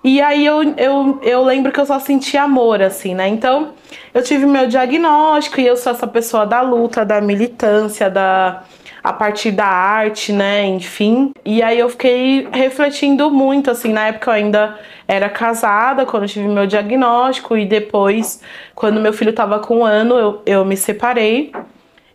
E 0.03 0.21
aí 0.21 0.45
eu, 0.45 0.63
eu, 0.77 1.19
eu 1.21 1.43
lembro 1.43 1.71
que 1.71 1.79
eu 1.79 1.85
só 1.85 1.99
senti 1.99 2.37
amor, 2.37 2.81
assim, 2.81 3.13
né? 3.13 3.27
Então 3.27 3.73
eu 4.13 4.23
tive 4.23 4.45
meu 4.45 4.67
diagnóstico 4.67 5.59
e 5.59 5.67
eu 5.67 5.75
sou 5.75 5.91
essa 5.91 6.07
pessoa 6.07 6.45
da 6.45 6.61
luta, 6.61 7.03
da 7.03 7.19
militância, 7.19 8.09
da 8.09 8.63
a 9.03 9.13
partir 9.13 9.51
da 9.51 9.65
arte, 9.65 10.31
né, 10.33 10.65
enfim. 10.65 11.31
E 11.45 11.61
aí 11.61 11.79
eu 11.79 11.89
fiquei 11.89 12.47
refletindo 12.51 13.29
muito, 13.31 13.71
assim, 13.71 13.93
na 13.93 14.07
época 14.07 14.31
eu 14.31 14.35
ainda 14.35 14.79
era 15.07 15.29
casada, 15.29 16.05
quando 16.05 16.27
tive 16.27 16.47
meu 16.47 16.67
diagnóstico, 16.67 17.57
e 17.57 17.65
depois, 17.65 18.41
quando 18.75 19.01
meu 19.01 19.13
filho 19.13 19.33
tava 19.33 19.59
com 19.59 19.79
um 19.79 19.85
ano, 19.85 20.15
eu, 20.15 20.41
eu 20.45 20.65
me 20.65 20.77
separei. 20.77 21.51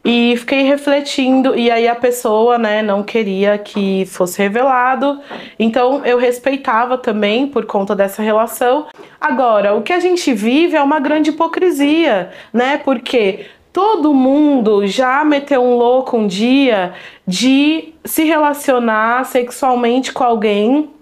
E 0.06 0.36
fiquei 0.36 0.64
refletindo, 0.64 1.56
e 1.56 1.70
aí 1.70 1.88
a 1.88 1.94
pessoa, 1.94 2.58
né, 2.58 2.82
não 2.82 3.02
queria 3.02 3.56
que 3.56 4.04
fosse 4.04 4.38
revelado, 4.38 5.18
então 5.58 6.04
eu 6.04 6.18
respeitava 6.18 6.98
também 6.98 7.46
por 7.46 7.64
conta 7.64 7.96
dessa 7.96 8.22
relação. 8.22 8.86
Agora, 9.18 9.72
o 9.74 9.80
que 9.80 9.94
a 9.94 10.00
gente 10.00 10.30
vive 10.34 10.76
é 10.76 10.82
uma 10.82 11.00
grande 11.00 11.30
hipocrisia, 11.30 12.30
né, 12.52 12.76
porque 12.84 13.46
Todo 13.74 14.14
mundo 14.14 14.86
já 14.86 15.24
meteu 15.24 15.60
um 15.60 15.76
louco 15.76 16.16
um 16.16 16.28
dia 16.28 16.94
de 17.26 17.92
se 18.04 18.22
relacionar 18.22 19.24
sexualmente 19.24 20.12
com 20.12 20.22
alguém 20.22 20.93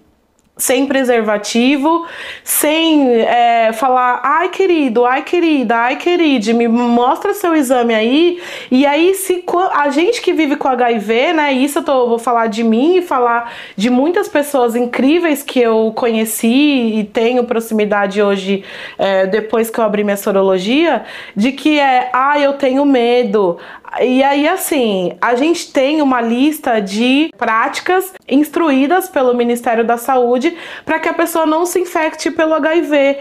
sem 0.55 0.85
preservativo, 0.85 2.05
sem 2.43 3.21
é, 3.21 3.73
falar, 3.73 4.21
ai 4.23 4.49
querido, 4.49 5.03
ai 5.03 5.23
querida, 5.23 5.75
ai 5.75 5.95
querida, 5.95 6.53
me 6.53 6.67
mostra 6.67 7.33
seu 7.33 7.55
exame 7.55 7.93
aí. 7.93 8.39
E 8.69 8.85
aí, 8.85 9.15
se 9.15 9.43
a 9.73 9.89
gente 9.89 10.21
que 10.21 10.31
vive 10.31 10.55
com 10.55 10.67
HIV, 10.67 11.33
né? 11.33 11.51
Isso 11.53 11.79
eu 11.79 11.83
tô, 11.83 12.07
vou 12.07 12.19
falar 12.19 12.47
de 12.47 12.63
mim 12.63 12.97
e 12.97 13.01
falar 13.01 13.51
de 13.75 13.89
muitas 13.89 14.27
pessoas 14.27 14.75
incríveis 14.75 15.41
que 15.41 15.59
eu 15.59 15.91
conheci 15.95 16.99
e 16.99 17.03
tenho 17.03 17.43
proximidade 17.45 18.21
hoje, 18.21 18.63
é, 18.99 19.25
depois 19.25 19.71
que 19.71 19.79
eu 19.79 19.83
abri 19.83 20.03
minha 20.03 20.17
sorologia, 20.17 21.03
de 21.35 21.51
que 21.51 21.79
é, 21.79 22.11
ah, 22.13 22.39
eu 22.39 22.53
tenho 22.53 22.85
medo, 22.85 23.57
e 24.01 24.23
aí, 24.23 24.47
assim, 24.47 25.13
a 25.21 25.35
gente 25.35 25.71
tem 25.71 26.01
uma 26.01 26.21
lista 26.21 26.79
de 26.79 27.31
práticas 27.37 28.13
instruídas 28.27 29.07
pelo 29.07 29.33
Ministério 29.33 29.83
da 29.83 29.97
Saúde 29.97 30.57
para 30.85 30.99
que 30.99 31.09
a 31.09 31.13
pessoa 31.13 31.45
não 31.45 31.65
se 31.65 31.79
infecte 31.79 32.31
pelo 32.31 32.53
HIV. 32.53 33.19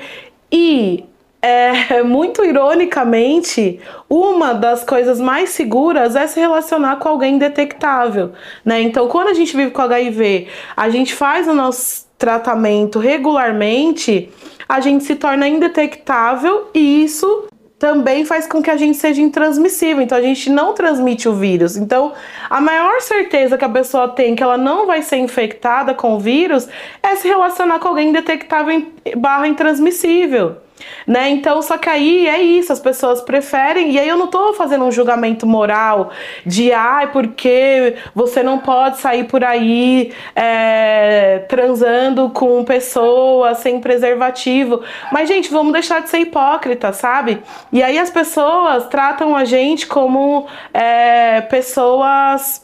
E 0.50 1.04
é, 1.42 2.02
muito 2.04 2.44
ironicamente, 2.44 3.80
uma 4.08 4.54
das 4.54 4.84
coisas 4.84 5.20
mais 5.20 5.50
seguras 5.50 6.14
é 6.14 6.26
se 6.26 6.38
relacionar 6.38 6.96
com 6.96 7.08
alguém 7.08 7.36
detectável, 7.36 8.32
né? 8.64 8.80
Então, 8.80 9.08
quando 9.08 9.28
a 9.28 9.34
gente 9.34 9.56
vive 9.56 9.72
com 9.72 9.82
HIV, 9.82 10.46
a 10.76 10.88
gente 10.88 11.14
faz 11.14 11.48
o 11.48 11.52
nosso 11.52 12.06
tratamento 12.16 13.00
regularmente, 13.00 14.30
a 14.68 14.80
gente 14.80 15.02
se 15.02 15.16
torna 15.16 15.48
indetectável 15.48 16.70
e 16.72 17.02
isso 17.02 17.48
também 17.82 18.24
faz 18.24 18.46
com 18.46 18.62
que 18.62 18.70
a 18.70 18.76
gente 18.76 18.96
seja 18.96 19.20
intransmissível. 19.20 20.00
Então 20.00 20.16
a 20.16 20.22
gente 20.22 20.48
não 20.48 20.72
transmite 20.72 21.28
o 21.28 21.34
vírus. 21.34 21.76
Então 21.76 22.12
a 22.48 22.60
maior 22.60 23.00
certeza 23.00 23.58
que 23.58 23.64
a 23.64 23.68
pessoa 23.68 24.06
tem 24.06 24.36
que 24.36 24.42
ela 24.42 24.56
não 24.56 24.86
vai 24.86 25.02
ser 25.02 25.16
infectada 25.16 25.92
com 25.92 26.14
o 26.14 26.20
vírus 26.20 26.68
é 27.02 27.16
se 27.16 27.26
relacionar 27.26 27.80
com 27.80 27.88
alguém 27.88 28.12
detectável 28.12 28.86
barra 29.16 29.48
intransmissível 29.48 30.58
né? 31.06 31.30
Então, 31.30 31.60
só 31.62 31.76
que 31.78 31.88
aí 31.88 32.26
é 32.26 32.40
isso, 32.40 32.72
as 32.72 32.80
pessoas 32.80 33.20
preferem, 33.20 33.92
e 33.92 33.98
aí 33.98 34.08
eu 34.08 34.16
não 34.16 34.26
tô 34.26 34.52
fazendo 34.54 34.84
um 34.84 34.92
julgamento 34.92 35.46
moral 35.46 36.10
de 36.44 36.72
ah, 36.72 37.08
porque 37.12 37.96
você 38.14 38.42
não 38.42 38.58
pode 38.58 38.98
sair 38.98 39.24
por 39.24 39.44
aí 39.44 40.12
é, 40.34 41.44
transando 41.48 42.30
com 42.30 42.64
pessoas 42.64 43.58
sem 43.58 43.80
preservativo. 43.80 44.82
Mas, 45.12 45.28
gente, 45.28 45.50
vamos 45.50 45.72
deixar 45.72 46.02
de 46.02 46.10
ser 46.10 46.18
hipócrita, 46.18 46.92
sabe? 46.92 47.42
E 47.72 47.82
aí 47.82 47.98
as 47.98 48.10
pessoas 48.10 48.86
tratam 48.86 49.36
a 49.36 49.44
gente 49.44 49.86
como 49.86 50.46
é, 50.72 51.40
pessoas 51.42 52.62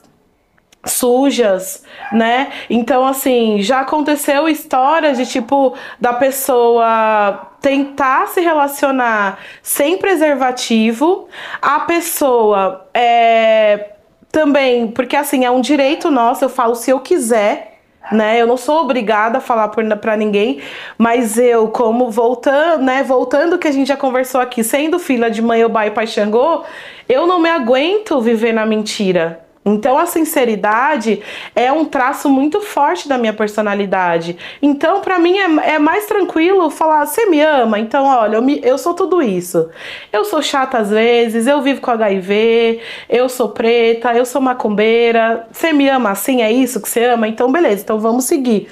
sujas, 0.85 1.85
né? 2.13 2.51
Então, 2.71 3.07
assim, 3.07 3.61
já 3.63 3.81
aconteceu 3.81 4.49
histórias 4.49 5.19
de 5.19 5.27
tipo 5.27 5.75
da 6.01 6.13
pessoa 6.13 7.53
tentar 7.61 8.29
se 8.29 8.41
relacionar 8.41 9.39
sem 9.63 9.99
preservativo, 9.99 11.29
a 11.61 11.81
pessoa 11.81 12.89
é, 12.95 13.91
também, 14.31 14.89
porque 14.89 15.17
assim, 15.17 15.45
é 15.45 15.51
um 15.51 15.61
direito 15.61 16.11
nosso, 16.11 16.45
eu 16.45 16.49
falo 16.49 16.75
se 16.75 16.91
eu 16.91 17.01
quiser. 17.01 17.75
Né, 18.11 18.41
eu 18.41 18.47
não 18.47 18.57
sou 18.57 18.81
obrigada 18.81 19.37
a 19.37 19.41
falar 19.41 19.69
para 19.69 20.17
ninguém, 20.17 20.63
mas 20.97 21.37
eu, 21.37 21.69
como 21.69 22.11
voltando, 22.11 22.83
né, 22.83 23.03
voltando 23.03 23.59
que 23.59 23.69
a 23.69 23.71
gente 23.71 23.89
já 23.89 23.99
conversou 23.99 24.41
aqui, 24.41 24.65
sendo 24.65 24.99
filha 24.99 25.31
de 25.31 25.43
mãe 25.43 25.63
Obá 25.63 25.87
e 25.87 25.91
pai 25.91 26.07
Xangô, 26.07 26.65
eu 27.07 27.27
não 27.27 27.39
me 27.39 27.51
aguento 27.51 28.19
viver 28.23 28.55
na 28.55 28.65
mentira, 28.65 29.45
Então 29.75 29.99
a 29.99 30.07
sinceridade 30.07 31.23
é 31.55 31.71
um 31.73 31.85
traço 31.85 32.29
muito 32.29 32.61
forte 32.61 33.09
da 33.09 33.19
minha 33.19 33.33
personalidade. 33.33 34.37
Então 34.63 35.01
para 35.01 35.19
mim 35.19 35.39
é, 35.39 35.75
é, 35.75 35.79
mais 35.79 36.07
tranquilo 36.07 36.71
falar: 36.71 37.07
você 37.07 37.27
me 37.27 37.41
ama? 37.41 37.79
Então 37.79 38.07
olha, 38.07 38.37
eu, 38.37 38.43
me, 38.43 38.61
eu 38.63 38.79
sou 38.79 38.95
tudo 38.95 39.23
isso. 39.23 39.69
Eu 40.13 40.25
sou 40.25 40.43
chata 40.43 40.79
às 40.79 40.91
vezes, 40.91 41.47
eu 41.47 41.61
vivo 41.63 41.81
com 41.81 41.91
HIV, 41.91 42.81
eu 43.09 43.29
sou 43.29 43.49
preta, 43.51 44.15
eu 44.15 44.25
sou 44.25 44.41
macumbeira. 44.41 45.47
Você 45.53 45.73
me 45.73 45.89
ama 45.89 46.11
assim? 46.11 46.43
É 46.43 46.51
isso 46.53 46.81
que 46.81 46.89
você 46.89 47.05
ama? 47.05 47.29
Então 47.29 47.51
beleza, 47.51 47.83
então 47.83 47.99
vamos 47.99 48.25
seguir 48.25 48.69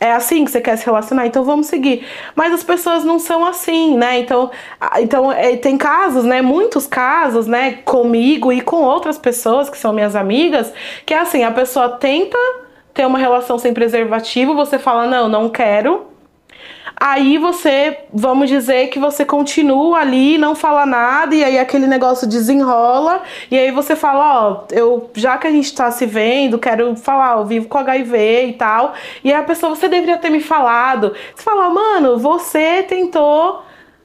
é 0.00 0.12
assim 0.12 0.46
que 0.46 0.50
você 0.50 0.62
quer 0.62 0.76
se 0.76 0.86
relacionar, 0.86 1.26
então 1.26 1.44
vamos 1.44 1.66
seguir. 1.66 2.06
Mas 2.34 2.54
as 2.54 2.64
pessoas 2.64 3.04
não 3.04 3.18
são 3.18 3.44
assim, 3.44 3.98
né? 3.98 4.18
Então, 4.18 4.50
então 4.98 5.30
é, 5.30 5.56
tem 5.58 5.76
casos, 5.76 6.24
né? 6.24 6.40
Muitos 6.40 6.86
casos, 6.86 7.46
né? 7.46 7.74
Comigo 7.84 8.50
e 8.50 8.62
com 8.62 8.82
outras 8.82 9.18
pessoas 9.18 9.68
que 9.68 9.76
são 9.76 9.92
minhas 9.92 10.16
amigas, 10.16 10.72
que 11.04 11.12
é 11.12 11.18
assim, 11.18 11.44
a 11.44 11.52
pessoa 11.52 11.90
tenta 11.90 12.38
ter 12.94 13.06
uma 13.06 13.18
relação 13.18 13.58
sem 13.58 13.74
preservativo, 13.74 14.54
você 14.54 14.78
fala, 14.78 15.06
não, 15.06 15.28
não 15.28 15.50
quero. 15.50 16.09
Aí 17.02 17.38
você, 17.38 17.96
vamos 18.12 18.50
dizer 18.50 18.88
que 18.88 18.98
você 18.98 19.24
continua 19.24 20.00
ali, 20.00 20.36
não 20.36 20.54
fala 20.54 20.84
nada, 20.84 21.34
e 21.34 21.42
aí 21.42 21.58
aquele 21.58 21.86
negócio 21.86 22.28
desenrola, 22.28 23.22
e 23.50 23.58
aí 23.58 23.70
você 23.70 23.96
fala, 23.96 24.50
ó, 24.50 24.64
eu 24.70 25.10
já 25.14 25.38
que 25.38 25.46
a 25.46 25.50
gente 25.50 25.74
tá 25.74 25.90
se 25.90 26.04
vendo, 26.04 26.58
quero 26.58 26.94
falar, 26.96 27.38
eu 27.38 27.46
vivo 27.46 27.68
com 27.68 27.78
HIV 27.78 28.48
e 28.48 28.52
tal. 28.52 28.92
E 29.24 29.32
aí 29.32 29.40
a 29.40 29.42
pessoa, 29.42 29.74
você 29.74 29.88
deveria 29.88 30.18
ter 30.18 30.28
me 30.28 30.40
falado. 30.40 31.14
Você 31.34 31.42
fala, 31.42 31.70
mano, 31.70 32.18
você 32.18 32.82
tentou. 32.82 33.62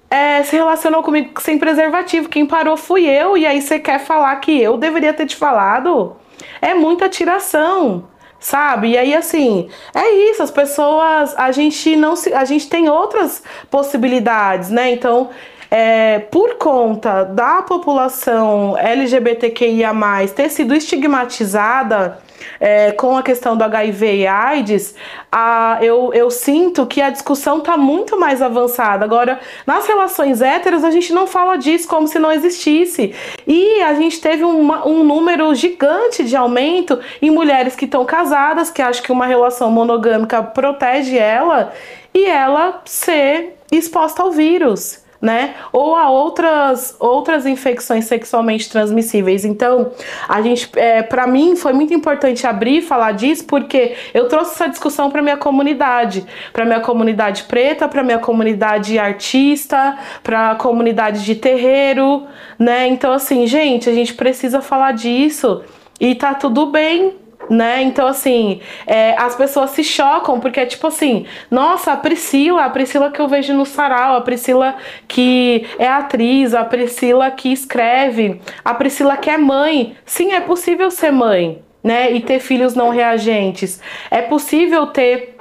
É, 0.09 0.43
se 0.43 0.55
relacionou 0.55 1.03
comigo 1.03 1.41
sem 1.41 1.59
preservativo. 1.59 2.29
Quem 2.29 2.45
parou 2.45 2.77
fui 2.77 3.05
eu, 3.05 3.35
e 3.37 3.45
aí 3.45 3.61
você 3.61 3.77
quer 3.77 3.99
falar 3.99 4.33
que 4.37 4.57
eu 4.61 4.77
deveria 4.77 5.13
ter 5.13 5.25
te 5.25 5.35
falado? 5.35 6.15
É 6.61 6.73
muita 6.73 7.09
tiração 7.09 8.05
sabe? 8.45 8.89
E 8.89 8.97
aí 8.97 9.15
assim, 9.15 9.69
é 9.91 10.29
isso, 10.29 10.43
as 10.43 10.51
pessoas, 10.51 11.33
a 11.35 11.51
gente 11.51 11.95
não 11.95 12.15
se, 12.15 12.31
a 12.31 12.45
gente 12.45 12.69
tem 12.69 12.87
outras 12.87 13.41
possibilidades, 13.71 14.69
né? 14.69 14.91
Então, 14.91 15.31
é, 15.71 16.19
por 16.19 16.53
conta 16.55 17.23
da 17.23 17.63
população 17.63 18.77
LGBTQIA+, 18.77 19.91
ter 20.35 20.49
sido 20.49 20.75
estigmatizada 20.75 22.19
é, 22.59 22.91
com 22.91 23.17
a 23.17 23.23
questão 23.23 23.55
do 23.55 23.63
HIV 23.63 24.17
e 24.17 24.27
AIDS, 24.27 24.95
a, 25.31 25.79
eu, 25.81 26.11
eu 26.13 26.29
sinto 26.29 26.85
que 26.85 27.01
a 27.01 27.09
discussão 27.09 27.59
está 27.59 27.77
muito 27.77 28.19
mais 28.19 28.41
avançada. 28.41 29.05
Agora, 29.05 29.39
nas 29.65 29.87
relações 29.87 30.41
héteras, 30.41 30.83
a 30.83 30.91
gente 30.91 31.13
não 31.13 31.27
fala 31.27 31.57
disso 31.57 31.87
como 31.87 32.07
se 32.07 32.19
não 32.19 32.31
existisse. 32.31 33.13
E 33.47 33.81
a 33.81 33.93
gente 33.93 34.19
teve 34.19 34.43
uma, 34.43 34.87
um 34.87 35.03
número 35.03 35.53
gigante 35.55 36.23
de 36.23 36.35
aumento 36.35 36.99
em 37.21 37.29
mulheres 37.29 37.75
que 37.75 37.85
estão 37.85 38.05
casadas, 38.05 38.69
que 38.69 38.81
acho 38.81 39.03
que 39.03 39.11
uma 39.11 39.25
relação 39.25 39.71
monogâmica 39.71 40.41
protege 40.41 41.17
ela, 41.17 41.73
e 42.13 42.25
ela 42.25 42.81
ser 42.85 43.57
exposta 43.71 44.23
ao 44.23 44.31
vírus 44.31 45.04
né? 45.25 45.55
Ou 45.73 45.95
a 45.95 46.07
outras, 46.07 46.95
outras 46.99 47.47
infecções 47.47 48.05
sexualmente 48.05 48.69
transmissíveis. 48.69 49.43
Então, 49.43 49.91
a 50.29 50.39
gente, 50.39 50.69
é, 50.75 51.01
para 51.01 51.25
mim, 51.25 51.55
foi 51.55 51.73
muito 51.73 51.95
importante 51.95 52.45
abrir 52.45 52.83
falar 52.83 53.13
disso, 53.13 53.43
porque 53.45 53.95
eu 54.13 54.27
trouxe 54.27 54.51
essa 54.51 54.69
discussão 54.69 55.09
para 55.09 55.23
minha 55.23 55.35
comunidade, 55.35 56.23
para 56.53 56.63
minha 56.63 56.79
comunidade 56.79 57.45
preta, 57.45 57.87
para 57.87 58.03
minha 58.03 58.19
comunidade 58.19 58.99
artista, 58.99 59.97
para 60.21 60.51
a 60.51 60.55
comunidade 60.55 61.25
de 61.25 61.33
terreiro, 61.33 62.27
né? 62.59 62.87
Então, 62.87 63.11
assim, 63.11 63.47
gente, 63.47 63.89
a 63.89 63.93
gente 63.93 64.13
precisa 64.13 64.61
falar 64.61 64.91
disso 64.91 65.63
e 65.99 66.13
tá 66.13 66.35
tudo 66.35 66.67
bem, 66.67 67.15
né? 67.49 67.81
Então, 67.83 68.07
assim, 68.07 68.61
é, 68.85 69.15
as 69.17 69.35
pessoas 69.35 69.71
se 69.71 69.83
chocam 69.83 70.39
porque 70.39 70.59
é 70.59 70.65
tipo 70.65 70.87
assim, 70.87 71.25
nossa, 71.49 71.93
a 71.93 71.97
Priscila, 71.97 72.65
a 72.65 72.69
Priscila 72.69 73.11
que 73.11 73.19
eu 73.19 73.27
vejo 73.27 73.53
no 73.53 73.65
sarau, 73.65 74.17
a 74.17 74.21
Priscila 74.21 74.75
que 75.07 75.65
é 75.77 75.87
atriz, 75.87 76.53
a 76.53 76.63
Priscila 76.63 77.29
que 77.31 77.51
escreve, 77.51 78.41
a 78.63 78.73
Priscila 78.73 79.17
que 79.17 79.29
é 79.29 79.37
mãe. 79.37 79.95
Sim, 80.05 80.33
é 80.33 80.41
possível 80.41 80.89
ser 80.91 81.11
mãe, 81.11 81.61
né? 81.83 82.11
E 82.11 82.19
ter 82.21 82.39
filhos 82.39 82.75
não 82.75 82.89
reagentes. 82.89 83.81
É 84.09 84.21
possível 84.21 84.87
ter 84.87 85.34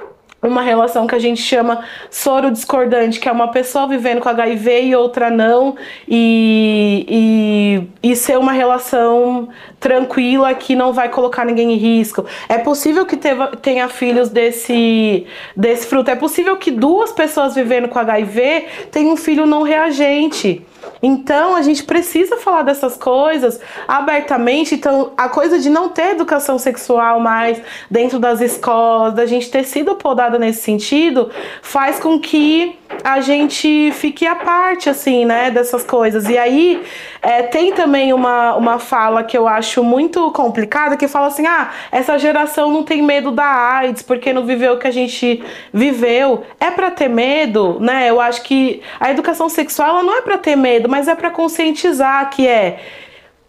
uma 0.47 0.61
relação 0.61 1.07
que 1.07 1.15
a 1.15 1.19
gente 1.19 1.41
chama 1.41 1.83
soro 2.09 2.51
discordante, 2.51 3.19
que 3.19 3.27
é 3.27 3.31
uma 3.31 3.49
pessoa 3.49 3.87
vivendo 3.87 4.19
com 4.19 4.29
HIV 4.29 4.83
e 4.83 4.95
outra 4.95 5.29
não, 5.29 5.75
e, 6.07 7.85
e, 8.01 8.11
e 8.11 8.15
ser 8.15 8.37
uma 8.37 8.51
relação 8.51 9.49
tranquila 9.79 10.53
que 10.53 10.75
não 10.75 10.91
vai 10.91 11.09
colocar 11.09 11.45
ninguém 11.45 11.73
em 11.73 11.77
risco. 11.77 12.25
É 12.49 12.57
possível 12.57 13.05
que 13.05 13.17
teva, 13.17 13.47
tenha 13.55 13.87
filhos 13.87 14.29
desse, 14.29 15.25
desse 15.55 15.87
fruto. 15.87 16.09
É 16.09 16.15
possível 16.15 16.57
que 16.57 16.71
duas 16.71 17.11
pessoas 17.11 17.55
vivendo 17.55 17.87
com 17.87 17.99
HIV 17.99 18.65
tenham 18.91 19.13
um 19.13 19.17
filho 19.17 19.45
não 19.45 19.61
reagente. 19.61 20.65
Então 21.01 21.55
a 21.55 21.61
gente 21.61 21.83
precisa 21.83 22.37
falar 22.37 22.63
dessas 22.63 22.97
coisas 22.97 23.59
abertamente. 23.87 24.75
Então 24.75 25.11
a 25.17 25.29
coisa 25.29 25.59
de 25.59 25.69
não 25.69 25.89
ter 25.89 26.11
educação 26.11 26.57
sexual 26.57 27.19
mais 27.19 27.61
dentro 27.89 28.19
das 28.19 28.41
escolas, 28.41 29.13
da 29.13 29.25
gente 29.25 29.49
ter 29.49 29.63
sido 29.63 29.95
podada 29.95 30.34
nesse 30.37 30.61
sentido, 30.61 31.29
faz 31.61 31.99
com 31.99 32.19
que 32.19 32.77
a 33.03 33.19
gente 33.19 33.91
fique 33.93 34.25
à 34.25 34.35
parte, 34.35 34.89
assim, 34.89 35.25
né, 35.25 35.51
dessas 35.51 35.83
coisas. 35.83 36.29
E 36.29 36.37
aí 36.37 36.83
é, 37.21 37.43
tem 37.43 37.73
também 37.73 38.13
uma, 38.13 38.55
uma 38.55 38.79
fala 38.79 39.23
que 39.23 39.37
eu 39.37 39.47
acho 39.47 39.83
muito 39.83 40.31
complicada, 40.31 40.95
que 40.95 41.07
fala 41.07 41.27
assim, 41.27 41.45
ah, 41.45 41.71
essa 41.91 42.17
geração 42.17 42.71
não 42.71 42.83
tem 42.83 43.01
medo 43.01 43.31
da 43.31 43.45
AIDS, 43.45 44.01
porque 44.01 44.31
não 44.31 44.45
viveu 44.45 44.73
o 44.73 44.77
que 44.77 44.87
a 44.87 44.91
gente 44.91 45.43
viveu. 45.73 46.43
É 46.59 46.71
para 46.71 46.91
ter 46.91 47.09
medo, 47.09 47.77
né? 47.79 48.09
Eu 48.09 48.21
acho 48.21 48.43
que 48.43 48.81
a 48.99 49.11
educação 49.11 49.49
sexual 49.49 49.89
ela 49.89 50.03
não 50.03 50.17
é 50.17 50.21
para 50.21 50.37
ter 50.37 50.55
medo, 50.55 50.87
mas 50.87 51.07
é 51.07 51.15
para 51.15 51.29
conscientizar 51.31 52.29
que 52.29 52.47
é 52.47 52.79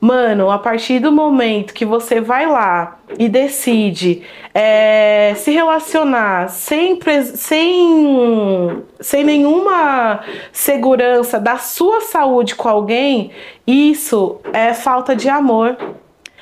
Mano, 0.07 0.53
a 0.53 0.59
partir 0.61 1.01
do 1.01 1.11
momento 1.11 1.75
que 1.75 1.85
você 1.85 2.21
vai 2.21 2.47
lá 2.47 2.97
e 3.19 3.29
decide 3.29 4.23
é, 4.55 5.33
se 5.35 5.51
relacionar 5.51 6.49
sem, 6.49 6.97
sem, 7.35 8.85
sem 9.01 9.25
nenhuma 9.25 10.21
segurança 10.53 11.41
da 11.41 11.57
sua 11.57 12.03
saúde 12.03 12.55
com 12.55 12.69
alguém, 12.69 13.33
isso 13.67 14.39
é 14.53 14.73
falta 14.73 15.17
de 15.17 15.29
amor. 15.29 15.77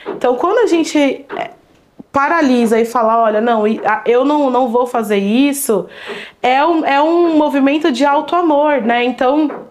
Então, 0.08 0.36
quando 0.36 0.58
a 0.58 0.66
gente 0.66 0.98
é, 0.98 1.52
paralisa 2.12 2.78
e 2.78 2.84
fala, 2.84 3.18
olha, 3.22 3.40
não, 3.40 3.62
eu 4.04 4.26
não, 4.26 4.50
não 4.50 4.68
vou 4.68 4.86
fazer 4.86 5.16
isso, 5.16 5.86
é 6.42 6.62
um, 6.66 6.84
é 6.84 7.00
um 7.00 7.34
movimento 7.34 7.90
de 7.90 8.04
alto 8.04 8.36
amor, 8.36 8.82
né? 8.82 9.02
Então, 9.04 9.63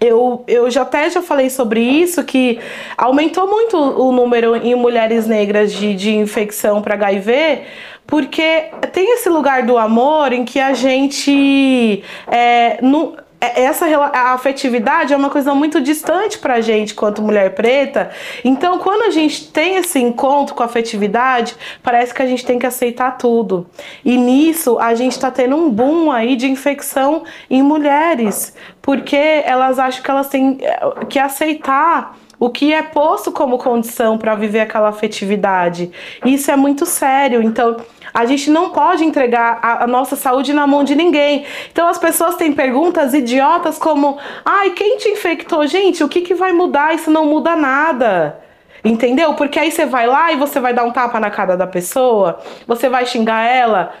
eu, 0.00 0.44
eu 0.46 0.70
já 0.70 0.82
até 0.82 1.08
já 1.08 1.22
falei 1.22 1.48
sobre 1.48 1.80
isso, 1.80 2.22
que 2.24 2.58
aumentou 2.96 3.48
muito 3.48 3.76
o 3.76 4.12
número 4.12 4.56
em 4.56 4.74
mulheres 4.74 5.26
negras 5.26 5.72
de, 5.72 5.94
de 5.94 6.14
infecção 6.14 6.82
para 6.82 6.94
HIV, 6.94 7.62
porque 8.06 8.66
tem 8.92 9.14
esse 9.14 9.28
lugar 9.28 9.64
do 9.64 9.76
amor 9.76 10.32
em 10.32 10.44
que 10.44 10.60
a 10.60 10.72
gente 10.74 12.04
é, 12.28 12.78
não, 12.82 13.16
essa 13.40 13.86
a 13.86 14.32
afetividade 14.32 15.12
é 15.12 15.16
uma 15.16 15.30
coisa 15.30 15.54
muito 15.54 15.80
distante 15.80 16.38
pra 16.38 16.60
gente 16.60 16.94
quanto 16.94 17.22
mulher 17.22 17.54
preta. 17.54 18.10
Então, 18.44 18.78
quando 18.78 19.02
a 19.02 19.10
gente 19.10 19.48
tem 19.48 19.76
esse 19.76 19.98
encontro 19.98 20.54
com 20.54 20.62
a 20.62 20.66
afetividade, 20.66 21.54
parece 21.82 22.14
que 22.14 22.22
a 22.22 22.26
gente 22.26 22.44
tem 22.44 22.58
que 22.58 22.66
aceitar 22.66 23.18
tudo. 23.18 23.66
E 24.04 24.16
nisso 24.16 24.78
a 24.78 24.94
gente 24.94 25.18
tá 25.18 25.30
tendo 25.30 25.56
um 25.56 25.70
boom 25.70 26.10
aí 26.10 26.36
de 26.36 26.50
infecção 26.50 27.24
em 27.50 27.62
mulheres, 27.62 28.54
porque 28.80 29.42
elas 29.44 29.78
acham 29.78 30.02
que 30.02 30.10
elas 30.10 30.28
têm 30.28 30.58
eh, 30.60 31.04
que 31.08 31.18
aceitar 31.18 32.16
o 32.38 32.50
que 32.50 32.72
é 32.72 32.82
posto 32.82 33.32
como 33.32 33.58
condição 33.58 34.18
para 34.18 34.34
viver 34.34 34.60
aquela 34.60 34.88
afetividade. 34.88 35.90
Isso 36.24 36.50
é 36.50 36.56
muito 36.56 36.84
sério. 36.84 37.42
Então, 37.42 37.76
a 38.16 38.24
gente 38.24 38.50
não 38.50 38.70
pode 38.70 39.04
entregar 39.04 39.58
a, 39.60 39.84
a, 39.84 39.86
nossa 39.86 40.16
saúde 40.16 40.54
na 40.54 40.66
mão 40.66 40.82
de 40.82 40.94
ninguém. 40.94 41.44
Então 41.70 41.86
as 41.86 41.98
pessoas 41.98 42.34
têm 42.34 42.50
perguntas 42.50 43.12
idiotas 43.12 43.78
como: 43.78 44.16
ai, 44.42 44.70
quem 44.70 44.96
te 44.96 45.10
infectou? 45.10 45.66
Gente, 45.66 46.02
o 46.02 46.08
que, 46.08 46.22
que 46.22 46.34
vai 46.34 46.50
mudar? 46.50 46.94
Isso 46.94 47.10
não 47.10 47.26
muda 47.26 47.54
nada. 47.54 48.40
Entendeu? 48.82 49.34
Porque 49.34 49.58
aí 49.58 49.70
você 49.70 49.84
vai 49.84 50.06
lá 50.06 50.32
e 50.32 50.36
você 50.36 50.58
vai 50.58 50.72
dar 50.72 50.84
um 50.84 50.92
tapa 50.92 51.20
na 51.20 51.28
cara 51.28 51.58
da 51.58 51.66
pessoa, 51.66 52.38
você 52.66 52.88
vai 52.88 53.04
xingar 53.04 53.44
ela. 53.44 53.92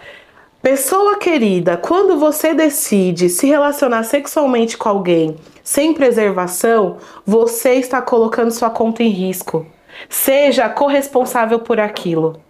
Pessoa 0.62 1.18
querida, 1.18 1.76
quando 1.76 2.16
você 2.16 2.54
decide 2.54 3.28
se 3.28 3.46
relacionar 3.46 4.02
sexualmente 4.04 4.78
com 4.78 4.88
alguém 4.88 5.36
sem 5.62 5.92
preservação, 5.92 6.96
você 7.26 7.74
está 7.74 8.00
colocando 8.00 8.50
sua 8.50 8.70
conta 8.70 9.02
em 9.02 9.10
risco. 9.10 9.66
Seja 10.08 10.70
corresponsável 10.70 11.58
por 11.58 11.78
aquilo. 11.78 12.45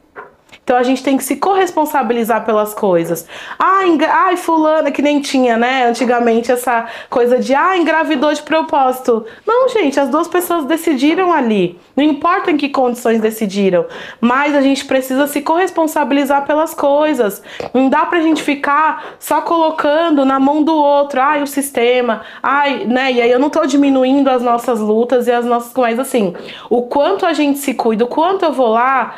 Então 0.67 0.77
a 0.77 0.83
gente 0.83 1.01
tem 1.01 1.17
que 1.17 1.23
se 1.23 1.37
corresponsabilizar 1.37 2.45
pelas 2.45 2.75
coisas. 2.75 3.25
Ah, 3.57 3.87
engra... 3.87 4.13
ai, 4.13 4.37
fulana, 4.37 4.91
que 4.91 5.01
nem 5.01 5.21
tinha, 5.21 5.57
né, 5.57 5.87
antigamente 5.87 6.51
essa 6.51 6.87
coisa 7.09 7.39
de 7.39 7.55
ah, 7.55 7.79
engravidou 7.79 8.35
de 8.35 8.43
propósito. 8.43 9.25
Não, 9.47 9.69
gente, 9.69 10.01
as 10.01 10.09
duas 10.09 10.27
pessoas 10.27 10.65
decidiram 10.65 11.33
ali. 11.33 11.79
Não 11.95 12.03
importa 12.03 12.51
em 12.51 12.57
que 12.57 12.69
condições 12.69 13.21
decidiram, 13.21 13.87
mas 14.21 14.57
a 14.57 14.61
gente 14.61 14.85
precisa 14.87 15.29
se 15.29 15.41
corresponsabilizar 15.41 16.45
pelas 16.45 16.75
coisas. 16.75 17.41
Não 17.73 17.89
dá 17.89 18.05
pra 18.05 18.21
gente 18.21 18.43
ficar 18.43 19.15
só 19.21 19.43
colocando 19.43 20.25
na 20.25 20.41
mão 20.41 20.65
do 20.65 20.75
outro, 20.75 21.21
ai, 21.21 21.45
o 21.45 21.47
sistema, 21.47 22.23
ai, 22.43 22.87
né? 22.87 23.13
E 23.13 23.23
aí 23.23 23.31
eu 23.31 23.39
não 23.39 23.51
tô 23.51 23.65
diminuindo 23.67 24.29
as 24.29 24.43
nossas 24.43 24.81
lutas 24.81 25.29
e 25.29 25.31
as 25.31 25.45
nossas, 25.45 25.73
mas 25.77 26.01
assim, 26.01 26.35
o 26.69 26.83
quanto 26.83 27.25
a 27.25 27.33
gente 27.33 27.61
se 27.61 27.73
cuida, 27.73 28.03
o 28.03 28.09
quanto 28.09 28.45
eu 28.45 28.53
vou 28.53 28.71
lá 28.71 29.15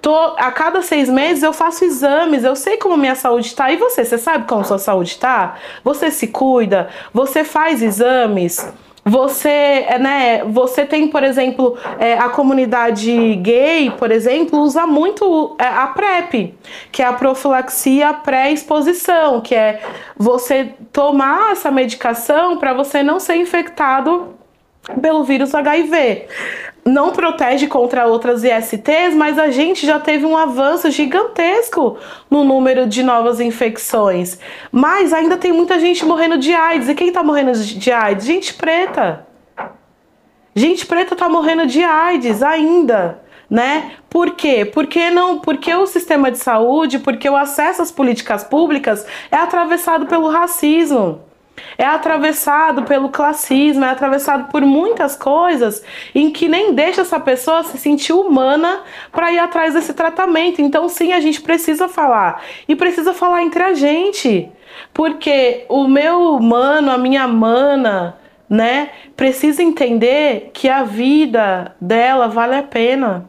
Tô, 0.00 0.14
a 0.36 0.50
cada 0.52 0.82
seis 0.82 1.08
meses 1.08 1.42
eu 1.42 1.52
faço 1.52 1.84
exames, 1.84 2.44
eu 2.44 2.56
sei 2.56 2.76
como 2.76 2.96
minha 2.96 3.14
saúde 3.14 3.48
está. 3.48 3.70
E 3.70 3.76
você, 3.76 4.04
você 4.04 4.16
sabe 4.16 4.46
como 4.46 4.64
sua 4.64 4.78
saúde 4.78 5.10
está? 5.10 5.56
Você 5.84 6.10
se 6.10 6.28
cuida? 6.28 6.88
Você 7.12 7.44
faz 7.44 7.82
exames? 7.82 8.72
Você, 9.08 9.48
é, 9.48 9.98
né, 10.00 10.44
você 10.44 10.84
tem, 10.84 11.06
por 11.06 11.22
exemplo, 11.22 11.78
é, 12.00 12.14
a 12.14 12.28
comunidade 12.28 13.36
gay, 13.36 13.88
por 13.96 14.10
exemplo, 14.10 14.58
usa 14.58 14.84
muito 14.84 15.54
é, 15.60 15.64
a 15.64 15.86
PrEP, 15.86 16.54
que 16.90 17.02
é 17.02 17.06
a 17.06 17.12
profilaxia 17.12 18.12
pré-exposição, 18.12 19.40
que 19.40 19.54
é 19.54 19.80
você 20.16 20.74
tomar 20.92 21.52
essa 21.52 21.70
medicação 21.70 22.56
para 22.56 22.72
você 22.72 23.00
não 23.04 23.20
ser 23.20 23.36
infectado 23.36 24.34
pelo 25.00 25.22
vírus 25.22 25.54
HIV 25.54 26.26
não 26.86 27.10
protege 27.10 27.66
contra 27.66 28.06
outras 28.06 28.44
ISTs, 28.44 29.12
mas 29.16 29.40
a 29.40 29.50
gente 29.50 29.84
já 29.84 29.98
teve 29.98 30.24
um 30.24 30.36
avanço 30.36 30.88
gigantesco 30.88 31.98
no 32.30 32.44
número 32.44 32.86
de 32.86 33.02
novas 33.02 33.40
infecções. 33.40 34.38
Mas 34.70 35.12
ainda 35.12 35.36
tem 35.36 35.52
muita 35.52 35.80
gente 35.80 36.06
morrendo 36.06 36.38
de 36.38 36.54
AIDS. 36.54 36.88
E 36.88 36.94
quem 36.94 37.10
tá 37.10 37.24
morrendo 37.24 37.52
de 37.52 37.90
AIDS? 37.90 38.24
Gente 38.24 38.54
preta. 38.54 39.26
Gente 40.54 40.86
preta 40.86 41.16
tá 41.16 41.28
morrendo 41.28 41.66
de 41.66 41.82
AIDS 41.82 42.40
ainda, 42.40 43.20
né? 43.50 43.96
Por 44.08 44.36
quê? 44.36 44.64
Porque 44.64 45.10
não, 45.10 45.40
porque 45.40 45.74
o 45.74 45.86
sistema 45.86 46.30
de 46.30 46.38
saúde, 46.38 47.00
porque 47.00 47.28
o 47.28 47.36
acesso 47.36 47.82
às 47.82 47.90
políticas 47.90 48.44
públicas 48.44 49.04
é 49.30 49.36
atravessado 49.36 50.06
pelo 50.06 50.28
racismo 50.28 51.25
é 51.78 51.84
atravessado 51.84 52.82
pelo 52.82 53.08
classismo, 53.08 53.84
é 53.84 53.90
atravessado 53.90 54.50
por 54.50 54.62
muitas 54.62 55.16
coisas 55.16 55.82
em 56.14 56.30
que 56.30 56.48
nem 56.48 56.72
deixa 56.72 57.02
essa 57.02 57.20
pessoa 57.20 57.62
se 57.62 57.78
sentir 57.78 58.12
humana 58.12 58.82
para 59.12 59.32
ir 59.32 59.38
atrás 59.38 59.74
desse 59.74 59.94
tratamento. 59.94 60.60
Então, 60.60 60.88
sim, 60.88 61.12
a 61.12 61.20
gente 61.20 61.40
precisa 61.40 61.88
falar 61.88 62.42
e 62.68 62.74
precisa 62.74 63.12
falar 63.12 63.42
entre 63.42 63.62
a 63.62 63.74
gente, 63.74 64.50
porque 64.92 65.64
o 65.68 65.86
meu 65.86 66.34
humano, 66.34 66.90
a 66.90 66.98
minha 66.98 67.26
mana, 67.26 68.16
né, 68.48 68.90
precisa 69.16 69.62
entender 69.62 70.50
que 70.52 70.68
a 70.68 70.82
vida 70.82 71.74
dela 71.80 72.28
vale 72.28 72.56
a 72.56 72.62
pena. 72.62 73.28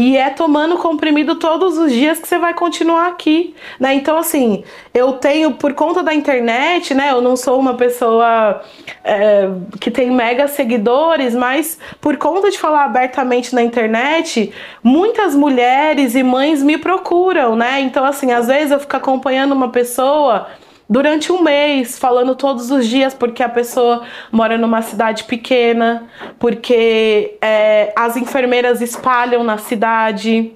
E 0.00 0.16
é 0.16 0.30
tomando 0.30 0.78
comprimido 0.78 1.34
todos 1.34 1.76
os 1.76 1.92
dias 1.92 2.18
que 2.18 2.26
você 2.26 2.38
vai 2.38 2.54
continuar 2.54 3.08
aqui, 3.08 3.54
né? 3.78 3.92
Então, 3.92 4.16
assim, 4.16 4.64
eu 4.94 5.12
tenho, 5.12 5.52
por 5.52 5.74
conta 5.74 6.02
da 6.02 6.14
internet, 6.14 6.94
né? 6.94 7.10
Eu 7.10 7.20
não 7.20 7.36
sou 7.36 7.60
uma 7.60 7.74
pessoa 7.74 8.62
é, 9.04 9.46
que 9.78 9.90
tem 9.90 10.10
mega 10.10 10.48
seguidores, 10.48 11.34
mas 11.34 11.78
por 12.00 12.16
conta 12.16 12.50
de 12.50 12.58
falar 12.58 12.84
abertamente 12.84 13.54
na 13.54 13.62
internet, 13.62 14.50
muitas 14.82 15.34
mulheres 15.34 16.14
e 16.14 16.22
mães 16.22 16.62
me 16.62 16.78
procuram, 16.78 17.54
né? 17.54 17.82
Então, 17.82 18.02
assim, 18.02 18.32
às 18.32 18.46
vezes 18.46 18.70
eu 18.70 18.80
fico 18.80 18.96
acompanhando 18.96 19.52
uma 19.52 19.68
pessoa 19.68 20.46
durante 20.90 21.30
um 21.30 21.40
mês, 21.40 21.96
falando 21.96 22.34
todos 22.34 22.72
os 22.72 22.84
dias, 22.84 23.14
porque 23.14 23.44
a 23.44 23.48
pessoa 23.48 24.02
mora 24.32 24.58
numa 24.58 24.82
cidade 24.82 25.22
pequena, 25.22 26.08
porque 26.36 27.38
é, 27.40 27.92
as 27.94 28.16
enfermeiras 28.16 28.80
espalham 28.82 29.44
na 29.44 29.56
cidade, 29.56 30.52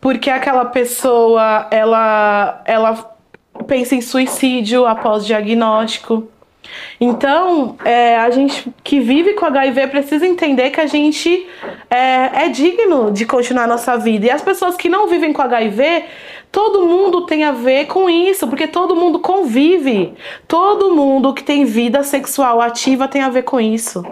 porque 0.00 0.30
aquela 0.30 0.66
pessoa 0.66 1.66
ela, 1.72 2.62
ela 2.64 3.16
pensa 3.66 3.96
em 3.96 4.00
suicídio 4.00 4.86
após 4.86 5.26
diagnóstico. 5.26 6.28
Então, 7.00 7.76
é, 7.84 8.18
a 8.18 8.30
gente 8.30 8.72
que 8.84 9.00
vive 9.00 9.32
com 9.32 9.46
HIV 9.46 9.88
precisa 9.88 10.24
entender 10.24 10.70
que 10.70 10.80
a 10.80 10.86
gente 10.86 11.48
é, 11.90 12.44
é 12.44 12.48
digno 12.48 13.10
de 13.10 13.26
continuar 13.26 13.64
a 13.64 13.66
nossa 13.66 13.96
vida. 13.96 14.26
E 14.26 14.30
as 14.30 14.42
pessoas 14.42 14.76
que 14.76 14.88
não 14.88 15.08
vivem 15.08 15.32
com 15.32 15.42
HIV 15.42 16.04
Todo 16.50 16.84
mundo 16.84 17.26
tem 17.26 17.44
a 17.44 17.52
ver 17.52 17.86
com 17.86 18.10
isso, 18.10 18.48
porque 18.48 18.66
todo 18.66 18.96
mundo 18.96 19.20
convive. 19.20 20.14
Todo 20.48 20.94
mundo 20.94 21.32
que 21.32 21.44
tem 21.44 21.64
vida 21.64 22.02
sexual 22.02 22.60
ativa 22.60 23.06
tem 23.06 23.22
a 23.22 23.28
ver 23.28 23.42
com 23.42 23.60
isso. 23.60 24.04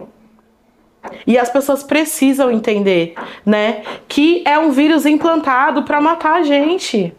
E 1.26 1.38
as 1.38 1.48
pessoas 1.48 1.82
precisam 1.82 2.50
entender, 2.50 3.14
né, 3.44 3.82
que 4.06 4.42
é 4.44 4.58
um 4.58 4.70
vírus 4.70 5.06
implantado 5.06 5.82
para 5.82 6.00
matar 6.00 6.34
a 6.36 6.42
gente. 6.42 7.14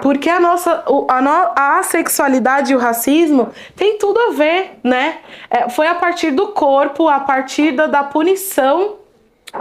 Porque 0.00 0.30
a 0.30 0.38
nossa 0.38 0.84
a, 1.08 1.20
no, 1.20 1.30
a 1.56 1.82
sexualidade 1.82 2.72
e 2.72 2.76
o 2.76 2.78
racismo 2.78 3.48
tem 3.74 3.98
tudo 3.98 4.20
a 4.20 4.30
ver, 4.30 4.78
né? 4.84 5.18
É, 5.50 5.68
foi 5.68 5.88
a 5.88 5.96
partir 5.96 6.30
do 6.30 6.48
corpo, 6.48 7.08
a 7.08 7.18
partir 7.18 7.72
da, 7.72 7.88
da 7.88 8.04
punição 8.04 8.99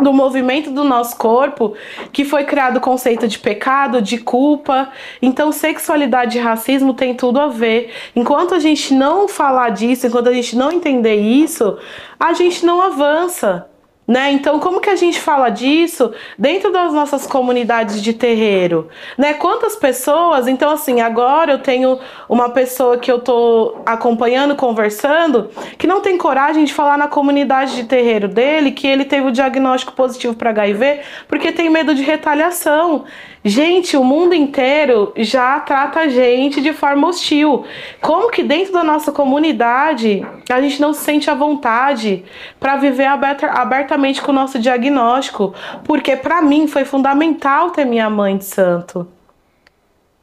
do 0.01 0.13
movimento 0.13 0.71
do 0.71 0.83
nosso 0.83 1.15
corpo 1.17 1.73
que 2.11 2.23
foi 2.23 2.43
criado 2.43 2.77
o 2.77 2.81
conceito 2.81 3.27
de 3.27 3.39
pecado, 3.39 4.01
de 4.01 4.17
culpa. 4.17 4.89
Então, 5.21 5.51
sexualidade 5.51 6.37
e 6.37 6.41
racismo 6.41 6.93
tem 6.93 7.15
tudo 7.15 7.39
a 7.39 7.47
ver. 7.47 7.91
Enquanto 8.15 8.53
a 8.53 8.59
gente 8.59 8.93
não 8.93 9.27
falar 9.27 9.69
disso, 9.69 10.07
enquanto 10.07 10.29
a 10.29 10.33
gente 10.33 10.55
não 10.55 10.71
entender 10.71 11.15
isso, 11.15 11.77
a 12.19 12.33
gente 12.33 12.65
não 12.65 12.81
avança. 12.81 13.68
Né? 14.09 14.31
Então, 14.31 14.59
como 14.59 14.81
que 14.81 14.89
a 14.89 14.95
gente 14.95 15.21
fala 15.21 15.51
disso 15.51 16.11
dentro 16.35 16.71
das 16.71 16.91
nossas 16.91 17.27
comunidades 17.27 18.01
de 18.01 18.11
terreiro? 18.11 18.89
Né? 19.15 19.35
Quantas 19.35 19.75
pessoas? 19.75 20.47
Então, 20.47 20.71
assim, 20.71 20.99
agora 20.99 21.51
eu 21.51 21.59
tenho 21.59 21.99
uma 22.27 22.49
pessoa 22.49 22.97
que 22.97 23.11
eu 23.11 23.19
tô 23.19 23.77
acompanhando, 23.85 24.55
conversando, 24.55 25.51
que 25.77 25.85
não 25.85 26.01
tem 26.01 26.17
coragem 26.17 26.63
de 26.63 26.73
falar 26.73 26.97
na 26.97 27.07
comunidade 27.07 27.75
de 27.75 27.83
terreiro 27.83 28.27
dele 28.27 28.71
que 28.71 28.87
ele 28.87 29.05
teve 29.05 29.27
o 29.27 29.31
diagnóstico 29.31 29.93
positivo 29.93 30.33
para 30.33 30.49
HIV 30.49 31.01
porque 31.27 31.51
tem 31.51 31.69
medo 31.69 31.93
de 31.93 32.01
retaliação. 32.01 33.05
Gente, 33.43 33.95
o 33.95 34.03
mundo 34.03 34.35
inteiro 34.35 35.13
já 35.15 35.59
trata 35.61 36.01
a 36.01 36.07
gente 36.09 36.59
de 36.59 36.73
forma 36.73 37.07
hostil. 37.07 37.65
Como 38.01 38.29
que 38.29 38.43
dentro 38.43 38.73
da 38.73 38.83
nossa 38.83 39.11
comunidade 39.13 40.25
a 40.49 40.59
gente 40.59 40.81
não 40.81 40.93
se 40.93 41.01
sente 41.01 41.29
à 41.29 41.33
vontade 41.33 42.25
para 42.59 42.75
viver 42.75 43.05
abertamente 43.05 44.21
com 44.21 44.31
o 44.31 44.35
nosso 44.35 44.59
diagnóstico? 44.59 45.53
Porque 45.85 46.17
para 46.17 46.41
mim 46.41 46.67
foi 46.67 46.83
fundamental 46.83 47.69
ter 47.71 47.85
minha 47.85 48.09
mãe 48.09 48.35
de 48.35 48.43
santo, 48.43 49.07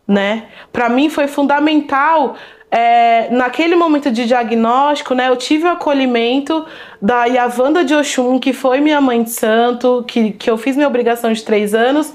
né? 0.07 0.45
Para 0.71 0.91
mim 0.91 1.09
foi 1.09 1.27
fundamental 1.27 2.37
é, 2.71 3.31
naquele 3.31 3.77
momento 3.77 4.11
de 4.11 4.27
diagnóstico, 4.27 5.15
né, 5.15 5.29
eu 5.29 5.37
tive 5.37 5.65
o 5.65 5.71
acolhimento 5.71 6.67
da 7.01 7.25
Yavanda 7.25 7.85
de 7.85 7.95
Oxum, 7.95 8.39
que 8.39 8.53
foi 8.53 8.81
minha 8.81 9.01
mãe 9.01 9.23
de 9.23 9.31
santo, 9.31 10.05
que, 10.07 10.33
que 10.33 10.51
eu 10.51 10.59
fiz 10.59 10.77
minha 10.77 10.89
obrigação 10.89 11.33
de 11.33 11.43
três 11.43 11.75
anos, 11.75 12.13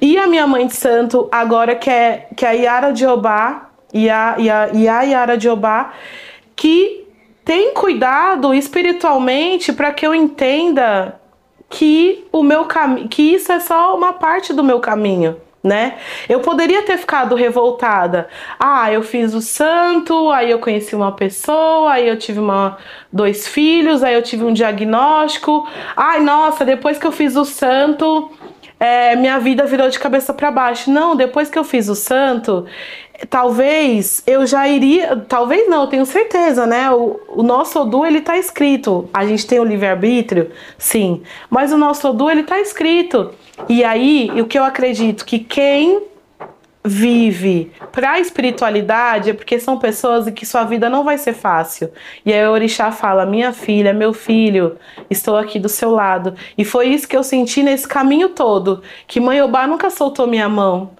e 0.00 0.16
a 0.18 0.26
minha 0.26 0.46
mãe 0.46 0.66
de 0.66 0.74
santo, 0.74 1.28
agora 1.30 1.74
que 1.74 1.90
é, 1.90 2.28
que 2.36 2.44
é 2.44 2.48
a 2.48 2.52
Yara 2.52 2.92
de 2.92 3.06
Obá, 3.06 3.70
e 3.92 4.08
a, 4.08 4.36
e, 4.38 4.50
a, 4.50 4.68
e 4.72 4.88
a 4.88 5.02
Yara 5.02 5.36
de 5.36 5.48
Obá, 5.48 5.92
que 6.54 7.06
tem 7.44 7.72
cuidado 7.72 8.52
espiritualmente 8.52 9.72
para 9.72 9.92
que 9.92 10.06
eu 10.06 10.14
entenda 10.14 11.18
que 11.70 12.26
o 12.32 12.42
meu 12.42 12.64
caminho, 12.64 13.08
que 13.08 13.22
isso 13.22 13.50
é 13.52 13.60
só 13.60 13.96
uma 13.96 14.12
parte 14.12 14.52
do 14.52 14.62
meu 14.62 14.80
caminho, 14.80 15.36
né? 15.62 15.96
Eu 16.28 16.40
poderia 16.40 16.82
ter 16.82 16.96
ficado 16.96 17.34
revoltada. 17.34 18.28
Ah, 18.58 18.92
eu 18.92 19.02
fiz 19.02 19.34
o 19.34 19.40
santo, 19.40 20.30
aí 20.30 20.50
eu 20.50 20.58
conheci 20.58 20.94
uma 20.94 21.12
pessoa, 21.12 21.92
aí 21.92 22.08
eu 22.08 22.18
tive 22.18 22.38
uma, 22.38 22.78
dois 23.12 23.46
filhos, 23.46 24.02
aí 24.02 24.14
eu 24.14 24.22
tive 24.22 24.44
um 24.44 24.52
diagnóstico. 24.52 25.66
Ai, 25.96 26.20
nossa, 26.20 26.64
depois 26.64 26.98
que 26.98 27.06
eu 27.06 27.12
fiz 27.12 27.36
o 27.36 27.44
santo, 27.44 28.30
é, 28.80 29.16
minha 29.16 29.38
vida 29.38 29.64
virou 29.64 29.88
de 29.88 29.98
cabeça 29.98 30.32
para 30.32 30.50
baixo. 30.50 30.90
Não, 30.90 31.16
depois 31.16 31.50
que 31.50 31.58
eu 31.58 31.64
fiz 31.64 31.88
o 31.88 31.94
santo, 31.94 32.64
talvez 33.28 34.22
eu 34.26 34.46
já 34.46 34.68
iria. 34.68 35.16
Talvez 35.28 35.68
não, 35.68 35.82
eu 35.82 35.86
tenho 35.88 36.06
certeza, 36.06 36.66
né? 36.66 36.90
O, 36.90 37.20
o 37.28 37.42
nosso 37.42 37.80
Odu 37.80 38.04
ele 38.04 38.20
tá 38.20 38.38
escrito. 38.38 39.08
A 39.12 39.26
gente 39.26 39.46
tem 39.46 39.58
o 39.58 39.64
livre-arbítrio, 39.64 40.50
sim. 40.76 41.22
Mas 41.50 41.72
o 41.72 41.78
nosso 41.78 42.08
Odu 42.08 42.30
ele 42.30 42.44
tá 42.44 42.60
escrito. 42.60 43.32
E 43.68 43.82
aí, 43.82 44.30
o 44.40 44.46
que 44.46 44.58
eu 44.58 44.64
acredito 44.64 45.24
que 45.24 45.40
quem 45.40 46.02
vive 46.84 47.72
para 47.92 48.12
a 48.12 48.20
espiritualidade 48.20 49.30
é 49.30 49.34
porque 49.34 49.58
são 49.58 49.78
pessoas 49.78 50.28
que 50.30 50.46
sua 50.46 50.64
vida 50.64 50.88
não 50.88 51.04
vai 51.04 51.18
ser 51.18 51.34
fácil. 51.34 51.90
E 52.24 52.32
aí 52.32 52.46
o 52.46 52.52
orixá 52.52 52.90
fala: 52.92 53.26
"Minha 53.26 53.52
filha, 53.52 53.92
meu 53.92 54.12
filho, 54.12 54.76
estou 55.10 55.36
aqui 55.36 55.58
do 55.58 55.68
seu 55.68 55.90
lado". 55.90 56.34
E 56.56 56.64
foi 56.64 56.88
isso 56.88 57.08
que 57.08 57.16
eu 57.16 57.22
senti 57.22 57.62
nesse 57.62 57.86
caminho 57.86 58.30
todo, 58.30 58.82
que 59.06 59.20
mãe 59.20 59.42
Obá 59.42 59.66
nunca 59.66 59.90
soltou 59.90 60.26
minha 60.26 60.48
mão. 60.48 60.90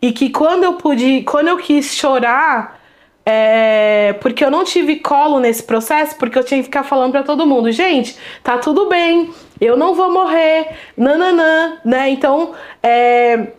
E 0.00 0.12
que 0.12 0.30
quando 0.30 0.64
eu 0.64 0.74
pude, 0.74 1.22
quando 1.22 1.48
eu 1.48 1.58
quis 1.58 1.94
chorar, 1.94 2.80
é, 3.24 4.14
porque 4.20 4.44
eu 4.44 4.50
não 4.50 4.64
tive 4.64 4.96
colo 4.96 5.38
nesse 5.38 5.62
processo, 5.62 6.16
porque 6.16 6.38
eu 6.38 6.44
tinha 6.44 6.58
que 6.58 6.64
ficar 6.64 6.82
falando 6.82 7.12
para 7.12 7.22
todo 7.22 7.46
mundo, 7.46 7.70
gente, 7.70 8.16
tá 8.42 8.58
tudo 8.58 8.88
bem, 8.88 9.32
eu 9.60 9.76
não 9.76 9.94
vou 9.94 10.12
morrer, 10.12 10.70
nananã, 10.96 11.78
né? 11.84 12.10
Então, 12.10 12.52
é, 12.82 13.52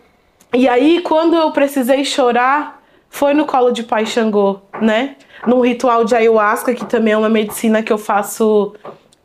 e 0.53 0.67
aí, 0.67 1.01
quando 1.01 1.35
eu 1.35 1.51
precisei 1.51 2.05
chorar, 2.05 2.81
foi 3.09 3.33
no 3.33 3.45
colo 3.45 3.71
de 3.71 3.83
Pai 3.83 4.05
Xangô, 4.05 4.59
né? 4.81 5.15
Num 5.47 5.61
ritual 5.61 6.05
de 6.05 6.15
ayahuasca, 6.15 6.73
que 6.73 6.85
também 6.85 7.13
é 7.13 7.17
uma 7.17 7.29
medicina 7.29 7.83
que 7.83 7.91
eu 7.91 7.97
faço, 7.97 8.73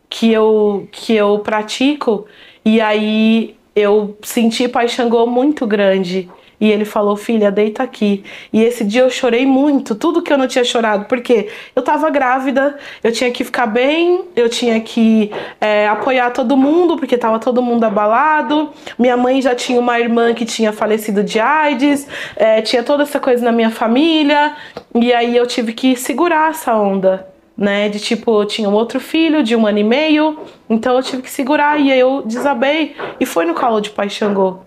que 0.08 0.32
eu, 0.32 0.88
que 0.90 1.14
eu 1.14 1.38
pratico. 1.40 2.26
E 2.64 2.80
aí 2.80 3.56
eu 3.74 4.16
senti 4.22 4.68
Pai 4.68 4.88
Xangô 4.88 5.26
muito 5.26 5.66
grande. 5.66 6.28
E 6.60 6.70
ele 6.70 6.84
falou: 6.84 7.16
Filha, 7.16 7.50
deita 7.50 7.82
aqui. 7.82 8.24
E 8.52 8.62
esse 8.62 8.84
dia 8.84 9.02
eu 9.02 9.10
chorei 9.10 9.46
muito, 9.46 9.94
tudo 9.94 10.22
que 10.22 10.32
eu 10.32 10.38
não 10.38 10.46
tinha 10.46 10.64
chorado, 10.64 11.04
porque 11.04 11.48
eu 11.74 11.82
tava 11.82 12.10
grávida, 12.10 12.76
eu 13.02 13.12
tinha 13.12 13.30
que 13.30 13.44
ficar 13.44 13.66
bem, 13.66 14.24
eu 14.34 14.48
tinha 14.48 14.80
que 14.80 15.30
é, 15.60 15.86
apoiar 15.86 16.30
todo 16.30 16.56
mundo, 16.56 16.96
porque 16.96 17.16
tava 17.16 17.38
todo 17.38 17.62
mundo 17.62 17.84
abalado. 17.84 18.70
Minha 18.98 19.16
mãe 19.16 19.40
já 19.40 19.54
tinha 19.54 19.78
uma 19.78 19.98
irmã 20.00 20.34
que 20.34 20.44
tinha 20.44 20.72
falecido 20.72 21.22
de 21.22 21.38
AIDS, 21.38 22.06
é, 22.36 22.60
tinha 22.60 22.82
toda 22.82 23.04
essa 23.04 23.20
coisa 23.20 23.44
na 23.44 23.52
minha 23.52 23.70
família, 23.70 24.54
e 24.94 25.12
aí 25.12 25.36
eu 25.36 25.46
tive 25.46 25.72
que 25.72 25.96
segurar 25.96 26.50
essa 26.50 26.74
onda. 26.74 27.26
Né, 27.56 27.88
de 27.88 27.98
tipo, 27.98 28.40
eu 28.40 28.46
tinha 28.46 28.68
um 28.68 28.72
outro 28.72 29.00
filho 29.00 29.42
de 29.42 29.56
um 29.56 29.66
ano 29.66 29.78
e 29.78 29.82
meio, 29.82 30.38
então 30.70 30.94
eu 30.94 31.02
tive 31.02 31.22
que 31.22 31.30
segurar 31.30 31.76
e 31.80 31.90
aí 31.90 31.98
eu 31.98 32.22
desabei 32.24 32.94
e 33.18 33.26
foi 33.26 33.44
no 33.44 33.52
colo 33.52 33.80
de 33.80 33.90
Pai 33.90 34.08
Xangô. 34.08 34.60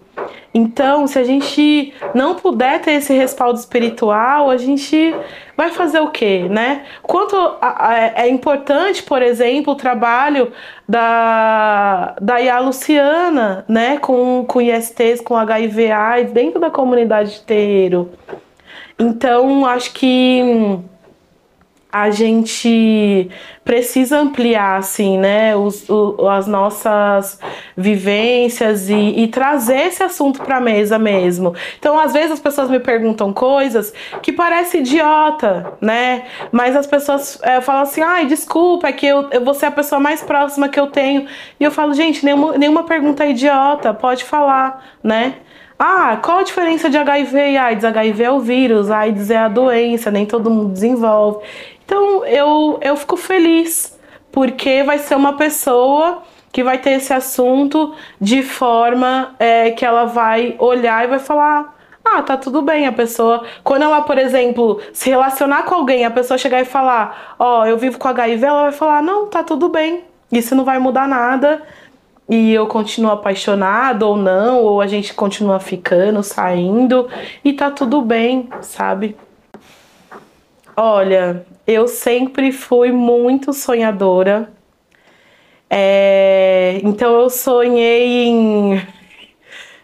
Então, 0.53 1.07
se 1.07 1.17
a 1.17 1.23
gente 1.23 1.93
não 2.13 2.35
puder 2.35 2.81
ter 2.81 2.91
esse 2.93 3.13
respaldo 3.13 3.57
espiritual, 3.57 4.49
a 4.49 4.57
gente 4.57 5.15
vai 5.55 5.71
fazer 5.71 5.99
o 5.99 6.09
quê, 6.09 6.47
né? 6.49 6.83
Quanto 7.03 7.35
a, 7.35 7.89
a, 7.89 7.95
é 8.23 8.27
importante, 8.27 9.03
por 9.03 9.21
exemplo, 9.21 9.73
o 9.73 9.75
trabalho 9.75 10.51
da, 10.87 12.15
da 12.19 12.41
Ia 12.41 12.59
Luciana, 12.59 13.63
né, 13.67 13.97
com, 13.97 14.43
com 14.45 14.61
ISTs, 14.61 15.21
com 15.21 15.35
HIV 15.35 15.91
AIDS, 15.91 16.33
dentro 16.33 16.59
da 16.59 16.69
comunidade 16.69 17.33
de 17.33 17.41
terreiro. 17.41 18.11
Então, 18.99 19.65
acho 19.65 19.93
que 19.93 20.79
a 21.91 22.09
gente 22.09 23.29
precisa 23.63 24.19
ampliar 24.19 24.77
assim, 24.77 25.17
né, 25.17 25.55
os, 25.55 25.87
o, 25.89 26.27
as 26.29 26.47
nossas 26.47 27.39
vivências 27.75 28.89
e, 28.89 28.95
e 28.95 29.27
trazer 29.27 29.87
esse 29.87 30.01
assunto 30.01 30.41
para 30.41 30.57
a 30.57 30.61
mesa 30.61 30.97
mesmo. 30.97 31.53
Então, 31.77 31.99
às 31.99 32.13
vezes 32.13 32.31
as 32.31 32.39
pessoas 32.39 32.69
me 32.69 32.79
perguntam 32.79 33.33
coisas 33.33 33.93
que 34.21 34.31
parece 34.31 34.79
idiota, 34.79 35.73
né? 35.81 36.23
Mas 36.51 36.75
as 36.75 36.87
pessoas 36.87 37.39
é, 37.43 37.61
falam 37.61 37.83
assim, 37.83 38.01
ai, 38.01 38.25
desculpa, 38.25 38.87
é 38.87 38.93
que 38.93 39.05
eu, 39.05 39.29
ser 39.53 39.67
a 39.67 39.71
pessoa 39.71 39.99
mais 39.99 40.21
próxima 40.21 40.69
que 40.69 40.79
eu 40.79 40.87
tenho. 40.87 41.27
E 41.59 41.63
eu 41.63 41.71
falo, 41.71 41.93
gente, 41.93 42.23
nenhuma, 42.25 42.57
nenhuma 42.57 42.83
pergunta 42.83 43.23
é 43.23 43.31
idiota, 43.31 43.93
pode 43.93 44.23
falar, 44.23 44.83
né? 45.03 45.35
Ah, 45.83 46.19
qual 46.21 46.37
a 46.37 46.43
diferença 46.43 46.91
de 46.91 46.95
HIV 46.95 47.53
e 47.53 47.57
AIDS? 47.57 47.83
HIV 47.83 48.23
é 48.23 48.31
o 48.31 48.39
vírus, 48.39 48.91
AIDS 48.91 49.31
é 49.31 49.37
a 49.37 49.47
doença, 49.47 50.11
nem 50.11 50.27
todo 50.27 50.47
mundo 50.47 50.73
desenvolve. 50.73 51.43
Então 51.91 52.25
eu, 52.25 52.79
eu 52.81 52.95
fico 52.95 53.17
feliz, 53.17 53.99
porque 54.31 54.81
vai 54.81 54.97
ser 54.97 55.13
uma 55.13 55.33
pessoa 55.33 56.23
que 56.49 56.63
vai 56.63 56.77
ter 56.77 56.91
esse 56.91 57.11
assunto 57.11 57.93
de 58.19 58.41
forma 58.43 59.35
é, 59.37 59.71
que 59.71 59.83
ela 59.83 60.05
vai 60.05 60.55
olhar 60.57 61.03
e 61.03 61.09
vai 61.09 61.19
falar. 61.19 61.77
Ah, 62.03 62.21
tá 62.21 62.37
tudo 62.37 62.61
bem. 62.61 62.87
A 62.87 62.93
pessoa, 62.93 63.43
quando 63.61 63.81
ela, 63.81 64.03
por 64.03 64.17
exemplo, 64.17 64.79
se 64.93 65.09
relacionar 65.09 65.63
com 65.63 65.75
alguém, 65.75 66.05
a 66.05 66.09
pessoa 66.09 66.37
chegar 66.37 66.61
e 66.61 66.65
falar: 66.65 67.35
Ó, 67.37 67.59
oh, 67.59 67.65
eu 67.65 67.77
vivo 67.77 67.99
com 67.99 68.07
HIV, 68.07 68.45
ela 68.45 68.63
vai 68.63 68.71
falar: 68.71 69.03
Não, 69.03 69.27
tá 69.27 69.43
tudo 69.43 69.67
bem. 69.67 70.05
Isso 70.31 70.55
não 70.55 70.63
vai 70.63 70.79
mudar 70.79 71.09
nada. 71.09 71.61
E 72.29 72.53
eu 72.53 72.67
continuo 72.67 73.11
apaixonado 73.11 74.03
ou 74.03 74.15
não, 74.15 74.63
ou 74.63 74.79
a 74.79 74.87
gente 74.87 75.13
continua 75.13 75.59
ficando, 75.59 76.23
saindo, 76.23 77.09
e 77.43 77.51
tá 77.51 77.69
tudo 77.69 78.01
bem, 78.01 78.49
sabe? 78.61 79.17
Olha, 80.77 81.45
eu 81.65 81.87
sempre 81.87 82.51
fui 82.51 82.91
muito 82.91 83.53
sonhadora. 83.53 84.51
É, 85.69 86.79
então 86.83 87.19
eu 87.21 87.29
sonhei 87.29 88.27
em. 88.27 88.81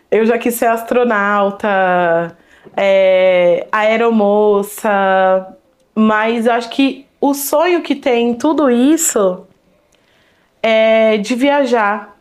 Eu 0.09 0.25
já 0.25 0.37
quis 0.37 0.53
ser 0.53 0.67
astronauta, 0.67 2.37
é, 2.77 3.67
aeromoça, 3.69 5.53
mas 5.93 6.47
acho 6.47 6.69
que 6.69 7.05
o 7.19 7.33
sonho 7.33 7.81
que 7.81 7.93
tem 7.93 8.29
em 8.29 8.33
tudo 8.33 8.71
isso 8.71 9.45
é 10.63 11.17
de 11.17 11.35
viajar, 11.35 12.17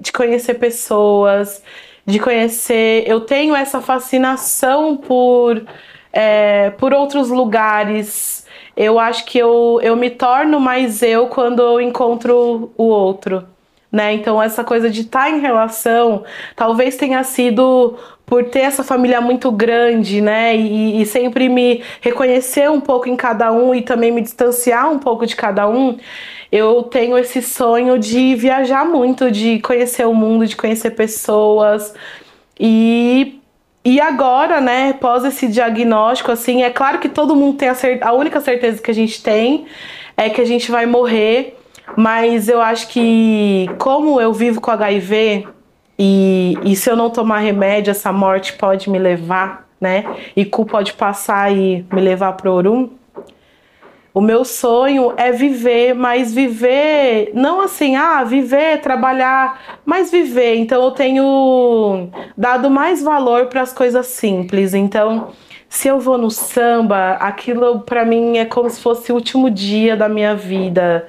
de 0.00 0.12
conhecer 0.12 0.54
pessoas, 0.54 1.60
de 2.06 2.20
conhecer. 2.20 3.02
Eu 3.08 3.22
tenho 3.22 3.56
essa 3.56 3.80
fascinação 3.80 4.96
por, 4.96 5.66
é, 6.12 6.70
por 6.70 6.94
outros 6.94 7.28
lugares 7.28 8.45
eu 8.76 8.98
acho 8.98 9.24
que 9.24 9.38
eu, 9.38 9.80
eu 9.82 9.96
me 9.96 10.10
torno 10.10 10.60
mais 10.60 11.02
eu 11.02 11.28
quando 11.28 11.62
eu 11.62 11.80
encontro 11.80 12.72
o 12.76 12.84
outro. 12.84 13.44
Né? 13.90 14.12
Então, 14.12 14.42
essa 14.42 14.62
coisa 14.62 14.90
de 14.90 15.02
estar 15.02 15.24
tá 15.24 15.30
em 15.30 15.40
relação 15.40 16.24
talvez 16.54 16.96
tenha 16.96 17.22
sido 17.24 17.96
por 18.26 18.44
ter 18.44 18.60
essa 18.60 18.82
família 18.82 19.20
muito 19.20 19.50
grande, 19.52 20.20
né? 20.20 20.56
E, 20.56 21.00
e, 21.00 21.06
sempre 21.06 21.48
me 21.48 21.82
reconhecer 22.00 22.68
um 22.68 22.80
pouco 22.80 23.08
em 23.08 23.14
cada 23.16 23.52
um 23.52 23.72
e 23.72 23.82
também 23.82 24.10
me 24.10 24.20
distanciar 24.20 24.90
um 24.90 24.98
pouco 24.98 25.24
de 25.24 25.36
cada 25.36 25.68
um. 25.68 25.96
Eu 26.50 26.82
tenho 26.82 27.16
esse 27.16 27.40
sonho 27.40 27.98
de 27.98 28.34
viajar 28.34 28.84
muito, 28.84 29.30
de 29.30 29.60
conhecer 29.60 30.06
o 30.06 30.14
mundo, 30.14 30.46
de 30.46 30.56
conhecer 30.56 30.90
pessoas. 30.90 31.94
E 32.58 33.40
e 33.86 34.00
agora, 34.00 34.60
né, 34.60 34.94
pós 34.94 35.24
esse 35.24 35.46
diagnóstico, 35.46 36.32
assim, 36.32 36.64
é 36.64 36.70
claro 36.70 36.98
que 36.98 37.08
todo 37.08 37.36
mundo 37.36 37.56
tem 37.56 37.68
a, 37.68 37.76
a 38.02 38.12
única 38.12 38.40
certeza 38.40 38.82
que 38.82 38.90
a 38.90 38.94
gente 38.94 39.22
tem 39.22 39.64
é 40.16 40.28
que 40.28 40.40
a 40.40 40.44
gente 40.44 40.72
vai 40.72 40.86
morrer, 40.86 41.56
mas 41.96 42.48
eu 42.48 42.60
acho 42.60 42.88
que 42.88 43.70
como 43.78 44.20
eu 44.20 44.32
vivo 44.32 44.60
com 44.60 44.72
HIV 44.72 45.46
e, 45.96 46.58
e 46.64 46.74
se 46.74 46.90
eu 46.90 46.96
não 46.96 47.10
tomar 47.10 47.38
remédio, 47.38 47.92
essa 47.92 48.12
morte 48.12 48.54
pode 48.54 48.90
me 48.90 48.98
levar, 48.98 49.68
né? 49.80 50.04
E 50.34 50.44
cu 50.44 50.66
pode 50.66 50.92
passar 50.94 51.54
e 51.54 51.86
me 51.92 52.00
levar 52.00 52.32
pro 52.32 52.54
Orum. 52.54 52.90
O 54.16 54.20
meu 54.22 54.46
sonho 54.46 55.12
é 55.18 55.30
viver, 55.30 55.94
mas 55.94 56.32
viver 56.32 57.32
não 57.34 57.60
assim, 57.60 57.96
ah, 57.96 58.24
viver, 58.24 58.80
trabalhar, 58.80 59.78
mas 59.84 60.10
viver. 60.10 60.54
Então 60.56 60.82
eu 60.82 60.90
tenho 60.90 62.08
dado 62.34 62.70
mais 62.70 63.02
valor 63.02 63.48
para 63.48 63.60
as 63.60 63.74
coisas 63.74 64.06
simples. 64.06 64.72
Então, 64.72 65.32
se 65.68 65.88
eu 65.88 66.00
vou 66.00 66.16
no 66.16 66.30
samba, 66.30 67.18
aquilo 67.20 67.80
para 67.80 68.06
mim 68.06 68.38
é 68.38 68.46
como 68.46 68.70
se 68.70 68.80
fosse 68.80 69.12
o 69.12 69.16
último 69.16 69.50
dia 69.50 69.94
da 69.94 70.08
minha 70.08 70.34
vida. 70.34 71.06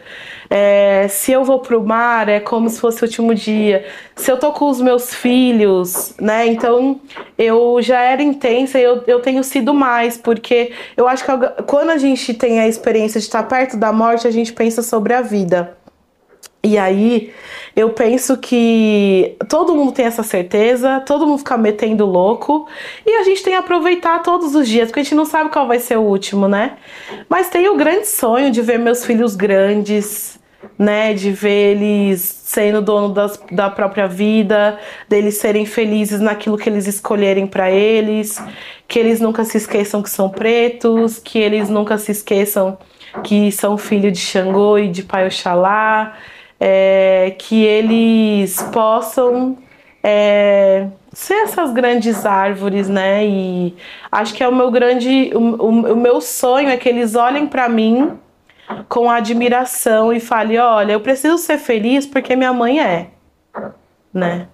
É, 0.49 1.07
se 1.09 1.31
eu 1.31 1.43
vou 1.43 1.59
pro 1.59 1.83
mar, 1.83 2.29
é 2.29 2.39
como 2.39 2.69
se 2.69 2.79
fosse 2.79 3.01
o 3.01 3.05
último 3.05 3.35
dia. 3.35 3.85
Se 4.15 4.31
eu 4.31 4.37
tô 4.37 4.51
com 4.51 4.69
os 4.69 4.81
meus 4.81 5.13
filhos, 5.13 6.13
né? 6.19 6.47
Então 6.47 6.99
eu 7.37 7.81
já 7.81 8.01
era 8.01 8.21
intensa 8.21 8.79
e 8.79 8.83
eu, 8.83 9.03
eu 9.07 9.21
tenho 9.21 9.43
sido 9.43 9.73
mais, 9.73 10.17
porque 10.17 10.71
eu 10.95 11.07
acho 11.07 11.23
que 11.23 11.31
quando 11.63 11.89
a 11.89 11.97
gente 11.97 12.33
tem 12.33 12.59
a 12.59 12.67
experiência 12.67 13.19
de 13.19 13.25
estar 13.25 13.43
perto 13.43 13.77
da 13.77 13.91
morte, 13.91 14.27
a 14.27 14.31
gente 14.31 14.53
pensa 14.53 14.81
sobre 14.81 15.13
a 15.13 15.21
vida. 15.21 15.77
E 16.63 16.77
aí, 16.77 17.31
eu 17.75 17.91
penso 17.91 18.35
que 18.37 19.37
todo 19.47 19.73
mundo 19.75 19.91
tem 19.91 20.05
essa 20.05 20.23
certeza, 20.23 20.99
todo 21.05 21.25
mundo 21.25 21.37
fica 21.37 21.57
metendo 21.57 22.05
louco, 22.05 22.67
e 23.05 23.15
a 23.17 23.23
gente 23.23 23.41
tem 23.43 23.53
que 23.53 23.59
aproveitar 23.59 24.21
todos 24.21 24.53
os 24.55 24.67
dias, 24.67 24.89
porque 24.89 24.99
a 24.99 25.03
gente 25.03 25.15
não 25.15 25.25
sabe 25.25 25.49
qual 25.49 25.67
vai 25.67 25.79
ser 25.79 25.97
o 25.97 26.01
último, 26.01 26.47
né? 26.47 26.77
Mas 27.29 27.49
tenho 27.49 27.73
o 27.73 27.77
grande 27.77 28.07
sonho 28.07 28.51
de 28.51 28.61
ver 28.61 28.79
meus 28.79 29.05
filhos 29.05 29.35
grandes, 29.35 30.36
né? 30.77 31.13
De 31.13 31.31
ver 31.31 31.75
eles 31.75 32.21
sendo 32.21 32.81
dono 32.81 33.13
das, 33.13 33.39
da 33.51 33.69
própria 33.69 34.07
vida, 34.07 34.79
deles 35.07 35.37
serem 35.37 35.65
felizes 35.65 36.19
naquilo 36.19 36.57
que 36.57 36.69
eles 36.69 36.87
escolherem 36.87 37.45
para 37.45 37.69
eles, 37.69 38.41
que 38.87 38.97
eles 38.97 39.19
nunca 39.19 39.43
se 39.43 39.57
esqueçam 39.57 40.01
que 40.01 40.09
são 40.09 40.29
pretos, 40.29 41.19
que 41.19 41.39
eles 41.39 41.69
nunca 41.69 41.97
se 41.97 42.11
esqueçam 42.11 42.77
que 43.23 43.51
são 43.51 43.77
filho 43.77 44.11
de 44.11 44.19
Xangô 44.19 44.77
e 44.77 44.87
de 44.87 45.03
Pai 45.03 45.25
Oxalá, 45.25 46.17
é, 46.59 47.33
que 47.37 47.63
eles 47.63 48.61
possam 48.71 49.57
é, 50.03 50.87
ser 51.11 51.35
essas 51.43 51.71
grandes 51.71 52.25
árvores, 52.25 52.87
né? 52.87 53.25
E 53.25 53.75
acho 54.11 54.33
que 54.33 54.43
é 54.43 54.47
o 54.47 54.55
meu 54.55 54.71
grande, 54.71 55.31
o, 55.33 55.39
o, 55.39 55.93
o 55.93 55.95
meu 55.95 56.21
sonho 56.21 56.69
é 56.69 56.77
que 56.77 56.87
eles 56.87 57.15
olhem 57.15 57.47
para 57.47 57.67
mim 57.67 58.17
com 58.89 59.09
admiração 59.09 60.11
e 60.11 60.19
falem, 60.19 60.59
olha, 60.59 60.93
eu 60.93 61.01
preciso 61.01 61.37
ser 61.37 61.57
feliz 61.57 62.05
porque 62.05 62.35
minha 62.35 62.53
mãe 62.53 62.79
é, 62.79 63.11
né? 64.13 64.47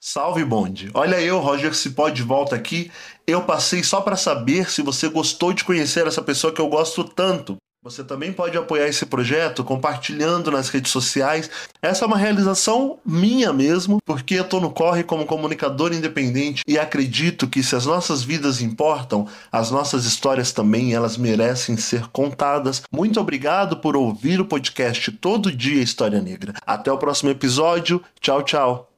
Salve 0.00 0.44
bonde! 0.44 0.90
Olha 0.92 1.18
eu, 1.22 1.38
Roger 1.38 1.74
Cipó, 1.74 2.10
de 2.10 2.22
volta 2.22 2.54
aqui. 2.54 2.92
Eu 3.26 3.44
passei 3.44 3.82
só 3.82 4.00
para 4.02 4.14
saber 4.14 4.68
se 4.68 4.82
você 4.82 5.08
gostou 5.08 5.54
de 5.54 5.64
conhecer 5.64 6.06
essa 6.06 6.20
pessoa 6.20 6.52
que 6.52 6.60
eu 6.60 6.68
gosto 6.68 7.02
tanto. 7.02 7.56
Você 7.84 8.04
também 8.04 8.32
pode 8.32 8.56
apoiar 8.56 8.86
esse 8.86 9.04
projeto 9.04 9.64
compartilhando 9.64 10.52
nas 10.52 10.68
redes 10.68 10.92
sociais. 10.92 11.50
Essa 11.82 12.04
é 12.04 12.06
uma 12.06 12.16
realização 12.16 13.00
minha 13.04 13.52
mesmo, 13.52 13.98
porque 14.06 14.36
eu 14.36 14.44
tô 14.48 14.60
no 14.60 14.70
corre 14.70 15.02
como 15.02 15.26
comunicador 15.26 15.92
independente 15.92 16.62
e 16.64 16.78
acredito 16.78 17.48
que 17.48 17.60
se 17.60 17.74
as 17.74 17.84
nossas 17.84 18.22
vidas 18.22 18.62
importam, 18.62 19.26
as 19.50 19.72
nossas 19.72 20.04
histórias 20.04 20.52
também 20.52 20.94
elas 20.94 21.16
merecem 21.16 21.76
ser 21.76 22.06
contadas. 22.12 22.82
Muito 22.92 23.20
obrigado 23.20 23.78
por 23.78 23.96
ouvir 23.96 24.40
o 24.40 24.46
podcast 24.46 25.10
Todo 25.10 25.50
Dia 25.50 25.82
História 25.82 26.20
Negra. 26.20 26.54
Até 26.64 26.92
o 26.92 26.98
próximo 26.98 27.30
episódio. 27.30 28.00
Tchau, 28.20 28.44
tchau. 28.44 28.91